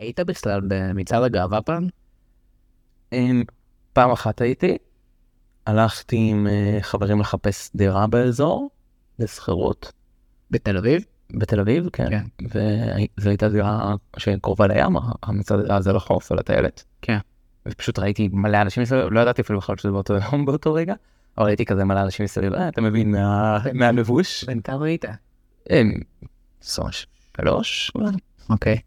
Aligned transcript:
היית 0.00 0.20
בכלל 0.20 0.60
במצעד 0.68 1.22
הגאווה 1.22 1.62
פעם? 1.62 1.88
אמ, 3.12 3.42
פעם 3.92 4.10
אחת 4.10 4.40
הייתי, 4.40 4.78
הלכתי 5.66 6.16
עם 6.16 6.46
אה, 6.46 6.78
חברים 6.80 7.20
לחפש 7.20 7.70
דירה 7.74 8.06
באזור, 8.06 8.70
לשכירות, 9.18 9.92
בתל 10.50 10.76
אביב? 10.76 11.04
בתל 11.30 11.60
אביב, 11.60 11.88
כן. 11.92 12.08
כן. 12.10 12.24
וזו 13.18 13.28
הייתה 13.28 13.48
דירה 13.48 13.94
שקרובה 14.16 14.66
לים, 14.66 14.96
המצעד 15.22 15.70
הזה 15.70 15.92
לחוף, 15.92 16.32
על 16.32 16.38
הטיילת. 16.38 16.84
כן. 17.02 17.18
ופשוט 17.68 17.98
ראיתי 17.98 18.28
מלא 18.32 18.62
אנשים 18.62 18.82
מסביב, 18.82 19.00
לא 19.10 19.20
ידעתי 19.20 19.42
אפילו 19.42 19.58
בכלל 19.58 19.76
שזה 19.76 19.90
באותו 19.90 20.14
יום 20.32 20.44
באותו 20.46 20.72
רגע, 20.74 20.94
אבל 21.38 21.46
ראיתי 21.46 21.64
כזה 21.64 21.84
מלא 21.84 22.02
אנשים 22.02 22.24
מסביב, 22.24 22.52
אה, 22.54 22.68
אתה 22.68 22.80
מבין, 22.80 23.10
מה- 23.10 23.58
מהלבוש. 23.74 24.44
בן 24.44 24.60
כמה 24.60 24.86
היית? 24.86 25.04
אמ, 25.70 25.92
שלוש, 26.62 27.06
שלוש, 27.36 27.92
אוקיי. 28.50 28.78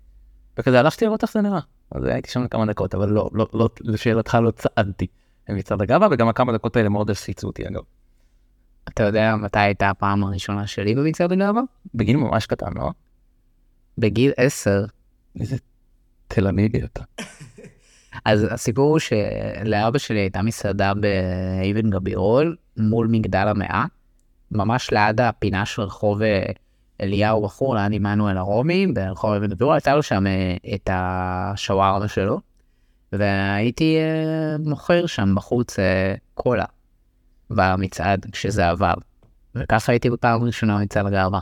וכזה 0.58 0.80
הלכתי 0.80 1.06
לראות 1.06 1.24
איך 1.24 1.32
זה 1.32 1.42
נראה. 1.42 1.60
אז 1.92 2.04
הייתי 2.06 2.32
שם 2.32 2.48
כמה 2.48 2.66
דקות, 2.66 2.96
אבל 2.96 3.10
לא, 3.10 3.30
לא, 3.34 3.48
לא, 3.54 3.70
לשאלתך 3.82 4.38
לא 4.42 4.52
צעדתי 4.52 5.08
מצעד 5.50 5.82
הגאווה, 5.82 6.08
וגם 6.12 6.28
הכמה 6.28 6.54
דקות 6.54 6.76
האלה 6.76 6.90
מאוד 6.90 7.10
הפציצו 7.10 7.48
אותי 7.48 7.68
אגב. 7.68 7.82
אתה 8.90 9.04
יודע 9.04 9.36
מתי 9.36 9.60
הייתה 9.60 9.90
הפעם 9.90 10.24
הראשונה 10.24 10.68
שלי 10.68 10.96
במצעד 10.96 11.32
הגאווה? 11.32 11.62
בגיל 11.96 12.18
ממש 12.18 12.46
קטן, 12.46 12.74
לא? 12.76 12.92
בגיל 13.98 14.32
10. 14.38 14.86
איזה 15.40 15.56
תל 16.28 16.48
אביבי 16.48 16.84
אתה. 16.84 17.04
אז 18.26 18.48
הסיפור 18.52 18.90
הוא 18.90 19.00
שלאבא 19.00 19.98
שלי 19.98 20.20
הייתה 20.20 20.42
מסעדה 20.42 20.94
באבן 20.94 21.90
גבירול 21.90 22.56
מול 22.78 23.08
מגדל 23.12 23.48
המאה, 23.48 23.86
ממש 24.52 24.92
ליד 24.92 25.22
הפינה 25.22 25.66
של 25.66 25.82
רחוב 25.82 26.22
אה, 26.22 26.46
אליהו 27.02 27.42
בחור 27.42 27.76
ליד 27.76 27.94
עמנואל 27.94 28.38
הרומי 28.38 28.88
ברחוב 28.88 29.34
אבן 29.34 29.48
גבירול, 29.48 29.74
הייתה 29.74 29.96
לו 29.96 30.04
שם 30.04 30.28
אה, 30.28 30.56
את 30.76 30.90
השווארמה 30.94 32.08
שלו, 32.08 32.40
והייתי 33.12 33.98
אה, 33.98 34.58
מוכר 34.60 35.06
שם 35.06 35.36
בחוץ 35.36 35.80
אה, 35.80 36.16
קולה 36.34 36.66
במצעד 37.50 38.26
כשזה 38.32 38.70
עבר, 38.70 38.94
וככה 39.56 39.92
הייתי 39.92 40.10
בפעם 40.10 40.44
ראשונה 40.44 40.78
במצעד 40.78 41.06
הגאווה. 41.06 41.40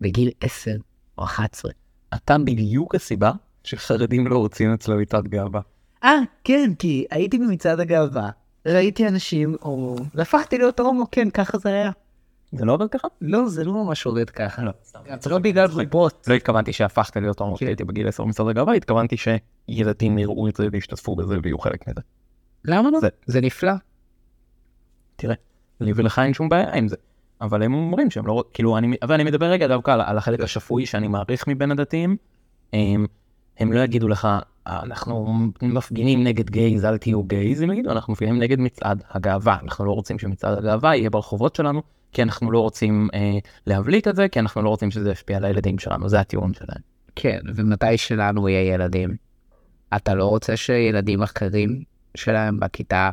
בגיל 0.00 0.30
10 0.40 0.70
או 1.18 1.24
11. 1.24 1.72
אתה 2.14 2.38
בדיוק 2.38 2.94
הסיבה 2.94 3.32
שחרדים 3.64 4.26
לא 4.26 4.38
רוצים 4.38 4.72
אצלו 4.72 4.96
מצעד 4.96 5.28
גאווה. 5.28 5.60
אה, 6.04 6.18
כן, 6.44 6.70
כי 6.78 7.06
הייתי 7.10 7.38
במצעד 7.38 7.80
הגאווה, 7.80 8.30
ראיתי 8.66 9.08
אנשים 9.08 9.56
הומו, 9.60 9.96
והפכתי 10.14 10.58
להיות 10.58 10.80
הומו, 10.80 11.04
כן, 11.12 11.30
ככה 11.30 11.58
זה 11.58 11.68
היה. 11.68 11.90
זה 12.52 12.64
לא 12.64 12.72
עובד 12.72 12.88
ככה? 12.90 13.08
לא, 13.20 13.48
זה 13.48 13.64
לא 13.64 13.72
ממש 13.84 14.06
עובד 14.06 14.30
ככה. 14.30 14.62
לא. 14.62 14.72
זה 15.20 15.30
לא 15.30 15.38
בגלל 15.38 15.66
בובות. 15.84 16.26
לא 16.30 16.34
התכוונתי 16.34 16.72
שהפכת 16.72 17.16
להיות 17.16 17.40
הומו 17.40 17.56
כשהייתי 17.56 17.84
בגיל 17.84 18.08
10 18.08 18.24
במצעד 18.24 18.48
הגאווה, 18.48 18.74
התכוונתי 18.74 19.16
שילדים 19.16 20.18
יראו 20.18 20.48
את 20.48 20.56
זה 20.56 20.68
וישתתפו 20.72 21.16
בזה 21.16 21.36
ויהיו 21.42 21.58
חלק 21.58 21.88
מזה. 21.88 22.00
למה 22.64 22.90
לא? 22.90 22.98
זה- 23.26 23.40
נפלא. 23.40 23.72
תראה, 25.16 25.34
לי 25.80 25.92
ולך 25.96 26.18
אין 26.18 26.32
שום 26.34 26.48
בעיה 26.48 26.74
עם 26.74 26.88
זה. 26.88 26.96
אבל 27.40 27.62
הם 27.62 27.74
אומרים 27.74 28.10
שהם 28.10 28.26
לא, 28.26 28.44
כאילו, 28.54 28.78
אני, 28.78 28.96
אבל 29.02 29.14
אני 29.14 29.24
מדבר 29.24 29.46
רגע 29.46 29.66
דווקא 29.66 29.90
על, 29.90 30.00
על 30.00 30.18
החלק 30.18 30.40
השפוי 30.40 30.86
שאני 30.86 31.08
מעריך 31.08 31.46
מבין 31.48 31.70
הדתיים. 31.70 32.16
הם, 33.58 33.72
לא 33.72 33.80
יגידו 33.80 34.08
לך, 34.08 34.28
אנחנו 34.66 35.38
מפגינים 35.62 36.24
נגד 36.24 36.50
גייז, 36.50 36.84
אל 36.84 36.98
תהיו 36.98 37.22
גייז, 37.22 37.60
הם 37.60 37.70
יגידו, 37.70 37.90
אנחנו 37.90 38.12
מפגינים 38.12 38.38
נגד 38.38 38.60
מצעד 38.60 39.02
הגאווה, 39.10 39.56
אנחנו 39.62 39.84
לא 39.84 39.92
רוצים 39.92 40.18
שמצעד 40.18 40.58
הגאווה 40.58 40.96
יהיה 40.96 41.10
ברחובות 41.10 41.56
שלנו, 41.56 41.82
כי 42.12 42.22
אנחנו 42.22 42.50
לא 42.50 42.60
רוצים 42.60 43.08
אה, 43.14 43.38
להבליט 43.66 44.08
את 44.08 44.16
זה, 44.16 44.28
כי 44.28 44.40
אנחנו 44.40 44.62
לא 44.62 44.68
רוצים 44.68 44.90
שזה 44.90 45.10
ישפיע 45.10 45.36
על 45.36 45.44
הילדים 45.44 45.78
שלנו, 45.78 46.08
זה 46.08 46.20
הטיעון 46.20 46.54
שלהם. 46.54 46.80
כן, 47.16 47.38
ומתי 47.54 47.98
שלנו 47.98 48.48
יהיה 48.48 48.74
ילדים? 48.74 49.16
אתה 49.96 50.14
לא 50.14 50.24
רוצה 50.24 50.56
שילדים 50.56 51.22
אחרים 51.22 51.82
שלהם 52.14 52.60
בכיתה 52.60 53.10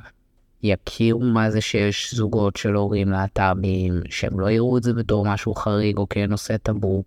יכירו 0.63 1.19
מה 1.19 1.51
זה 1.51 1.61
שיש 1.61 2.13
זוגות 2.13 2.55
של 2.55 2.73
הורים 2.73 3.09
להט"בים, 3.09 4.01
שהם 4.09 4.39
לא 4.39 4.51
יראו 4.51 4.77
את 4.77 4.83
זה 4.83 4.93
בתור 4.93 5.25
משהו 5.25 5.55
חריג 5.55 5.97
או 5.97 6.09
כנושא 6.09 6.57
טאבו, 6.57 7.03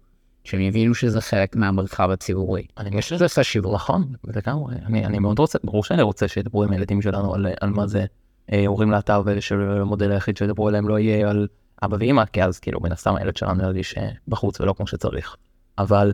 שהם 0.46 0.60
יבינו 0.60 0.94
שזה 0.94 1.20
חלק 1.20 1.56
מהמרחב 1.56 2.10
הציבורי. 2.10 2.66
אני 2.78 2.98
יש 2.98 3.12
לזה 3.12 3.28
חשיבות. 3.28 3.74
נכון, 3.74 4.12
לגמרי, 4.24 4.74
אני, 4.86 5.06
אני 5.06 5.18
מאוד 5.18 5.38
רוצה, 5.38 5.58
ברור 5.64 5.84
שאני 5.84 6.02
רוצה 6.02 6.28
שידברו 6.28 6.64
עם 6.64 6.72
הילדים 6.72 7.02
שלנו 7.02 7.34
על, 7.34 7.46
על 7.60 7.70
מה 7.70 7.86
זה 7.86 8.04
אה, 8.52 8.66
הורים 8.66 8.90
להט"ב, 8.90 9.22
ושהמודל 9.26 10.12
היחיד 10.12 10.36
שידברו 10.36 10.68
עליהם 10.68 10.88
לא 10.88 10.98
יהיה 10.98 11.30
על 11.30 11.48
אבא 11.82 11.96
ואמא, 12.00 12.24
כי 12.24 12.42
אז 12.44 12.58
כאילו 12.58 12.80
מן 12.80 12.92
הסתם 12.92 13.14
הילד 13.16 13.36
שלנו 13.36 13.62
ירגיש 13.62 13.98
אה, 13.98 14.10
בחוץ 14.28 14.60
ולא 14.60 14.72
כמו 14.72 14.86
שצריך. 14.86 15.36
אבל 15.78 16.12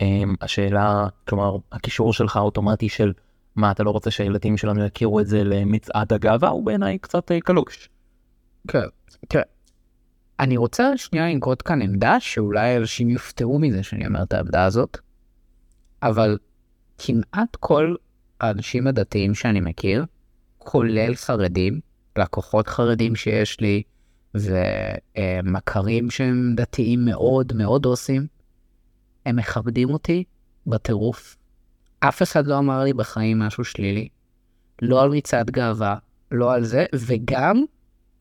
אה, 0.00 0.22
השאלה, 0.40 1.06
כלומר, 1.28 1.56
הקישור 1.72 2.12
שלך 2.12 2.36
האוטומטי 2.36 2.88
של 2.88 3.12
מה 3.56 3.70
אתה 3.70 3.82
לא 3.82 3.90
רוצה 3.90 4.10
שהילדים 4.10 4.56
שלנו 4.56 4.84
יכירו 4.84 5.20
את 5.20 5.26
זה 5.26 5.44
למצעד 5.44 6.12
הגאווה, 6.12 6.48
הוא 6.48 6.66
בעיניי 6.66 6.98
קצת 6.98 7.32
אה, 7.32 7.40
קלוש. 7.40 7.88
כן, 8.68 8.86
תראה, 9.28 9.44
אני 10.40 10.56
רוצה 10.56 10.96
שנייה 10.96 11.28
לנקוט 11.28 11.62
כאן 11.64 11.82
עמדה 11.82 12.20
שאולי 12.20 12.76
אנשים 12.76 13.10
יופתעו 13.10 13.58
מזה 13.58 13.82
שאני 13.82 14.06
אומר 14.06 14.22
את 14.22 14.32
העמדה 14.32 14.64
הזאת, 14.64 14.98
אבל 16.02 16.38
כמעט 16.98 17.56
כל 17.60 17.94
האנשים 18.40 18.86
הדתיים 18.86 19.34
שאני 19.34 19.60
מכיר, 19.60 20.04
כולל 20.58 21.14
חרדים, 21.14 21.80
לקוחות 22.18 22.68
חרדים 22.68 23.16
שיש 23.16 23.60
לי, 23.60 23.82
ומכרים 24.34 26.10
שהם 26.10 26.52
דתיים 26.56 27.04
מאוד 27.04 27.52
מאוד 27.56 27.84
עושים, 27.84 28.26
הם 29.26 29.36
מכבדים 29.36 29.90
אותי 29.90 30.24
בטירוף. 30.66 31.36
אף 32.00 32.22
אחד 32.22 32.46
לא 32.46 32.58
אמר 32.58 32.84
לי 32.84 32.92
בחיים 32.92 33.38
משהו 33.38 33.64
שלילי. 33.64 34.08
לא 34.82 35.02
על 35.02 35.10
מצעד 35.10 35.50
גאווה, 35.50 35.96
לא 36.30 36.54
על 36.54 36.64
זה, 36.64 36.86
וגם 36.94 37.64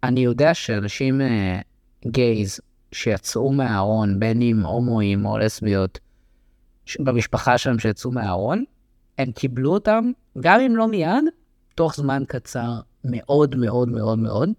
אני 0.03 0.19
יודע 0.19 0.53
שאנשים 0.53 1.22
אה, 1.22 1.59
גייז 2.12 2.59
שיצאו 2.91 3.51
מהארון, 3.51 4.19
בין 4.19 4.41
אם 4.41 4.66
הומואים 4.66 5.25
או 5.25 5.38
לסביות, 5.38 6.00
במשפחה 7.00 7.57
שלהם 7.57 7.79
שיצאו 7.79 8.12
מהארון, 8.12 8.63
הם 9.18 9.31
קיבלו 9.31 9.73
אותם, 9.73 10.12
גם 10.40 10.59
אם 10.59 10.75
לא 10.75 10.88
מיד, 10.88 11.23
תוך 11.75 11.95
זמן 11.95 12.23
קצר 12.28 12.79
מאוד 13.03 13.56
מאוד 13.56 13.90
מאוד 13.90 14.19
מאוד, 14.19 14.50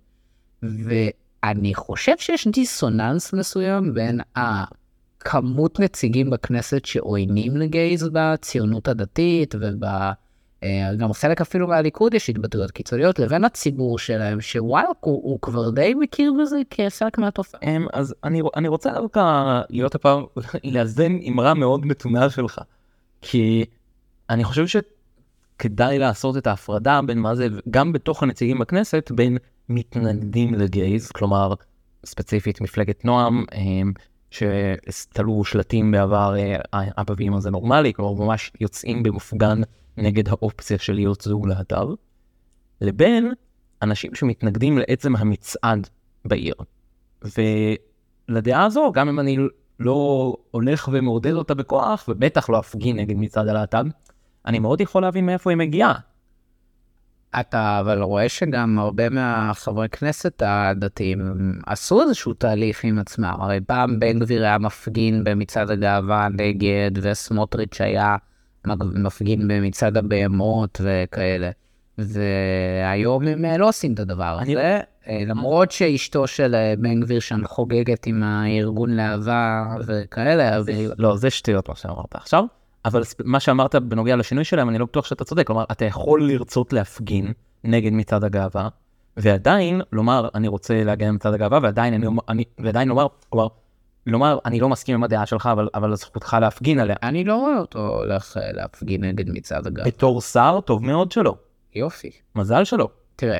ואני 0.62 1.74
חושב 1.74 2.12
שיש 2.18 2.48
דיסוננס 2.48 3.32
מסוים 3.32 3.94
בין 3.94 4.20
הכמות 4.36 5.80
נציגים 5.80 6.30
בכנסת 6.30 6.84
שעוינים 6.84 7.56
לגייז 7.56 8.08
בציונות 8.12 8.88
הדתית 8.88 9.54
וב... 9.60 9.84
אה, 10.62 10.94
גם 10.98 11.12
חלק 11.12 11.40
אפילו 11.40 11.68
מהליכוד 11.68 12.14
יש 12.14 12.30
התבטאויות 12.30 12.70
קיצוניות, 12.70 13.18
לבין 13.18 13.44
הציבור 13.44 13.98
שלהם, 13.98 14.40
שוואלה, 14.40 14.88
הוא, 15.00 15.20
הוא 15.22 15.38
כבר 15.40 15.70
די 15.70 15.94
מכיר 15.94 16.32
בזה 16.42 16.56
כחלק 16.70 17.18
מהתופעה. 17.18 17.60
אמ, 17.62 17.86
אז 17.92 18.14
אני, 18.24 18.42
אני 18.56 18.68
רוצה 18.68 18.92
דווקא 18.92 19.60
להיות 19.70 19.94
הפעם, 19.94 20.24
לאזן 20.64 21.12
אמרה 21.28 21.54
מאוד 21.54 21.86
מתונה 21.86 22.30
שלך. 22.30 22.60
כי 23.20 23.64
אני 24.30 24.44
חושב 24.44 24.64
שכדאי 24.66 25.98
לעשות 25.98 26.36
את 26.36 26.46
ההפרדה 26.46 27.00
בין 27.06 27.18
מה 27.18 27.34
זה, 27.34 27.48
גם 27.70 27.92
בתוך 27.92 28.22
הנציגים 28.22 28.58
בכנסת, 28.58 29.10
בין 29.14 29.38
מתנגדים 29.68 30.54
לגייז, 30.54 31.10
כלומר, 31.10 31.54
ספציפית 32.06 32.60
מפלגת 32.60 33.04
נועם, 33.04 33.44
אמ, 33.54 33.92
שתלו 34.30 35.44
שלטים 35.44 35.90
בעבר, 35.90 36.34
אבא 36.72 37.14
ואמא 37.16 37.40
זה 37.40 37.50
נורמלי, 37.50 37.92
כלומר 37.94 38.24
ממש 38.24 38.52
יוצאים 38.60 39.02
במופגן 39.02 39.60
נגד 40.02 40.28
האופציה 40.28 40.78
של 40.78 40.92
להיות 40.92 41.20
זוג 41.20 41.46
להט"ב, 41.48 41.86
לבין 42.80 43.32
אנשים 43.82 44.14
שמתנגדים 44.14 44.78
לעצם 44.78 45.16
המצעד 45.16 45.88
בעיר. 46.24 46.54
ולדעה 48.28 48.64
הזו, 48.64 48.92
גם 48.94 49.08
אם 49.08 49.20
אני 49.20 49.38
לא 49.80 50.36
הולך 50.50 50.88
ומעודד 50.92 51.32
אותה 51.32 51.54
בכוח, 51.54 52.04
ובטח 52.08 52.50
לא 52.50 52.60
אפגין 52.60 52.96
נגד 52.96 53.16
מצעד 53.16 53.48
הלהט"ב, 53.48 53.86
אני 54.46 54.58
מאוד 54.58 54.80
יכול 54.80 55.02
להבין 55.02 55.26
מאיפה 55.26 55.50
היא 55.50 55.56
מגיעה. 55.56 55.94
אתה 57.40 57.80
אבל 57.80 58.02
רואה 58.02 58.28
שגם 58.28 58.78
הרבה 58.78 59.08
מהחברי 59.08 59.88
כנסת 59.88 60.42
הדתיים 60.46 61.20
עשו 61.66 62.02
איזשהו 62.02 62.34
תהליך 62.34 62.84
עם 62.84 62.98
עצמם. 62.98 63.36
הרי 63.40 63.60
פעם 63.66 64.00
בן 64.00 64.18
גביר 64.18 64.44
היה 64.44 64.58
מפגין 64.58 65.24
במצעד 65.24 65.70
הגאווה 65.70 66.28
נגד, 66.28 66.90
וסמוטריץ' 67.02 67.80
היה 67.80 68.16
מפגין 68.94 69.48
במצעד 69.48 69.96
הבהמות 69.96 70.80
וכאלה. 70.84 71.50
והיום 71.98 73.26
הם 73.28 73.44
אה, 73.44 73.56
לא 73.56 73.68
עושים 73.68 73.94
את 73.94 73.98
הדבר 74.00 74.38
אני- 74.40 74.52
הזה, 74.52 74.80
אה, 75.08 75.22
למרות 75.26 75.70
שאשתו 75.70 76.26
של 76.26 76.54
אה, 76.54 76.74
בן 76.78 77.00
גביר 77.00 77.20
שם 77.20 77.40
חוגגת 77.46 78.06
עם 78.06 78.22
הארגון 78.22 78.90
להבה 78.90 79.64
וכאלה, 79.86 80.56
אבל 80.58 80.72
לא, 80.98 81.16
זה 81.16 81.30
שטויות 81.30 81.68
מה 81.68 81.74
שאמרת 81.74 82.14
עכשיו, 82.14 82.44
אבל 82.84 83.02
מה 83.24 83.40
שאמרת 83.40 83.74
בנוגע 83.74 84.16
לשינוי 84.16 84.44
שלהם, 84.44 84.68
אני 84.68 84.78
לא 84.78 84.84
בטוח 84.84 85.06
שאתה 85.06 85.24
צודק. 85.24 85.46
כלומר, 85.46 85.64
אתה 85.72 85.84
יכול 85.84 86.28
לרצות 86.30 86.72
להפגין 86.72 87.32
נגד 87.64 87.92
מצעד 87.92 88.24
הגאווה, 88.24 88.68
ועדיין 89.16 89.80
לומר, 89.92 90.28
אני 90.34 90.48
רוצה 90.48 90.84
להגן 90.84 91.06
על 91.06 91.12
מצעד 91.12 91.34
הגאווה, 91.34 91.58
ועדיין, 91.62 91.94
אני, 91.94 92.06
אני, 92.28 92.44
ועדיין 92.58 92.88
לומר, 92.88 93.06
כלומר, 93.30 93.46
לומר, 94.10 94.38
אני 94.44 94.60
לא 94.60 94.68
מסכים 94.68 94.94
עם 94.94 95.04
הדעה 95.04 95.26
שלך, 95.26 95.48
אבל, 95.52 95.68
אבל 95.74 95.96
זכותך 95.96 96.36
להפגין 96.40 96.78
עליה. 96.78 96.96
אני 97.02 97.24
לא 97.24 97.36
רואה 97.36 97.58
אותו 97.58 97.88
הולך 97.88 98.36
אה, 98.36 98.52
להפגין 98.52 99.04
נגד 99.04 99.30
מצעד 99.30 99.66
הגאווה. 99.66 99.90
בתור 99.90 100.20
שר, 100.20 100.58
טוב 100.64 100.84
מאוד 100.84 101.12
שלא. 101.12 101.34
יופי. 101.74 102.10
מזל 102.36 102.64
שלא. 102.64 102.88
תראה, 103.16 103.36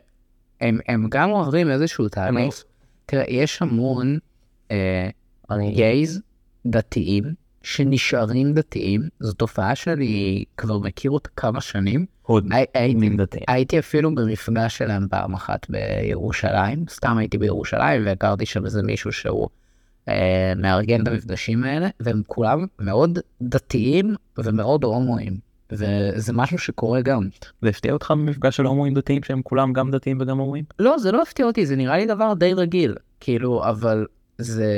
הם, 0.61 0.79
הם 0.89 1.07
גם 1.09 1.31
עוברים 1.31 1.71
איזשהו 1.71 2.09
תהליך. 2.09 2.65
תראה, 3.07 3.25
יש 3.29 3.63
המון 3.63 4.19
אה, 4.71 5.09
אני... 5.51 5.73
גייז 5.73 6.21
דתיים 6.67 7.25
שנשארים 7.63 8.53
דתיים. 8.53 9.09
זו 9.21 9.33
תופעה 9.33 9.75
שאני 9.75 10.45
כבר 10.57 10.79
מכיר 10.79 11.11
אותה 11.11 11.31
כמה 11.37 11.61
שנים. 11.61 12.07
הייתי. 12.75 13.39
הייתי 13.49 13.79
אפילו 13.79 14.15
במפגש 14.15 14.79
שלהם 14.79 15.09
פעם 15.11 15.35
אחת 15.35 15.67
בירושלים. 15.71 16.85
סתם 16.89 17.19
הייתי 17.19 17.39
בירושלים 17.39 18.07
והכרתי 18.07 18.47
שם 18.47 18.65
איזה 18.65 18.83
מישהו 18.83 19.13
שהוא 19.13 19.49
מארגן 20.57 21.03
את 21.03 21.09
המפגשים 21.09 21.65
האלה, 21.65 21.89
והם 22.01 22.23
כולם 22.27 22.67
מאוד 22.79 23.19
דתיים 23.43 24.15
ומאוד 24.39 24.85
הומואים. 24.85 25.49
וזה 25.73 26.33
משהו 26.33 26.59
שקורה 26.59 27.01
גם. 27.01 27.29
זה 27.63 27.69
הפתיע 27.69 27.93
אותך 27.93 28.11
במפגש 28.11 28.57
של 28.57 28.67
הומואים 28.67 28.95
דתיים 28.95 29.23
שהם 29.23 29.43
כולם 29.43 29.73
גם 29.73 29.91
דתיים 29.91 30.19
וגם 30.21 30.39
הומואים? 30.39 30.65
לא, 30.79 30.99
זה 30.99 31.13
לא 31.13 31.23
הפתיע 31.23 31.47
אותי, 31.47 31.67
זה 31.67 31.77
נראה 31.77 31.97
לי 31.97 32.07
דבר 32.07 32.35
די 32.35 32.55
רגיל. 32.55 32.95
כאילו, 33.21 33.65
אבל 33.69 34.07
זה... 34.39 34.75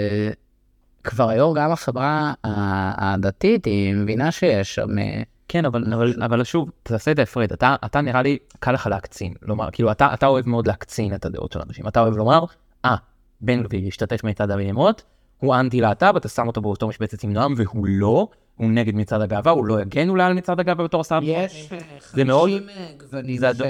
כבר 1.04 1.28
היום 1.28 1.54
גם 1.54 1.72
החברה 1.72 2.32
הדתית, 2.44 3.64
היא 3.64 3.94
מבינה 3.94 4.32
שיש 4.32 4.74
שם... 4.74 4.98
אה, 4.98 5.22
כן, 5.48 5.64
אבל, 5.64 5.94
אבל, 5.94 6.22
אבל 6.22 6.44
שוב, 6.44 6.70
תעשה 6.82 7.12
את 7.12 7.18
ההפרד, 7.18 7.52
אתה, 7.52 7.76
אתה 7.84 8.00
נראה 8.00 8.22
לי, 8.22 8.38
קל 8.58 8.72
לך 8.72 8.86
להקצין, 8.86 9.34
לומר, 9.42 9.68
כאילו, 9.72 9.92
אתה, 9.92 10.14
אתה 10.14 10.26
אוהב 10.26 10.48
מאוד 10.48 10.66
להקצין 10.66 11.14
את 11.14 11.24
הדעות 11.24 11.52
של 11.52 11.60
אנשים, 11.68 11.88
אתה 11.88 12.00
אוהב 12.00 12.16
לומר, 12.16 12.44
אה, 12.84 12.96
בן 13.40 13.62
גביר 13.62 13.88
השתתף 13.88 14.24
במצעד 14.24 14.50
הבהמות, 14.50 15.02
הוא 15.40 15.54
אנטי 15.54 15.80
להט"ב, 15.80 16.16
אתה 16.16 16.28
שם 16.28 16.46
אותו 16.46 16.60
באותו 16.60 16.88
משבצת 16.88 17.24
עם 17.24 17.32
נועם, 17.32 17.54
והוא 17.56 17.86
לא, 17.88 18.28
הוא 18.56 18.70
נגד 18.70 18.94
מצעד 18.94 19.20
הגאווה, 19.22 19.52
הוא 19.52 19.66
לא 19.66 19.80
יגן 19.80 20.08
אולי 20.08 20.24
על 20.24 20.32
מצעד 20.34 20.60
הגאווה 20.60 20.84
בתור 20.84 21.04
שר. 21.04 21.18
יש 21.22 21.70
זה 22.12 22.24
מאוד- 22.24 22.50
50 22.50 22.66
גוונים 23.00 23.36
של 23.36 23.62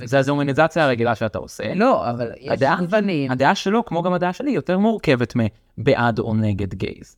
ו- 0.00 0.06
זה 0.08 0.18
הזומניזציה 0.18 0.84
הרגילה 0.84 1.14
שאתה 1.14 1.38
עושה. 1.38 1.74
לא, 1.74 2.10
אבל 2.10 2.30
יש 2.40 2.48
הדעה- 2.48 2.80
גוונים. 2.80 3.30
הדעה 3.30 3.54
שלו, 3.54 3.84
כמו 3.84 4.02
גם 4.02 4.12
הדעה 4.12 4.32
שלי, 4.32 4.50
יותר 4.50 4.78
מורכבת 4.78 5.34
מבעד 5.78 6.18
או 6.18 6.34
נגד 6.34 6.74
גייז. 6.74 7.16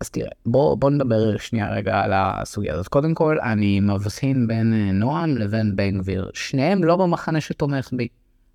אז 0.00 0.10
תראה, 0.10 0.28
בוא, 0.46 0.76
בוא 0.76 0.90
נדבר 0.90 1.36
שנייה 1.36 1.70
רגע 1.74 2.00
על 2.00 2.10
הסוגיה 2.14 2.74
הזאת. 2.74 2.88
קודם 2.88 3.14
כל, 3.14 3.38
אני 3.40 3.80
מבחין 3.80 4.46
בין 4.46 4.72
אה, 4.74 4.92
נועם 4.92 5.36
לבין 5.36 5.76
בן 5.76 5.98
גביר. 5.98 6.30
שניהם 6.34 6.84
לא 6.84 6.96
במחנה 6.96 7.40
שתומך 7.40 7.88
בי, 7.92 8.08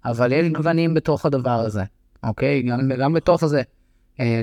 אבל 0.06 0.32
יש 0.32 0.48
גוונים 0.50 0.94
בתוך 0.94 1.26
הדבר 1.26 1.50
הזה, 1.60 1.84
אוקיי? 2.24 2.62
גם, 2.62 2.80
גם 3.00 3.14
בתוך 3.14 3.44
הזה. 3.44 3.62
אה, 4.19 4.41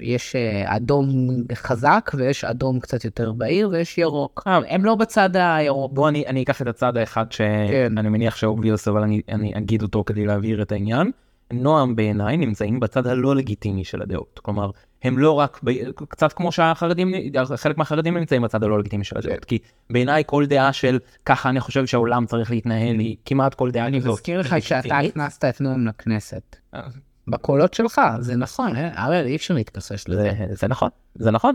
יש 0.00 0.36
אה, 0.36 0.76
אדום 0.76 1.28
חזק 1.54 2.10
ויש 2.14 2.44
אדום 2.44 2.80
קצת 2.80 3.04
יותר 3.04 3.32
בהיר 3.32 3.68
ויש 3.72 3.98
ירוק. 3.98 4.42
אה. 4.46 4.60
הם 4.68 4.84
לא 4.84 4.94
בצד 4.94 5.30
הירוק. 5.34 5.92
בוא 5.92 6.08
אני, 6.08 6.26
אני 6.26 6.42
אקח 6.42 6.62
את 6.62 6.66
הצד 6.66 6.96
האחד 6.96 7.24
כן. 7.30 7.92
שאני 7.96 8.08
מניח 8.08 8.36
ש 8.36 8.48
obvious 8.48 8.88
אבל 8.88 9.02
אני, 9.02 9.20
אני 9.28 9.52
אגיד 9.56 9.82
אותו 9.82 10.04
כדי 10.06 10.26
להבהיר 10.26 10.62
את 10.62 10.72
העניין. 10.72 11.10
נועם 11.52 11.96
בעיניי 11.96 12.36
נמצאים 12.36 12.80
בצד 12.80 13.06
הלא 13.06 13.36
לגיטימי 13.36 13.84
של 13.84 14.02
הדעות. 14.02 14.40
כלומר, 14.42 14.70
הם 15.02 15.18
לא 15.18 15.32
רק, 15.32 15.60
ב... 15.64 15.70
קצת 16.08 16.32
כמו 16.32 16.52
שהחרדים, 16.52 17.12
חלק 17.56 17.78
מהחרדים 17.78 18.16
נמצאים 18.16 18.42
בצד 18.42 18.64
הלא 18.64 18.78
לגיטימי 18.78 19.04
של 19.04 19.18
הדעות. 19.18 19.44
כי 19.44 19.58
בעיניי 19.90 20.22
כל 20.26 20.46
דעה 20.46 20.72
של 20.72 20.98
ככה 21.26 21.48
אני 21.48 21.60
חושב 21.60 21.86
שהעולם 21.86 22.26
צריך 22.26 22.50
להתנהל 22.50 22.98
היא 22.98 23.16
כמעט 23.24 23.54
כל 23.54 23.70
דעה 23.70 23.86
אני. 23.86 23.98
מזכיר 23.98 24.40
לך 24.40 24.56
שאתה 24.60 24.98
הכנסת 24.98 25.44
את 25.44 25.60
נועם 25.60 25.86
לכנסת. 25.86 26.56
אה. 27.28 27.38
בקולות 27.38 27.74
שלך, 27.74 28.00
זה 28.20 28.36
נכון, 28.36 28.76
אה? 28.76 28.90
הרי 28.94 29.20
אי 29.20 29.36
אפשר 29.36 29.54
להתכסש 29.54 30.08
לזה. 30.08 30.30
זה, 30.52 30.68
נכון, 30.68 30.88
זה 31.14 31.30
נכון, 31.30 31.54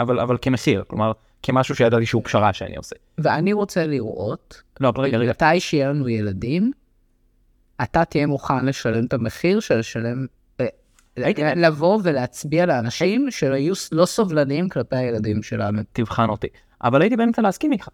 אבל, 0.00 0.20
אבל 0.20 0.36
כמחיר, 0.42 0.84
כלומר, 0.88 1.12
כמשהו 1.42 1.74
שידעתי 1.74 2.06
שהוא 2.06 2.22
פשרה 2.24 2.52
שאני 2.52 2.76
עושה. 2.76 2.96
ואני 3.18 3.52
רוצה 3.52 3.86
לראות 3.86 4.62
לא, 4.80 4.88
אבל 4.88 5.00
רגע, 5.02 5.18
רגע, 5.18 5.30
מתי 5.30 5.60
שיהיה 5.60 5.88
לנו 5.88 6.08
ילדים, 6.08 6.72
אתה 7.82 8.04
תהיה 8.04 8.26
מוכן 8.26 8.66
לשלם 8.66 9.04
את 9.04 9.12
המחיר 9.12 9.60
של 9.60 9.78
לשלם, 9.78 10.26
אה, 10.60 10.66
הייתי- 11.16 11.42
לבוא 11.56 12.00
ולהצביע 12.02 12.66
לאנשים 12.66 13.30
שיהיו 13.30 13.74
לא 13.92 14.06
סובלניים 14.06 14.68
כלפי 14.68 14.96
הילדים 14.96 15.42
שלנו. 15.42 15.82
תבחן 15.92 16.28
אותי. 16.28 16.46
אבל 16.84 17.02
הייתי 17.02 17.16
באמצע 17.16 17.42
להסכים 17.42 17.72
איתך. 17.72 17.88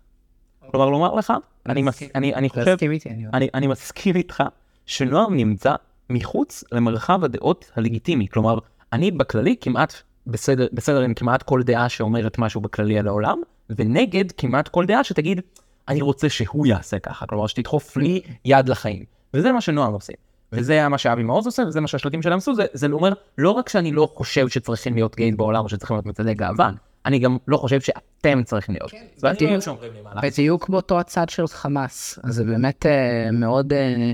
כלומר, 0.70 0.88
לומר 0.90 1.14
לך, 1.14 1.32
אני, 1.68 1.82
מס, 1.82 2.02
אני, 2.14 2.34
אני 2.34 2.48
חושב, 2.48 2.68
להסכים 2.68 2.90
איתי, 2.90 3.10
אני 3.10 3.26
אני, 3.34 3.48
אני 3.54 3.66
מסכים 3.66 4.16
איתך 4.16 4.42
שנועם 4.86 5.36
נמצא 5.36 5.74
מחוץ 6.10 6.64
למרחב 6.72 7.24
הדעות 7.24 7.70
הלגיטימי. 7.76 8.28
כלומר, 8.28 8.58
אני 8.92 9.10
בכללי 9.10 9.56
כמעט 9.60 9.94
בסדר, 10.26 10.66
בסדר 10.72 11.00
עם 11.00 11.14
כמעט 11.14 11.42
כל 11.42 11.62
דעה 11.62 11.88
שאומרת 11.88 12.38
משהו 12.38 12.60
בכללי 12.60 12.98
על 12.98 13.08
העולם, 13.08 13.38
ונגד 13.70 14.32
כמעט 14.32 14.68
כל 14.68 14.86
דעה 14.86 15.04
שתגיד, 15.04 15.40
אני 15.88 16.02
רוצה 16.02 16.28
שהוא 16.28 16.66
יעשה 16.66 16.98
ככה. 16.98 17.26
כלומר, 17.26 17.46
שתדחוף 17.46 17.96
לי 17.96 18.20
יד 18.44 18.68
לחיים. 18.68 19.04
וזה 19.34 19.52
מה 19.52 19.60
שנועם 19.60 19.92
עושה. 19.92 20.12
וזה 20.52 20.88
מה 20.88 20.98
שאבי 20.98 21.22
מעוז 21.22 21.46
עושה, 21.46 21.62
וזה 21.62 21.80
מה 21.80 21.88
שהשלטים 21.88 22.22
שלהם 22.22 22.38
עשו, 22.38 22.54
זה, 22.54 22.66
זה 22.72 22.86
אומר, 22.92 23.12
לא 23.38 23.50
רק 23.50 23.68
שאני 23.68 23.92
לא 23.92 24.08
חושב 24.14 24.48
שצריכים 24.48 24.94
להיות 24.94 25.16
גייז 25.16 25.36
בעולם, 25.36 25.64
או 25.64 25.68
שצריכים 25.68 25.96
להיות 25.96 26.06
מצעדי 26.06 26.34
גאווה, 26.34 26.70
אני 27.06 27.18
גם 27.18 27.36
לא 27.48 27.56
חושב 27.56 27.80
שאתם 27.80 28.42
צריכים 28.42 28.74
להיות. 28.74 28.92
ואני 29.22 29.34
בדיוק. 29.34 29.50
לא 29.52 29.60
שאומרים 29.60 29.92
לי 29.92 30.00
מה 30.00 30.14
לעשות. 30.14 30.32
בדיוק 30.32 30.68
באותו 30.68 31.00
הצד 31.00 31.28
של 31.28 31.46
חמאס. 31.46 32.18
זה 32.24 32.44
באמת 32.44 32.86
אה, 32.86 33.30
מאוד 33.32 33.72
אה, 33.72 34.12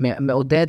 מעודד 0.00 0.66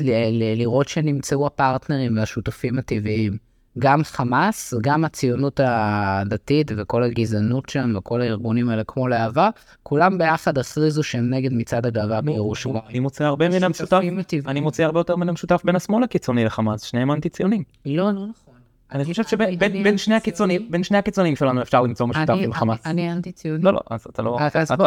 לראות 0.55 0.87
שנמצאו 0.87 1.45
הפרטנרים 1.47 2.17
והשותפים 2.17 2.79
הטבעיים. 2.79 3.37
גם 3.79 4.03
חמאס, 4.03 4.73
גם 4.81 5.05
הציונות 5.05 5.59
הדתית 5.63 6.71
וכל 6.77 7.03
הגזענות 7.03 7.69
שם 7.69 7.93
וכל 7.97 8.21
הארגונים 8.21 8.69
האלה 8.69 8.83
כמו 8.87 9.07
להבה, 9.07 9.49
כולם 9.83 10.17
ביחד 10.17 10.57
הכריזו 10.57 11.03
שהם 11.03 11.29
נגד 11.33 11.53
מצעד 11.53 11.85
הגאווה 11.85 12.21
בירושלים. 12.21 12.75
אני 12.89 12.99
מוצא 12.99 13.23
הרבה 13.23 13.49
מן 13.49 13.63
המשותף. 13.63 13.99
אני 14.47 14.59
מוצא 14.59 14.83
הרבה 14.83 14.99
יותר 14.99 15.15
מן 15.15 15.29
המשותף 15.29 15.61
בין 15.65 15.75
השמאל 15.75 16.03
הקיצוני 16.03 16.45
לחמאס, 16.45 16.81
שניהם 16.83 17.11
אנטי 17.11 17.29
ציונים. 17.29 17.63
לא, 17.85 17.93
לא 18.05 18.11
נכון. 18.11 18.53
אני 18.91 19.05
חושב 19.05 19.23
שבין 19.23 19.97
שני 19.97 20.15
הקיצונים. 20.15 20.67
בין 20.71 20.83
שני 20.83 20.97
הקיצונים 20.97 21.35
שלנו 21.35 21.61
אפשר 21.61 21.81
למצוא 21.81 22.05
משותף 22.07 22.33
עם 22.39 22.53
חמאס. 22.53 22.79
אני- 22.85 23.11
אנטי 23.13 23.31
ציוני. 23.31 23.63
לא, 23.63 23.73
לא, 23.73 23.79
אז 23.89 24.05
אתה 24.09 24.21
לא... 24.21 24.37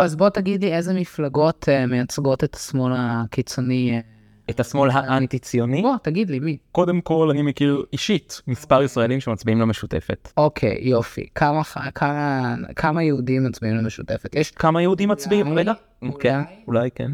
אז 0.03 0.17
בוא- 0.17 0.29
תגיד 0.29 0.65
לי 0.65 0.75
איזה 0.77 0.95
מפלגות 0.95 1.69
אה, 1.69 1.87
מייצגות 1.87 2.45
את 2.45 2.55
השמאל 2.55 2.93
הקיצוני. 2.97 4.01
אה, 4.49 4.55
את 4.55 4.61
השמאל 4.61 4.91
האנטי 4.91 5.39
ציוני? 5.39 5.83
בוא, 5.83 5.97
תגיד 6.03 6.31
לי, 6.31 6.39
מי? 6.39 6.57
קודם 6.73 7.01
כל 7.01 7.29
אני 7.31 7.43
מכיר 7.43 7.85
אישית 7.93 8.43
מספר 8.47 8.83
ישראלים 8.83 9.21
שמצביעים 9.21 9.61
למשותפת. 9.61 10.33
אוקיי, 10.37 10.79
יופי. 10.81 11.27
כמה, 11.35 11.63
כמה, 11.95 12.55
כמה 12.77 13.03
יהודים 13.03 13.45
מצביעים 13.45 13.77
למשותפת? 13.77 14.35
יש 14.35 14.51
כמה 14.51 14.83
יהודים 14.83 15.09
מצביעים? 15.09 15.59
רגע. 15.59 15.73
כן, 16.21 16.41
אולי 16.67 16.91
כן. 16.95 17.13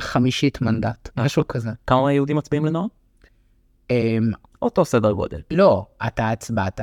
חמישית 0.00 0.60
מנדט, 0.60 1.08
משהו 1.16 1.48
כזה. 1.48 1.70
כמה 1.86 2.12
יהודים 2.12 2.36
מצביעים 2.36 2.66
לנועם? 2.66 2.88
אמ, 3.90 4.30
אותו 4.62 4.84
סדר 4.84 5.12
גודל. 5.12 5.40
לא, 5.50 5.86
אתה 6.06 6.30
הצבעת, 6.30 6.80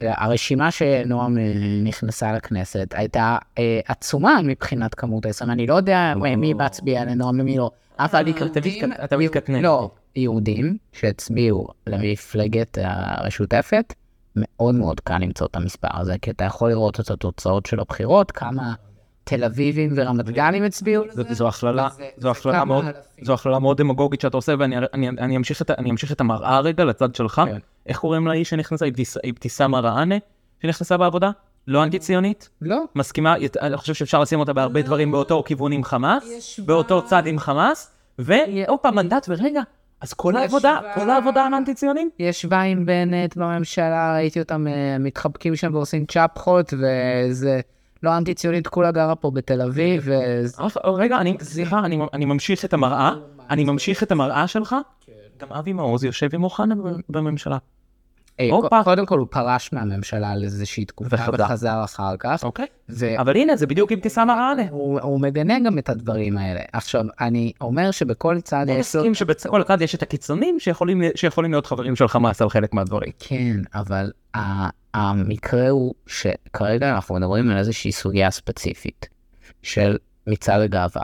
הרשימה 0.00 0.70
שנועם 0.70 1.38
אה, 1.38 1.52
נכנסה 1.84 2.32
לכנסת 2.32 2.94
הייתה 2.96 3.38
אה, 3.58 3.80
עצומה 3.86 4.38
מבחינת 4.44 4.94
כמות 4.94 5.26
הישראלים. 5.26 5.52
אני 5.52 5.66
לא 5.66 5.74
יודע 5.74 6.14
מי 6.36 6.54
מצביע 6.54 7.04
לנועם 7.04 7.40
ומי 7.40 7.56
לא, 7.56 7.70
אבל 7.98 8.24
אתה 9.04 9.16
מתקטנן. 9.16 9.62
לא, 9.62 9.90
יהודים 10.16 10.76
שהצביעו 10.92 11.68
למפלגת 11.86 12.78
המשותפת, 12.82 13.94
מאוד 14.36 14.74
מאוד 14.74 15.00
קל 15.00 15.18
למצוא 15.18 15.46
את 15.46 15.56
המספר 15.56 15.88
הזה, 15.92 16.14
כי 16.22 16.30
אתה 16.30 16.44
יכול 16.44 16.70
לראות 16.70 17.00
את 17.00 17.10
התוצאות 17.10 17.66
של 17.66 17.80
הבחירות, 17.80 18.32
כמה 18.32 18.74
תל 19.24 19.44
אביבים 19.44 19.90
ורמת 19.96 20.30
גנים 20.30 20.64
הצביעו 20.64 21.04
לזה. 21.04 21.22
זו- 21.34 21.48
הכללה, 21.48 21.88
זו 22.16 22.30
מאוד. 22.64 22.84
זו 23.22 23.34
הכללה 23.34 23.58
מאוד 23.58 23.76
דמגוגית 23.76 24.20
שאתה 24.20 24.36
עושה 24.36 24.54
ואני 24.58 24.76
אני- 24.94 25.08
אני 25.08 25.36
אמשיך 25.36 25.62
את 25.62 25.70
ה- 25.70 25.74
אני 25.78 25.90
אמשיך 25.90 26.12
את 26.12 26.20
המראה 26.20 26.60
רגע 26.60 26.84
לצד 26.84 27.14
שלך. 27.14 27.42
כן. 27.46 27.58
איך 27.86 27.98
קוראים 27.98 28.26
לאיש 28.26 28.50
שנכנסה? 28.50 28.86
אבתיס- 28.88 29.16
אבתיסאם 29.30 29.70
מראענה 29.70 30.14
שנכנססה 30.62 30.96
בעבודה? 30.96 31.30
לא 31.68 31.84
אנטי 31.84 31.98
ציונית? 31.98 32.48
לא, 32.62 32.84
מסכימה? 32.94 33.34
אני 33.60 33.76
חושב 33.76 33.94
שאפשר 33.94 34.20
לשים 34.20 34.40
אותה 34.40 34.52
בהרבה 34.52 34.82
דברים 34.82 35.12
באותו 35.12 35.42
כיוון 35.46 35.72
עם 35.72 35.84
חמאס, 35.84 36.60
באותו 36.66 37.02
צד 37.02 37.26
עם 37.26 37.38
חמאס, 37.38 37.92
ועוד 38.18 38.80
פעם 38.80 38.94
מנדט 38.94 39.26
ורגע, 39.28 39.62
אז 40.00 40.12
כל 40.12 40.36
העבודה, 40.36 40.80
כל 40.94 41.10
העבודה 41.10 41.46
על 41.46 41.54
אנטי 41.54 41.74
ציונים? 41.74 42.10
ישבה 42.18 42.60
עם 42.60 42.86
בנט 42.86 43.36
בממשלה, 43.36 44.14
ראיתי 44.14 44.40
אותם 44.40 44.66
אה, 44.66 44.98
מתחבקים 44.98 45.56
שם 45.56 45.74
ועושים 45.74 46.04
צ'פחות, 46.06 46.74
וזה 46.74 47.60
לא 48.02 48.16
אנטי 48.16 48.34
ציונית, 48.34 48.66
כולה 48.66 48.90
גרה 48.90 49.14
פה 49.14 49.30
בתל 49.30 49.62
אביב, 49.62 50.02
וזה... 50.04 50.62
רגע, 50.84 51.16
אני, 51.16 51.36
סליחה, 51.40 51.78
אני, 51.78 51.98
אני 52.12 52.24
ממשיך 52.24 52.64
את 52.64 52.74
המראה, 52.74 53.12
אני 53.50 53.64
ממשיך 53.64 54.02
את 54.02 54.12
המראה 54.12 54.46
שלך, 54.46 54.76
גם 55.38 55.52
אבי 55.52 55.72
מעוז 55.72 56.04
יושב 56.04 56.28
עם 56.34 56.44
אוחנה 56.44 56.74
בממשלה. 57.08 57.58
אה, 58.40 58.48
הופה. 58.50 58.84
קודם 58.84 59.06
כל 59.06 59.18
הוא 59.18 59.26
פרש 59.30 59.72
מהממשלה 59.72 60.36
לאיזושהי 60.36 60.84
תקופה 60.84 61.16
וחזר. 61.16 61.44
וחזר 61.44 61.84
אחר 61.84 62.16
כך. 62.18 62.44
אוקיי. 62.44 62.66
והוא 62.88 63.18
אבל 63.18 63.36
הנה, 63.36 63.56
זה 63.56 63.66
בדיוק 63.66 63.92
אבתיסאם 63.92 64.26
מראענה. 64.26 64.62
הוא 64.70 65.20
מגנה 65.20 65.60
גם 65.66 65.78
את 65.78 65.88
הדברים 65.88 66.38
האלה. 66.38 66.60
עכשיו, 66.72 67.04
אני 67.20 67.52
אומר 67.60 67.90
שבכל 67.90 68.40
צד 68.40 68.56
אני 68.68 68.72
יש 68.72 68.94
לו... 68.94 69.00
מסכים 69.00 69.14
שבכל 69.14 69.62
אחד 69.62 69.82
יש 69.82 69.94
את 69.94 70.02
הקיצונים 70.02 70.60
שיכולים 70.60 71.02
שיכולים 71.14 71.50
להיות 71.50 71.66
חברים 71.66 71.96
של 71.96 72.08
חמאס 72.08 72.42
על 72.42 72.50
חלק 72.50 72.74
מהדברים. 72.74 73.12
כן, 73.18 73.56
אבל 73.74 74.12
המקרה 74.94 75.68
הוא 75.68 75.94
שכרגע 76.06 76.94
אנחנו 76.94 77.14
מדברים 77.14 77.50
על 77.50 77.58
איזושהי 77.58 77.92
סוגיה 77.92 78.30
ספציפית 78.30 79.08
של 79.62 79.96
מצעד 80.26 80.60
הגאווה. 80.60 81.02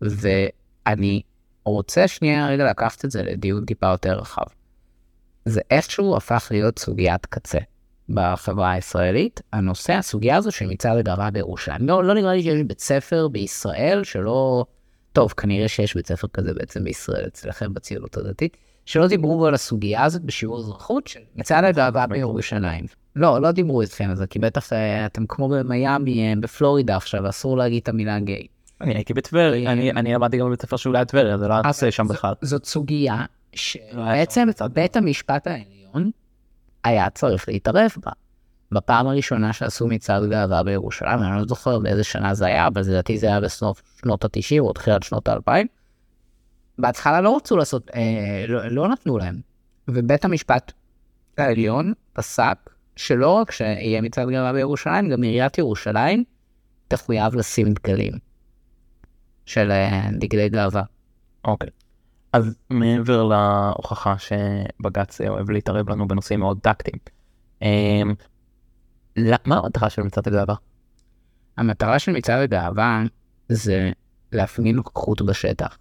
ואני 0.00 1.22
רוצה 1.64 2.08
שנייה 2.08 2.48
רגע 2.48 2.70
לקחת 2.70 3.04
את 3.04 3.10
זה 3.10 3.22
לדיון 3.22 3.64
טיפה 3.64 3.86
יותר 3.86 4.18
רחב. 4.18 4.44
זה 5.44 5.60
איכשהו 5.70 6.16
הפך 6.16 6.48
להיות 6.50 6.78
סוגיית 6.78 7.26
קצה 7.26 7.58
בחברה 8.08 8.70
הישראלית. 8.72 9.40
הנושא, 9.52 9.92
הסוגיה 9.92 10.36
הזו 10.36 10.52
של 10.52 10.66
מצעד 10.66 10.98
הגאווה 10.98 11.30
בירושלים. 11.30 11.88
לא, 11.88 12.04
לא 12.04 12.14
נראה 12.14 12.32
לי 12.34 12.42
שיש 12.42 12.62
בית 12.62 12.80
ספר 12.80 13.28
בישראל 13.28 14.04
שלא... 14.04 14.64
טוב, 15.12 15.32
כנראה 15.32 15.68
שיש 15.68 15.94
בית 15.94 16.06
ספר 16.06 16.28
כזה 16.32 16.54
בעצם 16.54 16.84
בישראל 16.84 17.24
אצלכם 17.26 17.74
בציונות 17.74 18.16
הדתית, 18.16 18.56
שלא 18.86 19.06
דיברו 19.06 19.46
על 19.46 19.54
הסוגיה 19.54 20.04
הזאת 20.04 20.22
בשיעור 20.22 20.58
אזרחות 20.58 21.10
מצעד 21.36 21.64
הגאווה 21.64 22.06
בירושלים. 22.06 22.84
לא, 23.16 23.40
לא 23.42 23.50
דיברו 23.50 23.80
איתכם 23.82 24.10
על 24.10 24.16
זה, 24.16 24.26
כי 24.26 24.38
בטח 24.38 24.72
אה, 24.72 25.06
אתם 25.06 25.26
כמו 25.26 25.48
במיאמי, 25.48 26.28
אה, 26.28 26.34
בפלורידה 26.40 26.96
עכשיו, 26.96 27.28
אסור 27.28 27.56
להגיד 27.56 27.82
את 27.82 27.88
המילה 27.88 28.18
גיי. 28.20 28.46
אני 28.80 28.94
הייתי 28.94 29.14
בטבריה, 29.14 29.72
אני- 29.72 29.90
אני 29.90 30.14
למדתי 30.14 30.38
גם 30.38 30.46
בבית 30.46 30.62
ספר 30.62 30.76
שהוא 30.76 30.92
ליד 30.92 31.06
טבריה, 31.06 31.38
זה 31.38 31.48
לא 31.48 31.54
היה 31.54 31.90
שם 31.90 32.08
בכלל. 32.08 32.34
זאת 32.42 32.64
סוגיה 32.64 33.24
שבעצם 33.54 34.48
בית 34.72 34.96
המשפט 34.96 35.46
העליון 35.46 36.10
היה 36.84 37.10
צריך 37.10 37.48
להתערב 37.48 37.90
בה. 38.04 38.12
בפעם 38.72 39.06
הראשונה 39.06 39.52
שעשו 39.52 39.86
מצעד 39.86 40.30
גאווה 40.30 40.62
בירושלים, 40.62 41.22
אני 41.22 41.36
לא 41.36 41.44
זוכר 41.46 41.78
באיזה 41.78 42.04
שנה 42.04 42.34
זה 42.34 42.46
היה, 42.46 42.66
אבל 42.66 42.82
לדעתי 42.82 43.18
זה 43.18 43.26
היה 43.26 43.40
בסוף 43.40 43.82
שנות 44.00 44.24
ה-90 44.24 44.60
או 44.60 44.72
תחילת 44.72 45.02
שנות 45.02 45.28
ה-2000. 45.28 45.66
בהתחלה 46.78 47.20
לא 47.20 47.36
רצו 47.36 47.56
לעשות, 47.56 47.90
אה, 47.94 48.44
לא, 48.48 48.68
לא 48.68 48.88
נתנו 48.88 49.18
להם. 49.18 49.40
ובית 49.88 50.24
המשפט 50.24 50.72
העליון 51.38 51.92
פסק 52.12 52.70
שלא 52.96 53.30
רק 53.30 53.50
שיהיה 53.50 54.00
מצעד 54.00 54.28
גאווה 54.28 54.52
בירושלים, 54.52 55.08
גם 55.08 55.22
עיריית 55.22 55.58
ירושלים 55.58 56.24
תחויב 56.88 57.34
לשים 57.34 57.72
דגלים 57.72 58.12
של 59.46 59.70
אה, 59.70 60.08
דגלי 60.12 60.48
גאווה. 60.48 60.82
אוקיי. 61.44 61.70
אז 62.32 62.54
מעבר 62.70 63.22
להוכחה 63.24 64.14
שבג"ץ 64.18 65.20
אוהב 65.20 65.50
להתערב 65.50 65.90
לנו 65.90 66.08
בנושאים 66.08 66.40
מאוד 66.40 66.58
טקטיים, 66.62 66.98
אמ, 67.62 68.14
מה 69.46 69.58
המטרה 69.58 69.90
של 69.90 70.02
מצעד 70.02 70.28
הגאווה? 70.28 70.54
המטרה 71.56 71.98
של 71.98 72.12
מצעד 72.12 72.42
הגאווה 72.42 73.02
זה 73.48 73.90
להפגין 74.32 74.76
נוכחות 74.76 75.22
בשטח. 75.22 75.78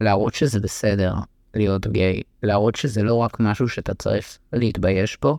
להראות 0.00 0.34
שזה 0.34 0.60
בסדר 0.60 1.14
להיות 1.54 1.86
גיי, 1.86 2.22
להראות 2.42 2.76
שזה 2.76 3.02
לא 3.02 3.14
רק 3.14 3.40
משהו 3.40 3.68
שאתה 3.68 3.94
צריך 3.94 4.38
להתבייש 4.52 5.18
בו 5.22 5.38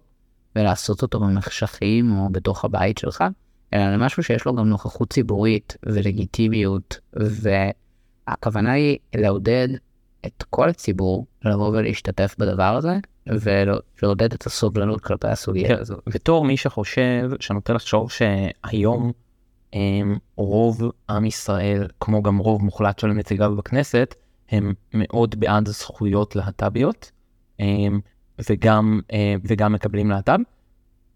ולעשות 0.56 1.02
אותו 1.02 1.20
במחשכים 1.20 2.12
או 2.12 2.30
בתוך 2.32 2.66
הבית 2.66 2.98
שלך, 2.98 3.24
אלא 3.74 3.94
למשהו 3.94 4.24
שיש 4.24 4.46
לו 4.46 4.56
גם 4.56 4.70
נוכחות 4.70 5.14
ציבורית 5.14 5.78
ולגיטימיות, 5.86 7.00
והכוונה 8.28 8.72
היא 8.72 8.98
לעודד 9.16 9.68
את 10.26 10.44
כל 10.50 10.70
הציבור 10.70 11.26
לבוא 11.46 11.68
ולהשתתף 11.68 12.36
בדבר 12.40 12.76
הזה, 12.76 12.98
ולעודד 13.28 14.34
את 14.34 14.46
הסובלנות 14.46 15.02
כלפי 15.02 15.28
הסוגיה 15.28 15.68
כן, 15.68 15.80
הזו. 15.80 15.96
בתור 16.08 16.46
מי 16.46 16.58
שחושב, 16.58 17.32
שאני 17.40 17.56
נוטה 17.56 17.74
לחשוב 17.74 18.12
שהיום 18.12 19.12
אמ, 19.74 20.18
רוב 20.36 20.92
עם 21.10 21.26
ישראל, 21.26 21.88
כמו 22.00 22.24
גם 22.24 22.38
רוב 22.38 22.64
מוחלט 22.64 23.00
של 23.00 23.08
נציגיו 23.08 23.56
בכנסת, 23.56 24.16
הם 24.50 24.74
מאוד 24.94 25.40
בעד 25.40 25.68
זכויות 25.68 26.36
להט"ביות, 26.36 27.12
וגם, 28.50 29.00
אה, 29.14 29.36
וגם 29.44 29.74
מקבלים 29.74 30.10
להט"ב. 30.10 30.40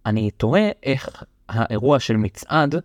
אני 0.06 0.32
תוהה 0.32 0.70
איך 0.84 1.24
האירוע 1.50 2.00
של 2.00 2.18
מצעד 2.18 2.76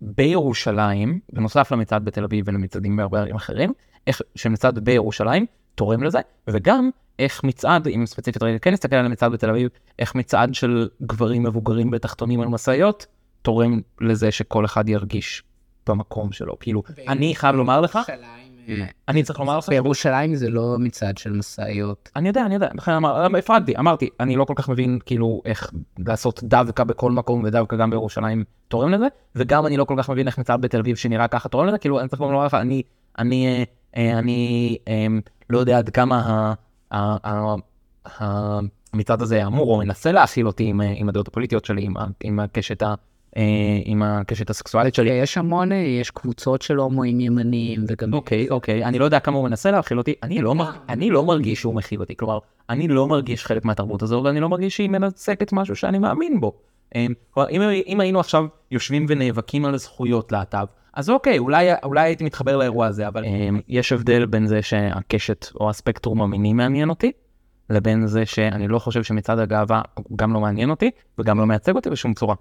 בירושלים, 0.00 1.20
בנוסף 1.32 1.72
למצעד 1.72 2.04
בתל 2.04 2.24
אביב 2.24 2.48
ולמצעדים 2.48 2.96
בהרבה 2.96 3.20
ערים 3.20 3.36
אחרים, 3.36 3.72
איך 4.06 4.20
שמצעד 4.34 4.78
בירושלים 4.78 5.46
תורם 5.80 6.02
לזה, 6.02 6.18
וגם 6.46 6.90
איך 7.18 7.44
מצעד, 7.44 7.88
אם 7.88 8.06
ספציפית 8.06 8.42
רגע 8.42 8.58
כן 8.58 8.72
נסתכל 8.72 8.96
על 8.96 9.06
המצעד 9.06 9.32
בתל 9.32 9.50
אביב, 9.50 9.68
איך 9.98 10.14
מצעד 10.14 10.54
של 10.54 10.88
גברים 11.02 11.42
מבוגרים 11.42 11.90
בתחתונים 11.90 12.40
על 12.40 12.48
משאיות 12.48 13.06
תורם 13.42 13.80
לזה 14.00 14.30
שכל 14.30 14.64
אחד 14.64 14.88
ירגיש 14.88 15.42
במקום 15.88 16.32
שלו. 16.32 16.58
כאילו, 16.58 16.82
אני 17.08 17.34
חייב 17.34 17.56
לומר 17.56 17.80
לך, 17.80 17.98
אני 19.08 19.22
צריך 19.22 19.40
לומר 19.40 19.58
לך, 19.58 19.68
בירושלים 19.68 20.34
זה 20.34 20.50
לא 20.50 20.76
מצעד 20.78 21.18
של 21.18 21.32
משאיות. 21.32 22.10
אני 22.16 22.28
יודע, 22.28 22.46
אני 22.46 22.54
יודע, 22.54 22.68
לכן 22.74 22.92
אמר, 22.92 23.36
הפרעתי, 23.36 23.76
אמרתי, 23.78 24.08
אני 24.20 24.36
לא 24.36 24.44
כל 24.44 24.54
כך 24.56 24.68
מבין 24.68 24.98
כאילו 25.06 25.42
איך 25.44 25.70
לעשות 25.98 26.42
דווקא 26.42 26.84
בכל 26.84 27.12
מקום 27.12 27.42
ודווקא 27.44 27.76
גם 27.76 27.90
בירושלים 27.90 28.44
תורם 28.68 28.90
לזה, 28.90 29.06
וגם 29.36 29.66
אני 29.66 29.76
לא 29.76 29.84
כל 29.84 29.94
כך 29.98 30.10
מבין 30.10 30.26
איך 30.26 30.38
מצעד 30.38 30.60
בתל 30.60 30.78
אביב 30.78 30.96
שנראה 30.96 31.28
ככה 31.28 31.48
תורם 31.48 31.66
לזה, 31.66 31.78
כאילו 31.78 32.00
אני 32.00 32.08
צריך 32.08 32.20
לומר 32.22 32.46
לך, 32.46 32.54
אני, 32.54 32.82
אני, 33.18 33.46
אה, 33.46 33.62
אה, 33.96 34.18
אני 34.18 34.76
אה, 34.88 35.06
לא 35.50 35.58
יודע 35.58 35.78
עד 35.78 35.90
כמה 35.90 36.20
ה- 36.20 36.54
ה- 36.90 37.28
ה- 37.30 37.54
ה- 38.20 38.60
המצעד 38.92 39.22
הזה 39.22 39.46
אמור 39.46 39.74
או 39.74 39.78
מנסה 39.78 40.12
להכיל 40.12 40.46
אותי 40.46 40.64
עם, 40.64 40.80
אה, 40.80 40.92
עם 40.96 41.08
הדעות 41.08 41.28
הפוליטיות 41.28 41.64
שלי, 41.64 41.84
עם, 41.84 41.94
עם 42.24 42.40
הקשת 42.40 42.82
ה... 42.82 42.94
אה, 43.36 43.42
עם 43.84 44.02
הקשת 44.02 44.50
הסקסואלית 44.50 44.94
שלי. 44.94 45.10
יש 45.10 45.38
המון, 45.38 45.72
יש 45.72 46.10
קבוצות 46.10 46.62
של 46.62 46.76
הומואים 46.76 47.20
ימניים 47.20 47.84
וגם... 47.88 48.14
אוקיי, 48.14 48.50
אוקיי, 48.50 48.84
אני 48.84 48.98
לא 48.98 49.04
יודע 49.04 49.20
כמה 49.20 49.36
הוא 49.36 49.44
מנסה 49.44 49.70
להכיל 49.70 49.98
אותי, 49.98 50.14
אני 50.22 50.42
לא, 50.42 50.54
מר... 50.54 50.70
אני 50.88 51.10
לא 51.10 51.24
מרגיש 51.24 51.60
שהוא 51.60 51.74
מכיל 51.74 52.00
אותי, 52.00 52.16
כלומר, 52.16 52.38
אני 52.70 52.88
לא 52.88 53.06
מרגיש 53.06 53.46
חלק 53.46 53.64
מהתרבות 53.64 54.02
הזו, 54.02 54.22
ואני 54.24 54.40
לא 54.40 54.48
מרגיש 54.48 54.76
שהיא 54.76 54.90
מנצקת 54.90 55.52
משהו 55.52 55.76
שאני 55.76 55.98
מאמין 55.98 56.40
בו. 56.40 56.52
כלומר, 57.30 57.50
אם, 57.50 57.62
אם 57.86 58.00
היינו 58.00 58.20
עכשיו 58.20 58.44
יושבים 58.70 59.06
ונאבקים 59.08 59.64
על 59.64 59.76
זכויות 59.76 60.32
להט"ב, 60.32 60.66
אז 60.92 61.10
אוקיי, 61.10 61.38
אולי, 61.38 61.68
אולי 61.82 62.00
הייתי 62.00 62.24
מתחבר 62.24 62.56
לאירוע 62.56 62.86
הזה, 62.86 63.08
אבל 63.08 63.24
אמ, 63.24 63.60
יש 63.68 63.92
הבדל 63.92 64.26
בין 64.26 64.46
זה 64.46 64.62
שהקשת 64.62 65.46
או 65.60 65.70
הספקטרום 65.70 66.22
המיני 66.22 66.52
מעניין 66.52 66.90
אותי, 66.90 67.12
לבין 67.70 68.06
זה 68.06 68.26
שאני 68.26 68.68
לא 68.68 68.78
חושב 68.78 69.02
שמצעד 69.02 69.38
הגאווה 69.38 69.82
גם 70.16 70.32
לא 70.32 70.40
מעניין 70.40 70.70
אותי, 70.70 70.90
וגם 71.18 71.38
לא 71.38 71.46
מייצג 71.46 71.74
אותי 71.76 71.90
בשום 71.90 72.14
צורה. 72.14 72.34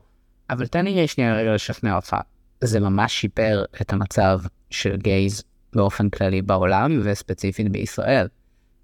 אבל 0.49 0.67
תן 0.67 0.85
לי 0.85 1.07
שנייה 1.07 1.35
רגע 1.35 1.53
לשכנע 1.53 1.95
אותך. 1.95 2.15
זה 2.63 2.79
ממש 2.79 3.13
שיפר 3.13 3.63
את 3.81 3.93
המצב 3.93 4.39
של 4.69 4.97
גייז 4.97 5.43
באופן 5.73 6.09
כללי 6.09 6.41
בעולם 6.41 6.99
וספציפית 7.03 7.71
בישראל. 7.71 8.27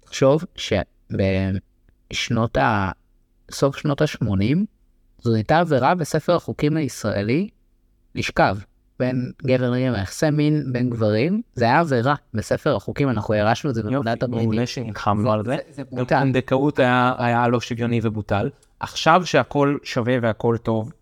תחשוב 0.00 0.44
שבשנות 2.10 2.56
ה... 2.56 2.90
סוף 3.50 3.76
שנות 3.76 4.02
ה-80 4.02 4.56
זו 5.22 5.34
הייתה 5.34 5.58
עבירה 5.58 5.94
בספר 5.94 6.34
החוקים 6.34 6.76
הישראלי 6.76 7.48
לשכב 8.14 8.56
בין 8.98 9.32
גבר 9.42 9.70
לגבר, 9.70 9.98
יחסי 10.02 10.30
מין 10.30 10.72
בין 10.72 10.90
גברים, 10.90 11.42
זה 11.54 11.64
היה 11.64 11.80
עבירה 11.80 12.14
בספר 12.34 12.76
החוקים, 12.76 13.08
אנחנו 13.08 13.34
ירשנו 13.34 13.70
את 13.70 13.74
זה 13.74 13.82
בפקודת 13.82 14.22
הבריטים. 14.22 14.48
מעולה 14.48 14.66
שנלחמנו 14.66 15.32
על 15.32 15.44
זה. 15.44 15.56
זה 15.70 15.82
גם 15.82 15.98
בוטל. 15.98 16.18
פונדקאות 16.18 16.78
היה, 16.78 17.48
לא 17.48 17.60
שוויוני 17.60 18.00
ובוטל. 18.02 18.50
עכשיו 18.80 19.26
שהכל 19.26 19.78
שווה 19.82 20.16
והכל 20.22 20.56
טוב, 20.62 20.92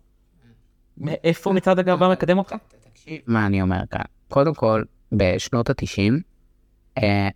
מאיפה 0.97 1.53
מצעד 1.53 1.79
הגאווה 1.79 2.11
מקדם 2.11 2.37
אותך? 2.37 2.55
מה 3.27 3.45
אני 3.45 3.61
אומר 3.61 3.81
כאן? 3.91 4.01
קודם 4.29 4.53
כל, 4.53 4.83
בשנות 5.11 5.69
ה-90, 5.69 6.13
אה, 6.97 7.29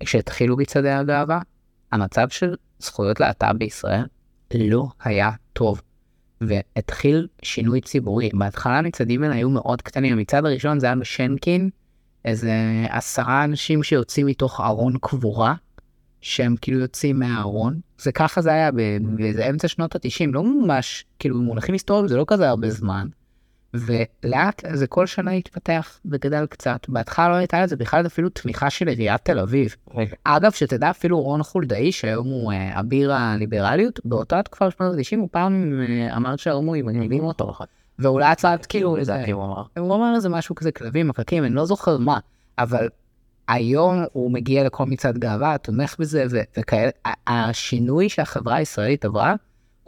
כשהתחילו 0.00 0.56
מצעדי 0.56 0.90
הגאווה, 0.90 1.40
המצב 1.92 2.28
של 2.28 2.54
זכויות 2.78 3.20
להט"ב 3.20 3.56
בישראל 3.58 4.04
לא 4.54 4.86
היה 5.04 5.30
טוב. 5.52 5.82
והתחיל 6.40 7.28
שינוי 7.42 7.80
ציבורי. 7.80 8.30
בהתחלה 8.34 8.78
המצעדים 8.78 9.22
האלה 9.22 9.34
היו 9.34 9.50
מאוד 9.50 9.82
קטנים. 9.82 10.12
המצעד 10.12 10.46
הראשון 10.46 10.80
זה 10.80 10.86
היה 10.86 10.96
בשנקין, 10.96 11.70
איזה 12.24 12.52
עשרה 12.88 13.44
אנשים 13.44 13.82
שיוצאים 13.82 14.26
מתוך 14.26 14.60
ארון 14.60 14.94
קבורה, 15.00 15.54
שהם 16.20 16.54
כאילו 16.60 16.78
יוצאים 16.78 17.18
מהארון. 17.18 17.80
זה 17.98 18.12
ככה 18.12 18.40
זה 18.40 18.50
היה 18.50 18.70
באיזה 19.16 19.50
אמצע 19.50 19.68
שנות 19.68 19.94
ה-90, 19.96 20.32
לא 20.32 20.44
ממש, 20.44 21.04
כאילו 21.18 21.38
במונחים 21.38 21.72
היסטוריים 21.72 22.08
זה 22.08 22.16
לא 22.16 22.24
כזה 22.28 22.48
הרבה 22.48 22.70
זמן. 22.70 23.08
ולאט 23.74 24.62
זה 24.72 24.86
כל 24.86 25.06
שנה 25.06 25.30
התפתח 25.30 26.00
וגדל 26.04 26.46
קצת. 26.46 26.88
בהתחלה 26.88 27.28
לא 27.28 27.34
הייתה 27.34 27.62
לזה 27.62 27.76
בכלל 27.76 28.06
אפילו 28.06 28.28
תמיכה 28.28 28.70
של 28.70 28.88
עיריית 28.88 29.20
תל 29.24 29.38
אביב. 29.38 29.76
אגב, 30.24 30.52
שתדע, 30.52 30.90
אפילו 30.90 31.20
רון 31.20 31.42
חולדאי, 31.42 31.92
שהיום 31.92 32.26
הוא 32.26 32.52
אה, 32.52 32.80
אביר 32.80 33.12
הליברליות, 33.12 34.00
באותה 34.04 34.42
תקופה 34.42 34.70
שנות 34.70 34.94
ה-90 34.94 35.18
הוא 35.20 35.28
פעם 35.32 35.80
אה, 35.88 36.16
אמר 36.16 36.36
שההומואים 36.36 36.86
מגניבים 36.86 37.24
אותו. 37.24 37.52
ואולי 37.98 38.34
קצת 38.34 38.66
כאילו, 38.68 38.96
זה- 39.04 39.12
לדעתי 39.14 39.30
הוא 39.30 39.44
אמר. 39.44 40.14
איזה 40.14 40.28
משהו 40.28 40.54
כזה 40.54 40.72
כלבים, 40.72 41.08
מקקים, 41.08 41.44
אני 41.44 41.54
לא 41.54 41.64
זוכר 41.66 41.98
מה, 41.98 42.18
אבל 42.58 42.88
היום 43.48 44.04
הוא 44.12 44.30
מגיע 44.32 44.64
לכל 44.64 44.86
מצעד 44.86 45.18
גאווה, 45.18 45.58
תומך 45.58 45.96
בזה, 45.98 46.24
וכאלה, 46.58 46.90
השינוי 47.26 48.08
שהחברה 48.08 48.54
הישראלית 48.54 49.04
עברה, 49.04 49.34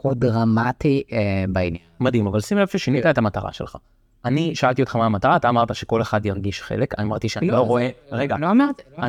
הוא 0.03 0.13
דרמטי 0.13 1.03
אה, 1.11 1.45
בעניין. 1.49 1.83
מדהים, 1.99 2.27
אבל 2.27 2.39
שים 2.39 2.57
לב 2.57 2.67
ששינית 2.67 3.05
את 3.05 3.17
המטרה 3.17 3.53
שלך. 3.53 3.77
אני 4.25 4.55
שאלתי 4.55 4.81
אותך 4.81 4.95
מה 4.95 5.05
המטרה, 5.05 5.35
אתה 5.35 5.49
אמרת 5.49 5.75
שכל 5.75 6.01
אחד 6.01 6.25
ירגיש 6.25 6.61
חלק, 6.61 6.99
אני 6.99 7.07
אמרתי 7.07 7.29
שאני 7.29 7.47
לא 7.47 7.59
רואה, 7.59 7.89
רגע, 8.11 8.37
לא 8.37 8.51
אמרתי, 8.51 8.83
לא. 8.97 9.03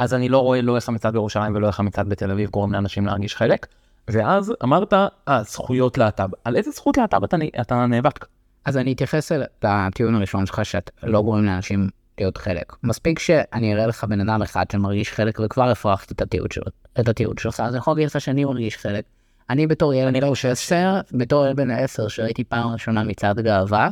אז 0.00 0.14
אני 0.14 0.28
לא 0.28 0.38
רואה 0.38 0.62
לא 0.62 0.76
איך 0.76 0.88
המצעד 0.88 1.12
בירושלים 1.12 1.54
ולא 1.54 1.66
איך 1.66 1.80
המצעד 1.80 2.08
בתל 2.08 2.30
אביב 2.30 2.50
גורם 2.50 2.72
לאנשים 2.72 3.06
להרגיש 3.06 3.36
חלק. 3.36 3.66
ואז 4.08 4.52
אמרת, 4.62 4.92
אה, 5.28 5.42
זכויות 5.42 5.98
להט"ב. 5.98 6.28
על 6.44 6.56
איזה 6.56 6.70
זכות 6.70 6.98
להט"ב 6.98 7.24
אתה, 7.60 7.86
נאבק? 7.86 8.26
אז 8.64 8.76
אני 8.76 8.92
אתייחס 8.92 9.32
לטיעון 9.64 10.14
הראשון 10.14 10.46
שלך 10.46 10.64
שאתה 10.64 10.92
לא 11.02 11.22
גורם 11.22 11.44
לאנשים 11.44 11.88
להיות 12.18 12.36
חלק. 12.36 12.72
מספיק 12.82 13.18
שאני 13.18 13.74
אראה 13.74 13.86
לך 13.86 14.04
בן 14.04 14.20
אדם 14.20 14.42
אחד 14.42 14.64
שמרגיש 14.72 15.12
חלק 15.12 15.40
וכבר 15.44 15.70
הפרחת 15.70 16.12
את 16.12 16.22
התיעוד 16.22 16.52
שלו, 16.52 16.64
את 17.00 17.08
התיעוד 17.08 17.38
שלך, 17.38 17.60
אז 17.60 17.72
אני 17.74 17.78
יכול 17.78 17.92
להגיד 17.92 18.06
לך 18.06 18.20
שאני 18.20 18.44
מרגיש 18.44 18.76
חלק. 18.76 19.04
אני 19.50 19.66
בתור 19.66 19.94
ילד 19.94 20.24
בן 20.24 20.34
16, 20.34 21.00
בתור 21.12 21.46
ילד 21.46 21.56
בן 21.56 21.70
10 21.70 22.08
שראיתי 22.08 22.44
פעם 22.44 22.72
ראשונה 22.72 23.04
מצעד 23.04 23.40
גאווה, 23.40 23.88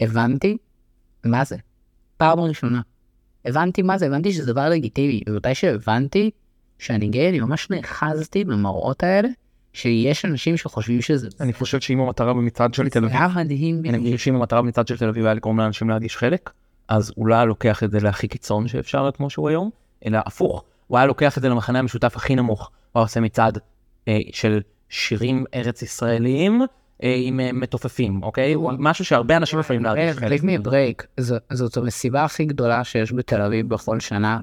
הבנתי 0.00 0.56
מה 1.24 1.44
זה. 1.44 1.56
פעם 2.16 2.40
ראשונה. 2.40 2.80
הבנתי 3.44 3.82
מה 3.82 3.98
זה, 3.98 4.06
הבנתי 4.06 4.32
שזה 4.32 4.52
דבר 4.52 4.68
לגיטימי. 4.68 5.20
ומתי 5.28 5.54
שהבנתי 5.54 6.30
שאני 6.78 7.08
גיי, 7.08 7.28
אני 7.28 7.40
ממש 7.40 7.70
נאחזתי 7.70 8.44
במראות 8.44 9.02
האלה, 9.02 9.28
שיש 9.72 10.24
אנשים 10.24 10.56
שחושבים 10.56 11.02
שזה... 11.02 11.28
אני 11.40 11.52
חושב 11.52 11.80
שאם 11.80 12.00
המטרה 12.00 12.34
במצעד 12.34 12.74
של 12.74 12.88
תל 12.88 13.00
זה 13.00 13.06
אביב, 13.06 13.16
היה 13.18 13.28
מדהים. 13.28 13.82
אני 13.88 14.04
חושב 14.04 14.18
שאם 14.18 14.34
המטרה 14.34 14.62
במצעד 14.62 14.86
של 14.86 14.96
תל 14.96 15.08
אביב 15.08 15.24
היה 15.24 15.34
לגרום 15.34 15.60
לאנשים 15.60 15.88
להרגיש 15.88 16.16
חלק, 16.16 16.50
אז 16.88 17.12
הוא 17.16 17.26
לא 17.26 17.34
היה 17.34 17.44
לוקח 17.44 17.82
את 17.82 17.90
זה 17.90 18.00
להכי 18.00 18.28
קיצון 18.28 18.68
שאפשר 18.68 19.10
כמו 19.14 19.30
שהוא 19.30 19.48
היום, 19.48 19.70
אלא 20.06 20.18
הפוך, 20.26 20.64
הוא 20.86 20.98
היה 20.98 21.06
לוקח 21.06 21.36
את 21.38 21.42
זה 21.42 21.48
למחנה 21.48 21.78
המשותף 21.78 22.16
הכי 22.16 22.34
נמוך, 22.36 22.60
הוא 22.92 23.00
היה 23.00 23.04
עושה 23.04 23.20
מצעד 23.20 23.58
אה, 24.08 24.18
של 24.32 24.60
שירים 24.88 25.44
ארץ 25.54 25.82
ישראליים 25.82 26.62
אה, 27.02 27.14
עם 27.18 27.40
אה, 27.40 27.52
מתופפים, 27.52 28.22
אוקיי? 28.22 28.52
הוא 28.52 28.72
משהו 28.78 29.04
שהרבה 29.04 29.36
אנשים 29.36 29.58
יכולים 29.58 29.82
להרגיש 29.84 30.16
חלק. 30.20 30.28
זו- 31.20 31.36
זאת 31.52 31.76
המסיבה 31.76 32.24
הכי 32.24 32.44
גדולה 32.44 32.84
שיש 32.84 33.12
בתל 33.12 33.42
אביב 33.42 33.68
בכל 33.68 34.00
שנה. 34.00 34.40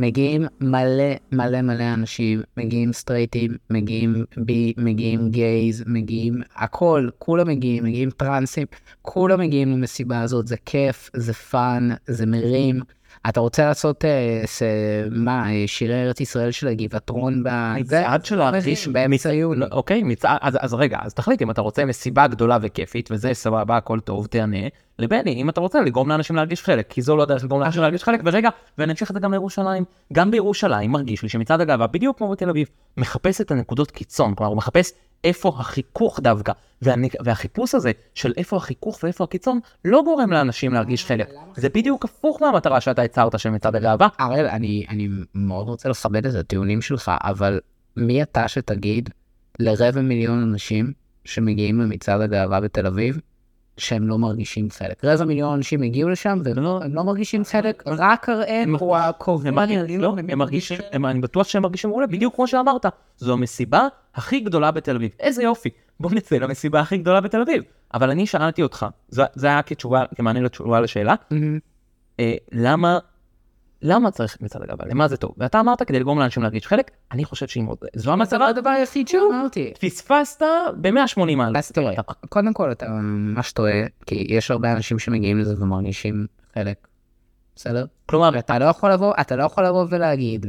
מגיעים 0.00 0.46
מלא 0.60 1.12
מלא 1.32 1.62
מלא 1.62 1.94
אנשים, 1.94 2.42
מגיעים 2.56 2.92
סטרייטים, 2.92 3.50
מגיעים 3.70 4.24
bi, 4.36 4.72
מגיעים 4.76 5.30
gays, 5.30 5.84
מגיעים 5.86 6.42
הכל, 6.56 7.08
כולם 7.18 7.48
מגיעים, 7.48 7.84
מגיעים 7.84 8.10
טרנסים, 8.10 8.66
כולם 9.02 9.40
מגיעים 9.40 9.72
למסיבה 9.72 10.20
הזאת, 10.20 10.46
זה 10.46 10.56
כיף, 10.66 11.10
זה 11.16 11.32
fun, 11.32 11.88
זה 12.06 12.26
מרים. 12.26 12.80
אתה 13.28 13.40
רוצה 13.40 13.66
לעשות, 13.66 14.04
ס, 14.46 14.62
מה, 15.10 15.52
אה, 15.52 15.64
שירי 15.66 16.02
ארץ 16.02 16.20
ישראל 16.20 16.50
של 16.50 16.68
הגבעתרון 16.68 17.42
בזה? 17.42 18.00
מצעד 18.00 18.24
של 18.24 18.36
להרגיש 18.36 18.88
באמצע 18.88 19.32
יוני. 19.32 19.60
לא, 19.60 19.66
אוקיי, 19.72 20.02
מצעד, 20.02 20.38
אז, 20.40 20.58
אז 20.60 20.74
רגע, 20.74 20.98
אז 21.02 21.14
תחליט 21.14 21.42
אם 21.42 21.50
אתה 21.50 21.60
רוצה 21.60 21.84
מסיבה 21.84 22.26
גדולה 22.26 22.58
וכיפית, 22.62 23.08
וזה 23.12 23.34
סבבה, 23.34 23.76
הכל 23.76 24.00
טוב, 24.00 24.26
תענה, 24.26 24.66
לבני, 24.98 25.34
אם 25.34 25.48
אתה 25.48 25.60
רוצה 25.60 25.80
לגרום 25.80 26.08
לאנשים 26.08 26.36
להרגיש 26.36 26.62
חלק, 26.62 26.86
כי 26.88 27.02
זו 27.02 27.16
לא 27.16 27.22
הדרך 27.22 27.44
לגרום 27.44 27.60
לאנשים 27.60 27.82
להרגיש 27.82 28.04
חלק, 28.04 28.20
ורגע, 28.24 28.48
ואני 28.78 28.92
אמשיך 28.92 29.10
את 29.10 29.14
זה 29.14 29.20
גם 29.20 29.32
לירושלים. 29.32 29.84
גם 30.12 30.30
בירושלים 30.30 30.90
מרגיש 30.90 31.22
לי 31.22 31.28
שמצעד 31.28 31.60
הגאווה, 31.60 31.86
בדיוק 31.86 32.18
כמו 32.18 32.30
בתל 32.30 32.50
אביב, 32.50 32.68
מחפש 32.96 33.40
את 33.40 33.50
הנקודות 33.50 33.90
קיצון, 33.90 34.34
כלומר 34.34 34.50
הוא 34.50 34.56
מחפש 34.56 34.92
איפה 35.24 35.48
החיכוך 35.58 36.20
דווקא, 36.20 36.52
והנ... 36.82 37.02
והחיפוש 37.24 37.74
הזה 37.74 37.92
של 38.14 38.32
איפה 38.36 38.56
החיכוך 38.56 38.98
ואיפה 39.02 39.24
הקיצון, 39.24 39.60
לא 39.84 40.02
גורם 40.04 40.32
לאנשים 40.32 40.72
להרגיש 40.72 41.04
חלק. 41.04 41.28
זה 41.56 41.68
בדיוק 41.68 42.04
הפוך 42.04 42.42
מהמטרה 42.42 42.80
שאתה 42.80 43.02
הצהרת 43.02 43.38
של 43.38 43.50
מצעד 43.50 43.76
הגאווה. 43.76 44.08
הראל, 44.18 44.46
אני, 44.46 44.86
אני 44.88 45.08
מאוד 45.34 45.68
רוצה 45.68 45.88
לכבד 45.88 46.26
את 46.26 46.34
הטיעונים 46.34 46.82
שלך, 46.82 47.10
אבל 47.22 47.60
מי 47.96 48.22
אתה 48.22 48.48
שתגיד 48.48 49.10
לרבע 49.58 50.00
מיליון 50.00 50.42
אנשים 50.42 50.92
שמגיעים 51.24 51.80
למצעד 51.80 52.20
הגאווה 52.20 52.60
בתל 52.60 52.86
אביב, 52.86 53.20
שהם 53.80 54.08
לא 54.08 54.18
מרגישים 54.18 54.70
חלק? 54.70 55.04
רבע 55.04 55.24
מיליון 55.24 55.54
אנשים 55.54 55.82
הגיעו 55.82 56.08
לשם 56.08 56.38
והם 56.44 56.56
לא, 56.58 56.80
לא 56.92 57.04
מרגישים 57.04 57.44
חלק, 57.44 57.82
רק 57.86 58.28
הראל 58.28 58.68
הוא 58.80 58.96
הקובע. 58.96 59.48
הם 59.48 59.54
מרגישים, 59.54 60.00
לא, 60.00 60.14
הם 60.28 60.38
מרגישים, 60.38 60.78
הם- 60.92 61.06
אני 61.06 61.20
בטוח 61.20 61.46
שהם 61.48 61.62
מרגישים 61.62 61.90
מעולה, 61.90 62.06
בדיוק 62.06 62.34
כמו 62.34 62.46
שאמרת. 62.46 62.86
זו 63.16 63.32
המסיבה 63.32 63.86
הכי 64.14 64.40
גדולה 64.40 64.70
בתל 64.70 64.96
אביב. 64.96 65.10
איזה 65.20 65.42
יופי. 65.42 65.68
בוא 66.00 66.10
נצא 66.12 66.36
למסיבה 66.36 66.80
הכי 66.80 66.96
גדולה 66.98 67.20
בתל 67.20 67.40
אביב. 67.40 67.62
אבל 67.94 68.10
אני 68.10 68.26
שאלתי 68.26 68.62
אותך, 68.62 68.86
זה 69.08 69.22
זה 69.34 69.46
היה 69.46 69.62
כתשובה, 69.62 70.04
כמענה 70.16 70.40
לתשובה 70.40 70.80
לשאלה. 70.80 71.14
אה, 72.20 72.34
למה, 72.52 72.98
למה 73.82 74.10
צריך 74.10 74.36
את 74.36 74.42
מצעד 74.42 74.62
הגאווה? 74.62 74.84
למה 74.88 75.08
זה 75.08 75.16
טוב? 75.16 75.34
ואתה 75.38 75.60
אמרת 75.60 75.82
כדי 75.82 75.98
לגרום 76.00 76.18
לאנשים 76.18 76.42
להרגיש 76.42 76.66
חלק, 76.66 76.90
אני 77.12 77.24
חושב 77.24 77.46
שאם 77.46 77.64
עוד- 77.66 77.78
זו 77.96 78.02
זה 78.04 78.10
המטרה, 78.12 78.38
לא 78.38 78.48
הדבר 78.48 78.70
היחיד 78.70 79.08
שאמרתי. 79.08 79.72
פספסת 79.80 80.42
ב-180 80.80 81.34
מעלות. 81.36 81.56
אז 81.56 81.68
תראה, 81.70 81.92
קודם 82.28 82.52
כל 82.52 82.72
אתה 82.72 82.88
ממש 82.88 83.52
טועה, 83.52 83.72
כי 84.06 84.26
יש 84.28 84.50
הרבה 84.50 84.72
אנשים 84.72 84.98
שמגיעים 84.98 85.38
לזה 85.38 85.62
ומרגישים 85.62 86.26
חלק. 86.54 86.86
בסדר? 87.56 87.84
כלומר, 88.06 88.38
אתה 88.38 88.58
לא 88.58 88.64
יכול 88.64 88.92
לבוא, 88.92 89.12
אתה 89.20 89.36
לא 89.36 89.44
יכול 89.44 89.66
לבוא 89.66 89.86
ולהגיד 89.90 90.46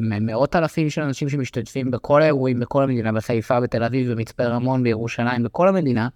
למאות 0.00 0.56
אלפים 0.56 0.90
של 0.90 1.02
אנשים 1.02 1.28
שמשתתפים 1.28 1.90
בכל 1.90 2.22
האירועים 2.22 2.60
בכל 2.60 2.82
המדינה, 2.82 3.12
בחיפה, 3.12 3.60
בתל 3.60 3.84
אביב, 3.84 4.12
במצפה 4.12 4.44
רמון, 4.44 4.82
בירושלים, 4.82 5.42
בכל 5.42 5.68
המדינה, 5.68 6.08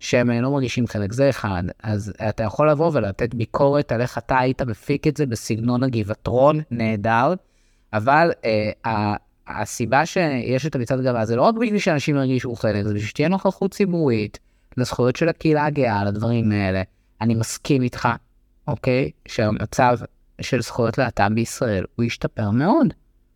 שהם 0.00 0.30
לא 0.30 0.50
מרגישים 0.50 0.86
חלק. 0.86 1.12
זה 1.12 1.30
אחד. 1.30 1.62
אז 1.82 2.12
אתה 2.28 2.42
יכול 2.42 2.70
לבוא 2.70 2.90
ולתת 2.94 3.34
ביקורת 3.34 3.92
על 3.92 4.00
איך 4.00 4.18
אתה 4.18 4.38
היית 4.38 4.62
מפיק 4.62 5.06
את 5.06 5.16
זה 5.16 5.26
בסגנון 5.26 5.82
הגבעתרון, 5.82 6.60
נהדר, 6.70 7.34
אבל 7.92 8.32
אה, 8.44 9.14
הסיבה 9.46 10.06
שיש 10.06 10.66
את 10.66 10.74
המצעד 10.74 11.00
גאווה 11.00 11.26
זה 11.26 11.36
לא 11.36 11.42
רק 11.42 11.54
בשביל 11.54 11.78
שאנשים 11.78 12.16
ירגישו 12.16 12.54
חלק, 12.54 12.82
זה 12.82 12.94
בשביל 12.94 13.08
שתהיה 13.08 13.28
נוכחות 13.28 13.74
ציבורית 13.74 14.38
לזכויות 14.76 15.16
של 15.16 15.28
הקהילה 15.28 15.64
הגאה, 15.64 16.04
לדברים 16.04 16.52
האלה. 16.52 16.82
אני 17.20 17.34
מסכים 17.34 17.82
איתך, 17.82 18.08
אוקיי? 18.68 19.10
שהמצב 19.28 19.98
של 20.40 20.62
זכויות 20.62 20.98
להט"ב 20.98 21.34
בישראל 21.34 21.84
הוא 21.96 22.04
השתפר 22.04 22.50
מאוד. 22.50 22.86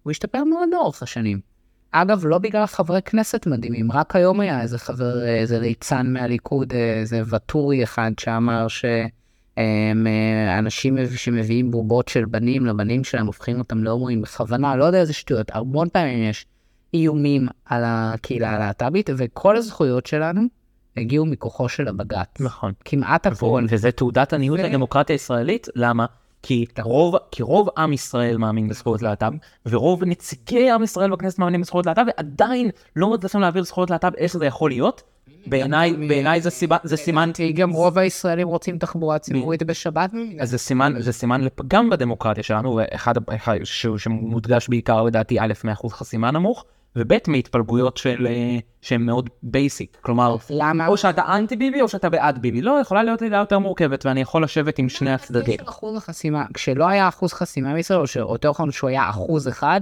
הוא 0.02 0.10
השתפר 0.10 0.44
מאוד 0.44 0.68
לאורך 0.72 1.02
השנים. 1.02 1.49
אגב, 1.92 2.26
לא 2.26 2.38
בגלל 2.38 2.66
חברי 2.66 3.02
כנסת 3.02 3.46
מדהימים, 3.46 3.92
רק 3.92 4.16
היום 4.16 4.40
היה 4.40 4.62
איזה 4.62 4.78
חבר, 4.78 5.26
איזה 5.26 5.58
ליצן 5.58 6.12
מהליכוד, 6.12 6.72
איזה 6.72 7.22
ואטורי 7.26 7.84
אחד 7.84 8.10
שאמר 8.20 8.66
שאנשים 9.96 10.96
שמביאים 11.16 11.70
בובות 11.70 12.08
של 12.08 12.24
בנים 12.24 12.66
לבנים 12.66 13.04
שלהם, 13.04 13.26
הופכים 13.26 13.58
אותם 13.58 13.84
להומואים 13.84 14.22
בכוונה, 14.22 14.76
לא 14.76 14.84
יודע 14.84 15.00
איזה 15.00 15.12
שטויות, 15.12 15.50
המון 15.54 15.88
פעמים 15.92 16.22
יש 16.22 16.46
איומים 16.94 17.48
על 17.64 17.82
הקהילה 17.86 18.50
הלהט"בית, 18.50 19.10
וכל 19.16 19.56
הזכויות 19.56 20.06
שלנו 20.06 20.42
הגיעו 20.96 21.26
מכוחו 21.26 21.68
של 21.68 21.88
הבג"ץ. 21.88 22.40
נכון. 22.40 22.72
כמעט 22.84 23.26
הכל. 23.26 23.64
וזה 23.68 23.92
תעודת 23.92 24.32
עניות 24.32 24.58
ו- 24.60 24.62
לדמוקרטיה 24.62 25.14
הישראלית, 25.14 25.66
למה? 25.76 26.06
כי 26.42 26.66
רוב, 26.82 27.14
כי 27.30 27.42
רוב 27.42 27.68
עם 27.78 27.92
ישראל 27.92 28.36
מאמין 28.36 28.68
בזכויות 28.68 29.02
להט"ב, 29.02 29.32
ורוב 29.66 30.04
נציגי 30.04 30.70
עם 30.70 30.82
ישראל 30.82 31.10
בכנסת 31.10 31.38
מאמינים 31.38 31.60
בזכויות 31.60 31.86
להט"ב, 31.86 32.02
ועדיין 32.06 32.70
לא 32.96 33.10
מצליחים 33.10 33.40
להעביר 33.40 33.64
זכויות 33.64 33.90
להט"ב, 33.90 34.14
איך 34.16 34.36
זה 34.36 34.46
יכול 34.46 34.70
להיות? 34.70 35.02
בעיניי, 35.46 35.92
בעיניי 35.92 36.40
זה 36.40 36.50
סיבה, 36.50 36.76
זה 36.82 36.96
סימן, 36.96 37.30
גם 37.54 37.70
רוב 37.70 37.98
הישראלים 37.98 38.48
רוצים 38.48 38.78
תחבורה 38.78 39.18
ציבורית 39.18 39.62
בשבת. 39.62 40.10
אז 40.40 40.50
זה 40.50 40.58
סימן, 40.58 40.94
זה 40.98 41.12
סימן 41.12 41.40
לפגם 41.40 41.90
בדמוקרטיה 41.90 42.42
שלנו, 42.42 42.74
ואחד, 42.76 43.14
שמודגש 43.96 44.68
בעיקר 44.68 45.02
לדעתי, 45.02 45.40
א', 45.40 45.52
מאחוז 45.64 45.92
חסימה 45.92 46.30
נמוך, 46.30 46.64
וב', 46.96 47.18
מהתפלגויות 47.26 47.96
של, 47.96 48.26
אה, 48.26 48.58
שהן 48.82 49.02
מאוד 49.02 49.30
basic, 49.42 49.96
כלומר, 50.00 50.36
למה? 50.50 50.86
או 50.86 50.96
שאתה 50.96 51.22
אנטי 51.36 51.56
ביבי 51.56 51.80
או 51.80 51.88
שאתה 51.88 52.08
בעד 52.08 52.38
ביבי, 52.38 52.62
לא, 52.62 52.78
יכולה 52.80 53.02
להיות 53.02 53.22
לי 53.22 53.28
דעה 53.28 53.40
יותר 53.40 53.58
מורכבת, 53.58 54.06
ואני 54.06 54.20
יכול 54.20 54.44
לשבת 54.44 54.78
עם 54.78 54.88
שני 54.88 55.12
הצדדים. 55.12 55.60
אחוז 55.64 55.96
החסימה, 55.96 56.44
כשלא 56.54 56.88
היה 56.88 57.08
אחוז 57.08 57.32
חסימה 57.32 57.74
בישראל, 57.74 58.00
או 58.00 58.06
שיותר 58.06 58.50
נכון 58.50 58.70
שהוא 58.70 58.90
היה 58.90 59.10
אחוז 59.10 59.48
אחד, 59.48 59.80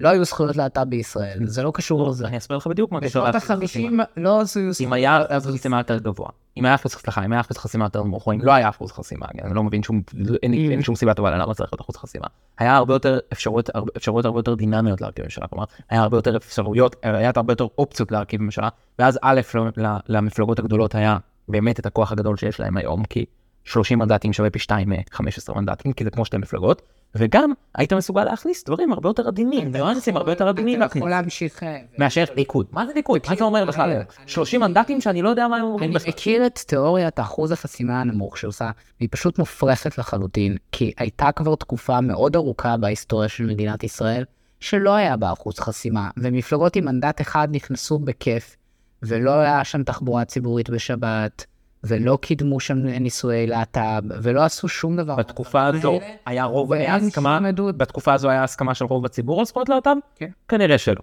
לא 0.00 0.08
היו 0.08 0.24
זכויות 0.24 0.56
להט"ב 0.56 0.84
בישראל. 0.88 1.38
זה 1.46 1.62
לא 1.62 1.70
קשור 1.74 2.08
לזה. 2.10 2.26
אני 2.26 2.36
אסביר 2.36 2.56
לך 2.56 2.66
בדיוק 2.66 2.92
מה 2.92 3.00
קשור 3.00 3.22
בשנות 3.22 3.36
חסימה. 3.36 3.54
החמישים 3.54 4.00
לא 4.16 4.40
עשו... 4.40 4.60
אם 4.80 4.92
היה 4.92 5.22
אחוז 5.28 5.46
חסימה 5.54 5.78
יותר 5.80 5.98
גבוה, 5.98 6.28
אם 6.56 6.64
היה 6.64 6.74
אחוז, 6.74 6.92
סליחה, 6.92 7.24
אם 7.24 7.32
היה 7.32 7.40
אחוז 7.40 7.56
חסימה 7.58 7.84
יותר 7.84 8.02
נמוך, 8.02 8.26
או 8.26 8.32
אם 8.32 8.38
לא 8.42 8.52
היה 8.52 8.68
אחוז 8.68 8.92
חסימה, 8.92 9.26
אני 9.44 9.54
לא 9.54 9.62
מבין 9.62 9.82
שום, 9.82 10.02
אין 10.42 10.80
Mm. 10.80 10.82
שום 10.84 10.94
סיבה 10.96 11.14
טובה 11.14 11.30
למה 11.30 11.54
צריך 11.54 11.72
להיות 11.72 11.80
אחוז 11.80 11.96
חסימה. 11.96 12.26
היה 12.58 12.76
הרבה 12.76 12.94
יותר 12.94 13.18
אפשרויות, 13.32 13.70
הרבה- 13.74 13.90
אפשרויות 13.96 14.24
הרבה 14.26 14.38
יותר 14.38 14.54
דינמיות 14.54 15.00
להרכיב 15.00 15.24
ממשלה, 15.24 15.46
כלומר, 15.46 15.64
היה 15.90 16.00
הרבה 16.02 16.16
יותר 16.16 16.36
אפשרויות, 16.36 16.96
היה 17.02 17.30
הרבה 17.36 17.52
יותר 17.52 17.66
אופציות 17.78 18.12
להרכיב 18.12 18.42
ממשלה, 18.42 18.68
ואז 18.98 19.18
א', 19.22 19.40
ל- 19.54 19.86
ל- 19.86 19.96
למפלגות 20.08 20.58
הגדולות 20.58 20.94
היה 20.94 21.16
באמת 21.48 21.80
את 21.80 21.86
הכוח 21.86 22.12
הגדול 22.12 22.36
שיש 22.36 22.60
להם 22.60 22.76
היום, 22.76 23.04
כי 23.04 23.24
30 23.64 23.98
מנדטים 23.98 24.32
שווה 24.32 24.50
פי 24.50 24.58
2 24.58 24.88
מ-15 24.88 25.54
מנדטים, 25.56 25.92
כי 25.92 26.04
זה 26.04 26.10
כמו 26.10 26.24
שתי 26.24 26.36
מפלגות, 26.36 26.82
וגם 27.14 27.52
היית 27.74 27.92
מסוגל 27.92 28.24
להכניס 28.24 28.64
דברים 28.64 28.92
הרבה 28.92 29.08
יותר 29.08 29.28
עדינים, 29.28 29.72
ניואנסים 29.72 30.16
הרבה 30.16 30.32
יותר 30.32 30.48
עדינים 30.48 30.82
אתה. 30.82 30.98
יכול 30.98 31.10
להמשיך... 31.10 31.62
אה, 31.62 31.78
מאשר 31.98 32.24
ליכוד. 32.36 32.66
מה 32.72 32.86
זה 32.86 32.92
ליכוד? 32.94 33.20
מה 33.28 33.36
זה 33.36 33.44
אומר 33.44 33.64
בכלל? 33.64 34.02
30 34.26 34.60
מנדטים 34.60 35.00
שאני 35.00 35.22
לא 35.22 35.28
יודע 35.28 35.48
מה 35.48 35.56
הם 35.56 35.62
אומרים 35.62 35.90
אני 35.90 35.94
בכלל. 35.94 36.08
מכיר 36.08 36.46
את 36.46 36.58
תיאוריית 36.58 37.20
אחוז 37.20 37.52
החסימה 37.52 38.00
הנמוך 38.00 38.38
שלך, 38.38 38.64
והיא 39.00 39.08
פשוט 39.12 39.38
מופרכת 39.38 39.98
לחלוטין, 39.98 40.56
כי 40.72 40.92
הייתה 40.98 41.32
כבר 41.32 41.54
תקופה 41.54 42.00
מאוד 42.00 42.36
ארוכה 42.36 42.76
בהיסטוריה 42.76 43.28
של 43.28 43.46
מדינת 43.46 43.84
ישראל, 43.84 44.24
שלא 44.60 44.94
היה 44.94 45.16
בה 45.16 45.32
אחוז 45.32 45.58
חסימה, 45.58 46.10
ומפלגות 46.16 46.76
עם 46.76 46.84
מנדט 46.84 47.20
אחד 47.20 47.48
נכנסו 47.50 47.98
בכיף, 47.98 48.56
ולא 49.02 49.30
היה 49.30 49.64
שם 49.64 49.82
תחבורה 49.82 50.24
ציבורית 50.24 50.70
בשבת, 50.70 51.46
ולא 51.84 52.18
קידמו 52.20 52.60
שם 52.60 52.78
נישואי 52.78 53.46
להט"ב, 53.46 54.02
ולא 54.22 54.44
עשו 54.44 54.68
שום 54.68 54.96
דבר. 54.96 55.16
בתקופה 55.16 55.66
הזו 55.66 55.98
היה 56.26 56.44
רוב, 56.44 56.72
היה 56.72 56.94
הסכמה. 56.94 57.38
בתקופה 57.76 58.14
הזו 58.14 58.30
היה 58.30 58.44
הסכמה 58.44 58.74
של 58.74 58.84
רוב 58.84 59.04
הציבור 59.04 59.38
על 59.38 59.44
זכויות 59.44 59.68
להט"ב? 59.68 59.96
כן. 60.16 60.30
כנראה 60.48 60.78
שלא. 60.78 61.00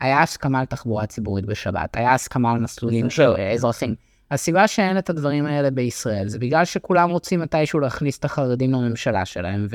היה 0.00 0.22
הסכמה 0.22 0.60
על 0.60 0.66
תחבורה 0.66 1.06
ציבורית 1.06 1.46
בשבת, 1.46 1.96
היה 1.96 2.14
הסכמה 2.14 2.52
על 2.52 2.58
מסלולים. 2.58 3.10
של 3.10 3.32
אזרחים. 3.54 3.94
הסיבה 4.30 4.68
שאין 4.68 4.98
את 4.98 5.10
הדברים 5.10 5.46
האלה 5.46 5.70
בישראל 5.70 6.28
זה 6.28 6.38
בגלל 6.38 6.64
שכולם 6.64 7.10
רוצים 7.10 7.40
מתישהו 7.40 7.80
להכניס 7.80 8.18
את 8.18 8.24
החרדים 8.24 8.72
לממשלה 8.72 9.24
שלהם, 9.24 9.66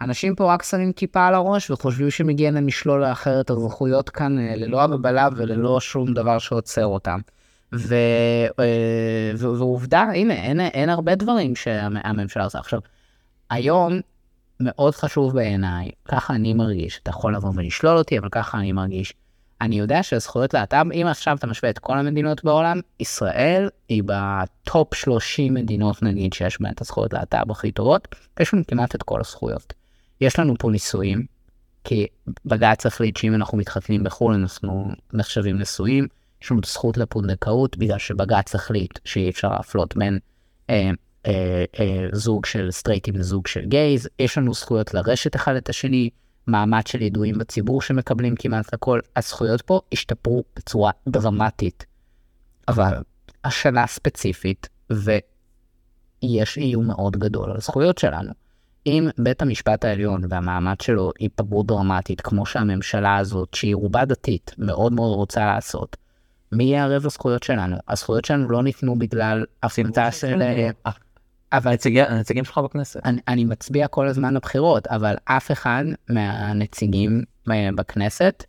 ואנשים 0.00 0.34
פה 0.34 0.54
רק 0.54 0.62
שמים 0.62 0.92
כיפה 0.92 1.26
על 1.26 1.34
הראש 1.34 1.70
וחושבים 1.70 2.10
שמגיע 2.10 2.50
להם 2.50 2.66
לשלול 2.66 3.00
לאחר 3.00 3.40
את 3.40 3.50
הזכויות 3.50 4.10
כאן 4.10 4.38
אה, 4.38 4.56
ללא 4.56 4.82
הגבלה 4.82 5.28
וללא 5.36 5.80
שום 5.80 6.14
דבר 6.14 6.38
שעוצר 6.38 6.86
אותם. 6.86 7.18
אה, 7.74 8.46
ו- 9.38 9.56
ועובדה, 9.58 10.00
הנה, 10.00 10.34
אין, 10.34 10.60
אין 10.60 10.88
הרבה 10.88 11.14
דברים 11.14 11.56
שהממשלה 11.56 12.44
עושה. 12.44 12.58
עכשיו, 12.58 12.80
היום 13.50 14.00
מאוד 14.60 14.94
חשוב 14.94 15.34
בעיניי, 15.34 15.90
ככה 16.08 16.34
אני 16.34 16.54
מרגיש, 16.54 17.00
אתה 17.02 17.10
יכול 17.10 17.36
לבוא 17.36 17.50
ולשלול 17.54 17.98
אותי, 17.98 18.18
אבל 18.18 18.28
ככה 18.28 18.58
אני 18.58 18.72
מרגיש. 18.72 19.14
אני 19.60 19.78
יודע 19.78 20.02
שהזכויות 20.02 20.54
להט"ב, 20.54 20.86
אם 20.92 21.06
עכשיו 21.10 21.36
אתה 21.36 21.46
משווה 21.46 21.70
את 21.70 21.78
כל 21.78 21.98
המדינות 21.98 22.44
בעולם, 22.44 22.80
ישראל 23.00 23.68
היא 23.88 24.02
ב 24.06 24.28
top 24.28 24.94
30 24.94 25.54
מדינות 25.54 26.02
נגיד 26.02 26.32
שיש 26.32 26.60
בהן 26.60 26.72
את 26.72 26.80
הזכויות 26.80 27.12
להט"ב 27.12 27.50
הכי 27.50 27.72
טובות, 27.72 28.08
יש 28.40 28.54
לנו 28.54 28.62
כמעט 28.68 28.94
את 28.94 29.02
כל 29.02 29.20
הזכויות. 29.20 29.72
יש 30.20 30.38
לנו 30.38 30.54
פה 30.58 30.70
נישואים, 30.70 31.26
כי 31.84 32.06
בג"ץ 32.44 32.86
החליט 32.86 33.16
שאם 33.16 33.34
אנחנו 33.34 33.58
מתחתנים 33.58 34.04
בחו"ל 34.04 34.34
אנחנו 34.34 34.90
נחשבים 35.12 35.58
נשואים, 35.58 36.06
לנו 36.50 36.60
זכות 36.64 36.96
לפונדקאות 36.96 37.76
בגלל 37.76 37.98
שבג"ץ 37.98 38.54
החליט 38.54 38.98
שאי 39.04 39.30
אפשר 39.30 39.48
להפלות 39.48 39.96
בין 39.96 40.18
אה, 40.70 40.90
אה, 41.26 41.64
אה, 41.80 42.06
זוג 42.12 42.46
של 42.46 42.70
סטרייטים 42.70 43.16
לזוג 43.16 43.46
של 43.46 43.64
gays, 43.64 44.08
יש 44.18 44.38
לנו 44.38 44.54
זכויות 44.54 44.94
לרשת 44.94 45.36
אחד 45.36 45.54
את 45.54 45.68
השני, 45.68 46.10
מעמד 46.46 46.86
של 46.86 47.02
ידועים 47.02 47.38
בציבור 47.38 47.82
שמקבלים 47.82 48.34
כמעט 48.36 48.74
הכל, 48.74 49.00
הזכויות 49.16 49.62
פה 49.62 49.80
השתפרו 49.92 50.44
בצורה 50.56 50.90
דרמטית. 51.08 51.86
אבל 52.68 52.94
השנה 53.44 53.86
ספציפית, 53.86 54.68
ויש 54.90 56.58
איום 56.58 56.86
מאוד 56.86 57.16
גדול 57.16 57.50
על 57.50 57.56
הזכויות 57.56 57.98
שלנו. 57.98 58.32
אם 58.86 59.08
בית 59.18 59.42
המשפט 59.42 59.84
העליון 59.84 60.22
והמעמד 60.28 60.80
שלו 60.80 61.12
ייפגעו 61.20 61.62
דרמטית, 61.62 62.20
כמו 62.20 62.46
שהממשלה 62.46 63.16
הזאת, 63.16 63.54
שהיא 63.54 63.74
רובה 63.74 64.04
דתית, 64.04 64.54
מאוד 64.58 64.92
מאוד 64.92 65.16
רוצה 65.16 65.46
לעשות, 65.46 65.96
מי 66.52 66.64
יערב 66.64 67.06
לזכויות 67.06 67.42
שלנו? 67.42 67.76
הזכויות 67.88 68.24
שלנו 68.24 68.50
לא 68.50 68.62
ניתנו 68.62 68.98
בגלל 68.98 69.44
הפרטה 69.62 70.10
של... 70.12 70.42
אבל 71.52 71.72
הנציגי- 71.72 72.08
הנציגים 72.08 72.44
שלך 72.44 72.58
בכנסת. 72.58 73.00
אני, 73.06 73.20
אני 73.28 73.44
מצביע 73.44 73.86
כל 73.88 74.08
הזמן 74.08 74.34
לבחירות, 74.34 74.86
אבל 74.86 75.14
אף 75.24 75.50
אחד 75.52 75.84
מהנציגים 76.10 77.22
אה, 77.50 77.68
בכנסת, 77.76 78.44